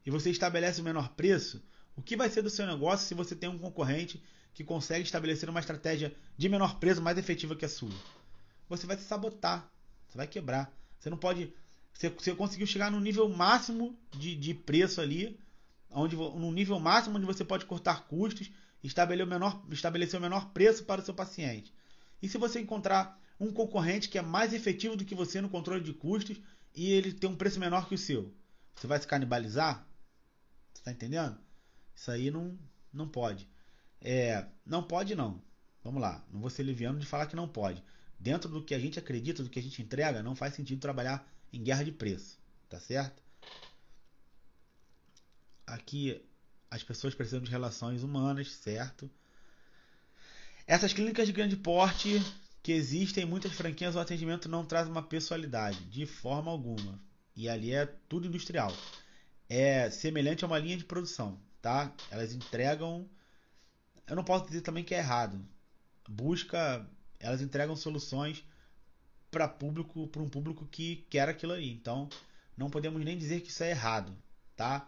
e 0.05 0.11
você 0.11 0.29
estabelece 0.29 0.81
o 0.81 0.83
menor 0.83 1.09
preço, 1.09 1.63
o 1.95 2.01
que 2.01 2.15
vai 2.15 2.29
ser 2.29 2.41
do 2.41 2.49
seu 2.49 2.65
negócio 2.65 3.07
se 3.07 3.13
você 3.13 3.35
tem 3.35 3.49
um 3.49 3.57
concorrente 3.57 4.21
que 4.53 4.63
consegue 4.63 5.03
estabelecer 5.03 5.49
uma 5.49 5.59
estratégia 5.59 6.15
de 6.37 6.47
menor 6.49 6.79
preço 6.79 7.01
mais 7.01 7.17
efetiva 7.17 7.55
que 7.55 7.65
a 7.65 7.69
sua? 7.69 7.93
Você 8.69 8.85
vai 8.85 8.97
se 8.97 9.03
sabotar, 9.03 9.71
você 10.07 10.17
vai 10.17 10.27
quebrar. 10.27 10.71
Você 10.99 11.09
não 11.09 11.17
pode. 11.17 11.53
Você, 11.93 12.09
você 12.09 12.35
conseguiu 12.35 12.67
chegar 12.67 12.91
no 12.91 12.99
nível 12.99 13.27
máximo 13.29 13.97
de, 14.11 14.35
de 14.35 14.53
preço 14.53 15.01
ali, 15.01 15.39
onde, 15.91 16.15
no 16.15 16.51
nível 16.51 16.79
máximo 16.79 17.17
onde 17.17 17.25
você 17.25 17.43
pode 17.43 17.65
cortar 17.65 18.07
custos, 18.07 18.51
estabelecer 18.83 19.27
o, 19.27 19.29
menor, 19.29 19.65
estabelecer 19.71 20.19
o 20.19 20.21
menor 20.21 20.51
preço 20.51 20.83
para 20.83 21.01
o 21.01 21.03
seu 21.05 21.13
paciente. 21.13 21.73
E 22.21 22.29
se 22.29 22.37
você 22.37 22.59
encontrar 22.59 23.19
um 23.39 23.51
concorrente 23.51 24.09
que 24.09 24.17
é 24.17 24.21
mais 24.21 24.53
efetivo 24.53 24.95
do 24.95 25.05
que 25.05 25.15
você 25.15 25.41
no 25.41 25.49
controle 25.49 25.83
de 25.83 25.93
custos 25.93 26.39
e 26.73 26.91
ele 26.91 27.11
tem 27.11 27.29
um 27.29 27.35
preço 27.35 27.59
menor 27.59 27.87
que 27.87 27.95
o 27.95 27.97
seu, 27.97 28.33
você 28.75 28.87
vai 28.87 28.99
se 28.99 29.07
canibalizar? 29.07 29.87
Você 30.73 30.83
tá 30.83 30.91
entendendo? 30.91 31.37
Isso 31.95 32.11
aí 32.11 32.29
não, 32.29 32.57
não 32.93 33.07
pode. 33.07 33.47
É, 34.01 34.45
não 34.65 34.83
pode 34.83 35.15
não. 35.15 35.41
Vamos 35.83 36.01
lá. 36.01 36.23
Não 36.31 36.39
vou 36.39 36.49
ser 36.49 36.63
liviano 36.63 36.99
de 36.99 37.05
falar 37.05 37.25
que 37.25 37.35
não 37.35 37.47
pode. 37.47 37.83
Dentro 38.20 38.49
do 38.49 38.63
que 38.63 38.74
a 38.74 38.80
gente 38.80 38.99
acredita, 38.99 39.43
do 39.43 39.49
que 39.49 39.59
a 39.59 39.61
gente 39.61 39.82
entrega, 39.82 40.24
não 40.24 40.36
faz 40.36 40.55
sentido 40.55 40.80
trabalhar 40.80 41.28
em 41.51 41.63
guerra 41.63 41.84
de 41.84 41.91
preço. 41.91 42.38
Tá 42.70 42.80
certo? 42.80 43.22
Aqui 45.65 46.22
as 46.70 46.84
pessoas 46.84 47.15
precisam 47.15 47.41
de 47.41 47.51
relações 47.51 48.03
humanas, 48.03 48.51
certo? 48.51 49.09
Essas 50.65 50.91
clínicas 50.93 51.28
de 51.28 51.34
grande 51.34 51.55
porte 51.55 52.22
que 52.61 52.74
existem 52.74 53.24
em 53.24 53.28
muitas 53.28 53.53
franquias, 53.53 53.95
o 53.95 53.99
atendimento 53.99 54.49
não 54.49 54.65
traz 54.65 54.88
uma 54.88 55.01
pessoalidade, 55.01 55.86
de 55.86 56.05
forma 56.05 56.51
alguma. 56.51 56.99
E 57.36 57.47
ali 57.47 57.72
é 57.72 57.86
tudo 58.09 58.28
industrial 58.28 58.74
é 59.49 59.89
semelhante 59.89 60.43
a 60.43 60.47
uma 60.47 60.59
linha 60.59 60.78
de 60.78 60.84
produção, 60.84 61.39
tá? 61.61 61.91
Elas 62.09 62.34
entregam. 62.34 63.07
Eu 64.05 64.15
não 64.15 64.24
posso 64.24 64.45
dizer 64.45 64.61
também 64.61 64.84
que 64.84 64.93
é 64.93 64.99
errado. 64.99 65.43
Busca, 66.07 66.86
elas 67.20 67.41
entregam 67.41 67.76
soluções 67.76 68.43
para 69.30 69.47
público, 69.47 70.07
para 70.07 70.22
um 70.22 70.30
público 70.30 70.65
que 70.65 71.05
quer 71.09 71.28
aquilo 71.30 71.53
aí. 71.53 71.72
Então, 71.72 72.09
não 72.55 72.70
podemos 72.70 73.03
nem 73.03 73.18
dizer 73.18 73.41
que 73.41 73.49
isso 73.49 73.63
é 73.63 73.72
errado, 73.72 74.15
tá? 74.55 74.88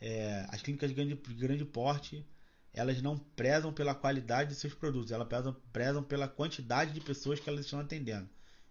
É, 0.00 0.46
as 0.50 0.62
clínicas 0.62 0.90
de 0.90 0.94
grande, 0.94 1.14
grande 1.34 1.64
porte, 1.64 2.24
elas 2.72 3.02
não 3.02 3.18
prezam 3.18 3.72
pela 3.72 3.94
qualidade 3.94 4.50
de 4.50 4.56
seus 4.56 4.74
produtos, 4.74 5.10
elas 5.10 5.26
prezam, 5.26 5.56
prezam 5.72 6.02
pela 6.02 6.28
quantidade 6.28 6.92
de 6.92 7.00
pessoas 7.00 7.40
que 7.40 7.48
elas 7.48 7.64
estão 7.64 7.80
atendendo. 7.80 8.28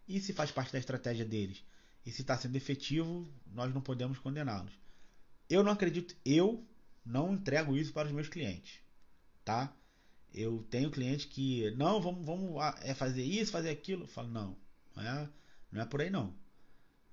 E 0.07 0.19
se 0.21 0.31
faz 0.31 0.51
parte 0.51 0.71
da 0.71 0.79
estratégia 0.79 1.25
deles, 1.25 1.63
e 2.05 2.11
se 2.11 2.21
está 2.21 2.37
sendo 2.37 2.55
efetivo, 2.55 3.27
nós 3.47 3.73
não 3.73 3.81
podemos 3.81 4.17
condená-los. 4.17 4.71
eu 5.49 5.63
não 5.63 5.73
acredito, 5.73 6.15
eu 6.23 6.65
não 7.05 7.33
entrego 7.33 7.75
isso 7.75 7.91
para 7.91 8.07
os 8.07 8.13
meus 8.13 8.29
clientes, 8.29 8.79
tá? 9.43 9.73
Eu 10.33 10.65
tenho 10.69 10.91
cliente 10.91 11.27
que 11.27 11.71
não, 11.71 12.01
vamos, 12.01 12.25
vamos 12.25 12.55
é 12.81 12.93
fazer 12.93 13.23
isso, 13.23 13.51
fazer 13.51 13.69
aquilo. 13.69 14.03
Eu 14.03 14.07
falo 14.07 14.29
não, 14.29 14.57
não 14.95 15.03
é, 15.03 15.29
não 15.71 15.81
é 15.81 15.85
por 15.85 16.01
aí 16.01 16.09
não. 16.09 16.33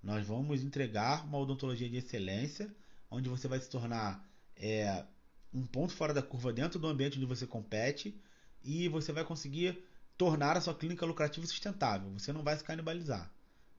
Nós 0.03 0.27
vamos 0.27 0.63
entregar 0.63 1.25
uma 1.25 1.39
odontologia 1.39 1.89
de 1.89 1.97
excelência, 1.97 2.75
onde 3.11 3.29
você 3.29 3.49
vai 3.49 3.59
se 3.59 3.71
tornar 3.71 4.23
é, 4.57 5.05
um 5.53 5.65
ponto 5.65 5.95
fora 5.95 6.13
da 6.13 6.23
curva 6.23 6.53
dentro 6.53 6.79
do 6.79 6.87
ambiente 6.87 7.17
onde 7.17 7.27
você 7.27 7.47
compete 7.47 8.21
e 8.63 8.89
você 8.89 9.13
vai 9.13 9.25
conseguir 9.25 9.83
tornar 10.17 10.57
a 10.57 10.61
sua 10.61 10.75
clínica 10.75 11.07
lucrativa 11.07 11.47
e 11.47 11.49
sustentável. 11.49 12.11
Você 12.13 12.33
não 12.33 12.43
vai 12.43 12.57
se 12.57 12.65
canibalizar, 12.65 13.33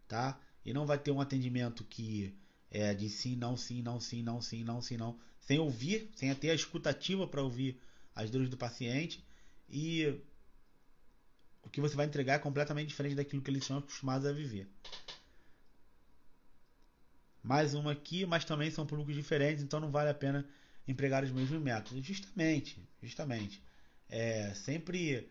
tá? 0.07 0.39
E 0.65 0.73
não 0.73 0.86
vai 0.86 0.97
ter 0.97 1.11
um 1.11 1.21
atendimento 1.21 1.83
que 1.83 2.36
é 2.71 2.93
de 2.93 3.09
sim, 3.09 3.36
não, 3.36 3.55
sim, 3.55 3.81
não, 3.81 3.99
sim, 3.99 4.23
não, 4.23 4.41
sim, 4.41 4.63
não, 4.63 4.81
sim, 4.81 4.97
não, 4.97 5.19
sem 5.39 5.59
ouvir, 5.59 6.09
sem 6.15 6.33
ter 6.36 6.49
a 6.49 6.55
escutativa 6.55 7.27
para 7.27 7.43
ouvir 7.43 7.79
as 8.16 8.30
dores 8.30 8.49
do 8.49 8.57
paciente 8.57 9.24
e 9.70 10.22
o 11.61 11.70
que 11.70 11.82
você 11.82 11.95
vai 11.95 12.05
entregar 12.05 12.36
é 12.36 12.39
completamente 12.39 12.88
diferente 12.88 13.16
daquilo 13.16 13.41
que 13.41 13.51
eles 13.51 13.66
são 13.66 13.80
acostumados 13.80 14.26
a 14.28 14.32
viver. 14.32 14.70
Mais 17.43 17.74
uma 17.74 17.91
aqui, 17.91 18.26
mas 18.26 18.45
também 18.45 18.72
são 18.72 18.86
públicos 18.88 19.13
diferentes, 19.13 19.63
então 19.63 19.80
não 19.80 19.91
vale 19.91 20.09
a 20.09 20.13
pena 20.13 20.47
empregar 20.88 21.24
os 21.24 21.32
mesmos 21.32 21.61
métodos. 21.61 22.03
Justamente, 22.03 22.82
justamente. 23.01 23.61
É, 24.09 24.53
sempre, 24.53 25.30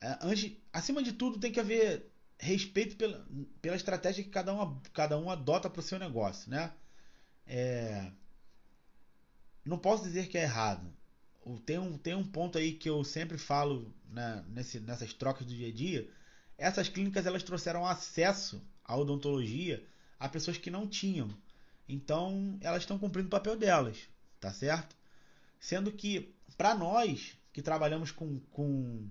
é, 0.00 0.18
antes, 0.22 0.52
acima 0.72 1.02
de 1.02 1.12
tudo, 1.12 1.38
tem 1.38 1.52
que 1.52 1.60
haver 1.60 2.10
respeito 2.38 2.96
pela, 2.96 3.26
pela 3.62 3.76
estratégia 3.76 4.24
que 4.24 4.30
cada 4.30 4.52
um, 4.54 4.80
cada 4.92 5.18
um 5.18 5.30
adota 5.30 5.70
para 5.70 5.80
o 5.80 5.82
seu 5.82 5.98
negócio, 5.98 6.50
né? 6.50 6.72
É, 7.46 8.10
não 9.64 9.78
posso 9.78 10.02
dizer 10.04 10.28
que 10.28 10.38
é 10.38 10.42
errado. 10.42 10.92
Tem 11.64 11.78
um, 11.78 11.96
tem 11.96 12.14
um 12.14 12.24
ponto 12.24 12.58
aí 12.58 12.72
que 12.72 12.88
eu 12.88 13.04
sempre 13.04 13.38
falo 13.38 13.94
né, 14.10 14.44
nesse, 14.48 14.80
nessas 14.80 15.12
trocas 15.12 15.46
do 15.46 15.54
dia 15.54 15.68
a 15.68 15.72
dia. 15.72 16.10
Essas 16.58 16.88
clínicas 16.88 17.26
elas 17.26 17.42
trouxeram 17.42 17.86
acesso 17.86 18.60
à 18.84 18.96
odontologia 18.96 19.86
a 20.18 20.28
pessoas 20.28 20.58
que 20.58 20.70
não 20.70 20.88
tinham. 20.88 21.28
Então 21.88 22.58
elas 22.60 22.82
estão 22.82 22.98
cumprindo 22.98 23.28
o 23.28 23.30
papel 23.30 23.56
delas, 23.56 23.96
tá 24.40 24.52
certo? 24.52 24.96
Sendo 25.60 25.92
que 25.92 26.34
para 26.56 26.74
nós 26.74 27.36
que 27.52 27.62
trabalhamos 27.62 28.10
com, 28.10 28.40
com 28.50 29.08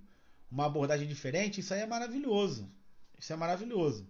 uma 0.51 0.65
abordagem 0.65 1.07
diferente, 1.07 1.61
isso 1.61 1.73
aí 1.73 1.81
é 1.81 1.87
maravilhoso. 1.87 2.69
Isso 3.17 3.31
é 3.31 3.35
maravilhoso. 3.35 4.07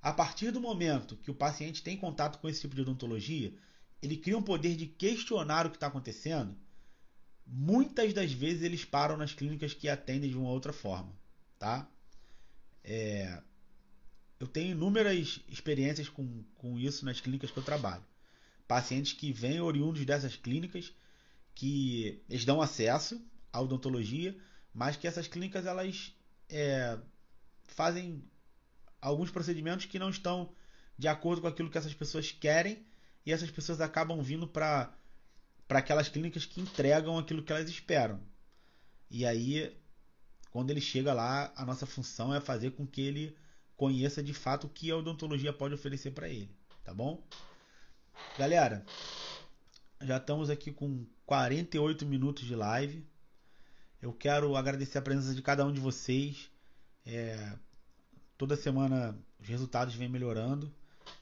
A 0.00 0.12
partir 0.12 0.52
do 0.52 0.60
momento 0.60 1.16
que 1.16 1.30
o 1.30 1.34
paciente 1.34 1.82
tem 1.82 1.96
contato 1.96 2.38
com 2.38 2.48
esse 2.48 2.60
tipo 2.60 2.74
de 2.74 2.82
odontologia, 2.82 3.52
ele 4.00 4.16
cria 4.16 4.38
um 4.38 4.42
poder 4.42 4.76
de 4.76 4.86
questionar 4.86 5.66
o 5.66 5.70
que 5.70 5.76
está 5.76 5.88
acontecendo. 5.88 6.56
Muitas 7.50 8.12
das 8.12 8.30
vezes 8.30 8.62
eles 8.62 8.84
param 8.84 9.16
nas 9.16 9.32
clínicas 9.32 9.72
que 9.72 9.88
atendem 9.88 10.30
de 10.30 10.36
uma 10.36 10.50
outra 10.50 10.72
forma, 10.72 11.10
tá? 11.58 11.88
É, 12.84 13.42
eu 14.38 14.46
tenho 14.46 14.72
inúmeras 14.72 15.40
experiências 15.48 16.08
com, 16.08 16.44
com 16.54 16.78
isso 16.78 17.04
nas 17.04 17.20
clínicas 17.20 17.50
que 17.50 17.58
eu 17.58 17.62
trabalho. 17.62 18.04
Pacientes 18.66 19.14
que 19.14 19.32
vêm 19.32 19.60
oriundos 19.60 20.04
dessas 20.04 20.36
clínicas, 20.36 20.92
que 21.54 22.22
eles 22.28 22.44
dão 22.44 22.60
acesso 22.60 23.20
à 23.50 23.60
odontologia, 23.60 24.36
mas 24.72 24.96
que 24.96 25.08
essas 25.08 25.26
clínicas 25.26 25.64
elas 25.64 26.14
é, 26.50 26.98
fazem 27.64 28.22
alguns 29.00 29.30
procedimentos 29.30 29.86
que 29.86 29.98
não 29.98 30.10
estão 30.10 30.52
de 30.98 31.08
acordo 31.08 31.42
com 31.42 31.48
aquilo 31.48 31.70
que 31.70 31.78
essas 31.78 31.94
pessoas 31.94 32.30
querem 32.30 32.84
e 33.24 33.32
essas 33.32 33.50
pessoas 33.50 33.80
acabam 33.80 34.20
vindo 34.22 34.46
para 34.46 34.94
para 35.68 35.80
aquelas 35.80 36.08
clínicas 36.08 36.46
que 36.46 36.60
entregam 36.60 37.18
aquilo 37.18 37.42
que 37.42 37.52
elas 37.52 37.68
esperam. 37.68 38.18
E 39.10 39.26
aí, 39.26 39.76
quando 40.50 40.70
ele 40.70 40.80
chega 40.80 41.12
lá, 41.12 41.52
a 41.54 41.64
nossa 41.64 41.86
função 41.86 42.34
é 42.34 42.40
fazer 42.40 42.72
com 42.72 42.86
que 42.86 43.02
ele 43.02 43.36
conheça 43.76 44.22
de 44.22 44.32
fato 44.34 44.66
o 44.66 44.70
que 44.70 44.90
a 44.90 44.96
odontologia 44.96 45.52
pode 45.52 45.74
oferecer 45.74 46.10
para 46.10 46.28
ele, 46.28 46.50
tá 46.82 46.92
bom? 46.92 47.22
Galera, 48.36 48.84
já 50.00 50.16
estamos 50.16 50.50
aqui 50.50 50.72
com 50.72 51.06
48 51.26 52.06
minutos 52.06 52.44
de 52.44 52.54
live. 52.54 53.06
Eu 54.00 54.12
quero 54.12 54.56
agradecer 54.56 54.98
a 54.98 55.02
presença 55.02 55.34
de 55.34 55.42
cada 55.42 55.64
um 55.64 55.72
de 55.72 55.80
vocês. 55.80 56.50
É, 57.04 57.56
toda 58.36 58.56
semana 58.56 59.18
os 59.38 59.46
resultados 59.46 59.94
vêm 59.94 60.08
melhorando. 60.08 60.72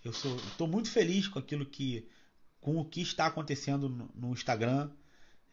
Eu 0.04 0.12
estou 0.12 0.66
muito 0.66 0.90
feliz 0.90 1.28
com 1.28 1.38
aquilo 1.38 1.66
que, 1.66 2.08
com 2.66 2.78
o 2.78 2.84
que 2.84 3.00
está 3.00 3.26
acontecendo 3.26 3.88
no, 4.12 4.32
Instagram, 4.32 4.90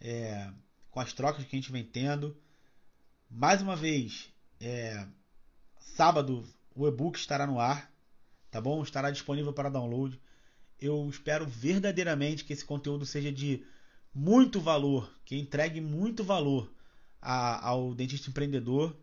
é, 0.02 0.50
com 0.90 1.00
as 1.00 1.14
trocas 1.14 1.46
que 1.46 1.56
a 1.56 1.60
gente 1.60 1.72
vem 1.72 1.84
tendo. 1.84 2.36
Mais 3.30 3.62
uma 3.62 3.76
vez, 3.76 4.34
é, 4.60 5.06
sábado 5.80 6.44
o 6.74 6.88
e-book 6.88 7.16
estará 7.16 7.46
no 7.46 7.60
ar, 7.60 7.94
tá 8.50 8.60
bom? 8.60 8.82
Estará 8.82 9.12
disponível 9.12 9.54
para 9.54 9.70
download. 9.70 10.20
Eu 10.82 11.08
espero 11.08 11.46
verdadeiramente 11.46 12.44
que 12.44 12.52
esse 12.52 12.66
conteúdo 12.66 13.06
seja 13.06 13.32
de 13.32 13.64
muito 14.12 14.60
valor, 14.60 15.16
que 15.24 15.38
entregue 15.38 15.80
muito 15.80 16.24
valor 16.24 16.74
a, 17.22 17.64
ao 17.64 17.94
dentista 17.94 18.32
empreendedor. 18.32 18.98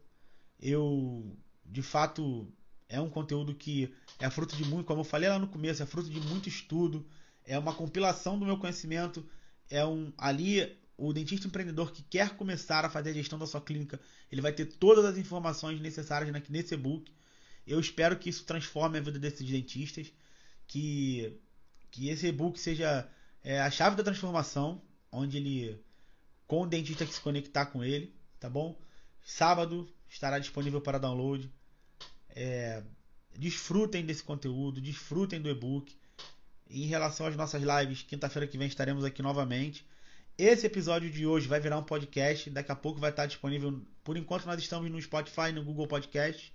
Eu, 0.61 1.33
de 1.65 1.81
fato, 1.81 2.53
é 2.89 3.01
um 3.01 3.09
conteúdo 3.09 3.55
que 3.55 3.95
é 4.19 4.29
fruto 4.29 4.57
de 4.57 4.65
muito, 4.65 4.85
como 4.85 5.03
eu 5.03 5.05
falei 5.05 5.29
lá 5.29 5.39
no 5.39 5.47
começo, 5.47 5.81
é 5.81 5.87
fruto 5.87 6.11
de 6.11 6.19
muito 6.19 6.49
estudo, 6.49 7.07
é 7.51 7.59
uma 7.59 7.75
compilação 7.75 8.39
do 8.39 8.47
meu 8.47 8.57
conhecimento, 8.57 9.29
é 9.69 9.85
um 9.85 10.13
ali 10.17 10.79
o 10.97 11.13
dentista 11.13 11.49
empreendedor 11.49 11.91
que 11.91 12.03
quer 12.03 12.37
começar 12.37 12.85
a 12.85 12.91
fazer 12.91 13.11
a 13.11 13.15
gestão 13.15 13.39
da 13.39 13.47
sua 13.47 13.61
clínica, 13.61 13.99
ele 14.31 14.41
vai 14.41 14.53
ter 14.53 14.67
todas 14.67 15.05
as 15.05 15.19
informações 15.19 15.81
necessárias 15.81 16.31
nesse 16.49 16.75
e-book. 16.75 17.13
Eu 17.67 17.81
espero 17.81 18.17
que 18.17 18.31
isso 18.31 18.45
transforme 18.45 18.99
a 18.99 19.01
vida 19.01 19.19
desses 19.19 19.49
dentistas, 19.49 20.13
que 20.67 21.41
que 21.91 22.09
esse 22.09 22.29
e-book 22.29 22.61
seja 22.61 23.11
é, 23.43 23.61
a 23.61 23.69
chave 23.69 23.97
da 23.97 24.05
transformação, 24.05 24.81
onde 25.11 25.39
ele 25.39 25.83
com 26.47 26.63
o 26.63 26.67
dentista 26.69 27.05
que 27.05 27.13
se 27.13 27.21
conectar 27.21 27.67
com 27.67 27.83
ele, 27.83 28.15
tá 28.39 28.49
bom? 28.49 28.79
Sábado 29.25 29.93
estará 30.09 30.39
disponível 30.39 30.81
para 30.81 30.99
download. 30.99 31.51
É, 32.29 32.85
desfrutem 33.37 34.07
desse 34.07 34.23
conteúdo, 34.23 34.81
desfrutem 34.81 35.43
do 35.43 35.49
e-book. 35.49 35.97
Em 36.73 36.87
relação 36.87 37.27
às 37.27 37.35
nossas 37.35 37.61
lives, 37.65 38.03
quinta-feira 38.03 38.47
que 38.47 38.57
vem 38.57 38.69
estaremos 38.69 39.05
aqui 39.05 39.21
novamente. 39.21 39.85
Esse 40.39 40.67
episódio 40.67 41.11
de 41.11 41.27
hoje 41.27 41.49
vai 41.49 41.59
virar 41.59 41.77
um 41.77 41.83
podcast, 41.83 42.49
daqui 42.49 42.71
a 42.71 42.77
pouco 42.77 43.01
vai 43.01 43.11
estar 43.11 43.27
disponível. 43.27 43.85
Por 44.05 44.17
enquanto 44.17 44.47
nós 44.47 44.57
estamos 44.61 44.89
no 44.89 45.03
Spotify, 45.03 45.51
no 45.53 45.65
Google 45.65 45.89
Podcast. 45.89 46.55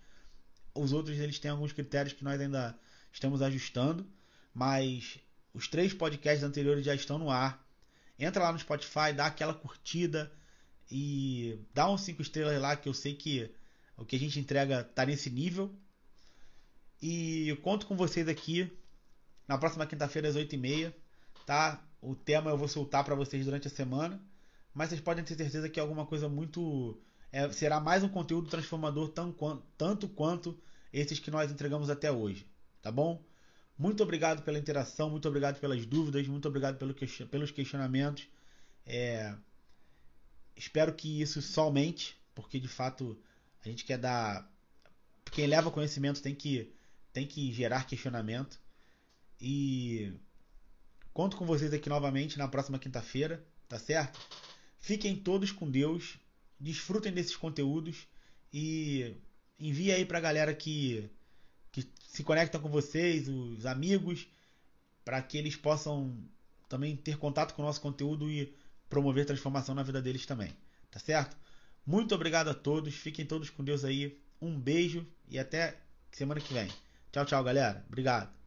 Os 0.73 0.93
outros 0.93 1.19
eles 1.19 1.37
têm 1.37 1.51
alguns 1.51 1.73
critérios 1.73 2.13
que 2.13 2.23
nós 2.23 2.39
ainda 2.39 2.79
estamos 3.11 3.41
ajustando, 3.41 4.07
mas 4.53 5.19
os 5.53 5.67
três 5.67 5.93
podcasts 5.93 6.43
anteriores 6.43 6.85
já 6.85 6.95
estão 6.95 7.19
no 7.19 7.29
ar. 7.29 7.61
Entra 8.17 8.41
lá 8.41 8.53
no 8.53 8.59
Spotify, 8.59 9.11
dá 9.13 9.25
aquela 9.25 9.53
curtida 9.53 10.31
e 10.89 11.59
dá 11.73 11.91
uns 11.91 12.01
5 12.01 12.21
estrelas 12.21 12.61
lá 12.61 12.77
que 12.77 12.87
eu 12.87 12.93
sei 12.93 13.15
que 13.15 13.53
o 13.97 14.05
que 14.05 14.15
a 14.15 14.19
gente 14.19 14.39
entrega 14.39 14.81
tá 14.81 15.05
nesse 15.05 15.29
nível. 15.29 15.75
E 17.01 17.49
eu 17.49 17.57
conto 17.57 17.85
com 17.85 17.97
vocês 17.97 18.29
aqui 18.29 18.71
na 19.47 19.57
próxima 19.57 19.85
quinta-feira 19.85 20.29
às 20.29 20.35
8h30, 20.35 20.93
tá? 21.45 21.83
O 22.01 22.15
tema 22.15 22.51
eu 22.51 22.57
vou 22.57 22.67
soltar 22.67 23.03
para 23.03 23.15
vocês 23.15 23.45
durante 23.45 23.67
a 23.67 23.71
semana, 23.71 24.21
mas 24.73 24.89
vocês 24.89 25.01
podem 25.01 25.23
ter 25.23 25.35
certeza 25.35 25.69
que 25.69 25.79
é 25.79 25.81
alguma 25.81 26.05
coisa 26.05 26.27
muito. 26.29 26.99
É, 27.31 27.49
será 27.51 27.79
mais 27.79 28.03
um 28.03 28.09
conteúdo 28.09 28.49
transformador 28.49 29.09
tão, 29.09 29.35
tanto 29.77 30.07
quanto 30.07 30.57
esses 30.93 31.19
que 31.19 31.31
nós 31.31 31.51
entregamos 31.51 31.89
até 31.89 32.11
hoje, 32.11 32.47
tá 32.81 32.91
bom? 32.91 33.21
Muito 33.77 34.01
obrigado 34.01 34.41
pela 34.43 34.57
interação, 34.57 35.09
muito 35.09 35.27
obrigado 35.27 35.59
pelas 35.59 35.85
dúvidas, 35.85 36.25
muito 36.27 36.47
obrigado 36.47 36.77
pelo 36.77 36.93
que, 36.93 37.05
pelos 37.25 37.51
questionamentos. 37.51 38.27
É, 38.85 39.35
espero 40.55 40.93
que 40.93 41.21
isso 41.21 41.41
somente, 41.41 42.17
porque 42.33 42.59
de 42.59 42.67
fato 42.67 43.19
a 43.63 43.67
gente 43.67 43.83
quer 43.83 43.97
dar. 43.97 44.49
Quem 45.31 45.47
leva 45.47 45.71
conhecimento 45.71 46.21
tem 46.21 46.33
que, 46.33 46.73
tem 47.11 47.27
que 47.27 47.51
gerar 47.51 47.87
questionamento. 47.87 48.59
E 49.39 50.13
conto 51.13 51.37
com 51.37 51.45
vocês 51.45 51.73
aqui 51.73 51.89
novamente 51.89 52.37
na 52.37 52.47
próxima 52.47 52.79
quinta-feira, 52.79 53.43
tá 53.67 53.77
certo? 53.77 54.19
Fiquem 54.79 55.15
todos 55.15 55.51
com 55.51 55.69
Deus, 55.69 56.17
desfrutem 56.59 57.11
desses 57.11 57.35
conteúdos 57.35 58.07
e 58.53 59.15
envie 59.59 59.91
aí 59.91 60.05
pra 60.05 60.19
galera 60.19 60.53
que, 60.53 61.09
que 61.71 61.87
se 62.07 62.23
conecta 62.23 62.59
com 62.59 62.69
vocês, 62.69 63.27
os 63.27 63.65
amigos, 63.65 64.27
para 65.03 65.21
que 65.21 65.37
eles 65.37 65.55
possam 65.55 66.17
também 66.69 66.95
ter 66.95 67.17
contato 67.17 67.53
com 67.53 67.61
o 67.61 67.65
nosso 67.65 67.81
conteúdo 67.81 68.29
e 68.29 68.55
promover 68.89 69.25
transformação 69.25 69.75
na 69.75 69.83
vida 69.83 70.01
deles 70.01 70.25
também, 70.25 70.55
tá 70.89 70.99
certo? 70.99 71.35
Muito 71.85 72.15
obrigado 72.15 72.49
a 72.49 72.53
todos. 72.53 72.95
Fiquem 72.95 73.25
todos 73.25 73.49
com 73.49 73.63
Deus 73.63 73.85
aí. 73.85 74.19
Um 74.41 74.59
beijo 74.59 75.05
e 75.29 75.37
até 75.37 75.77
semana 76.11 76.41
que 76.41 76.53
vem. 76.53 76.69
Tchau, 77.11 77.25
tchau, 77.25 77.43
galera. 77.43 77.85
Obrigado. 77.87 78.44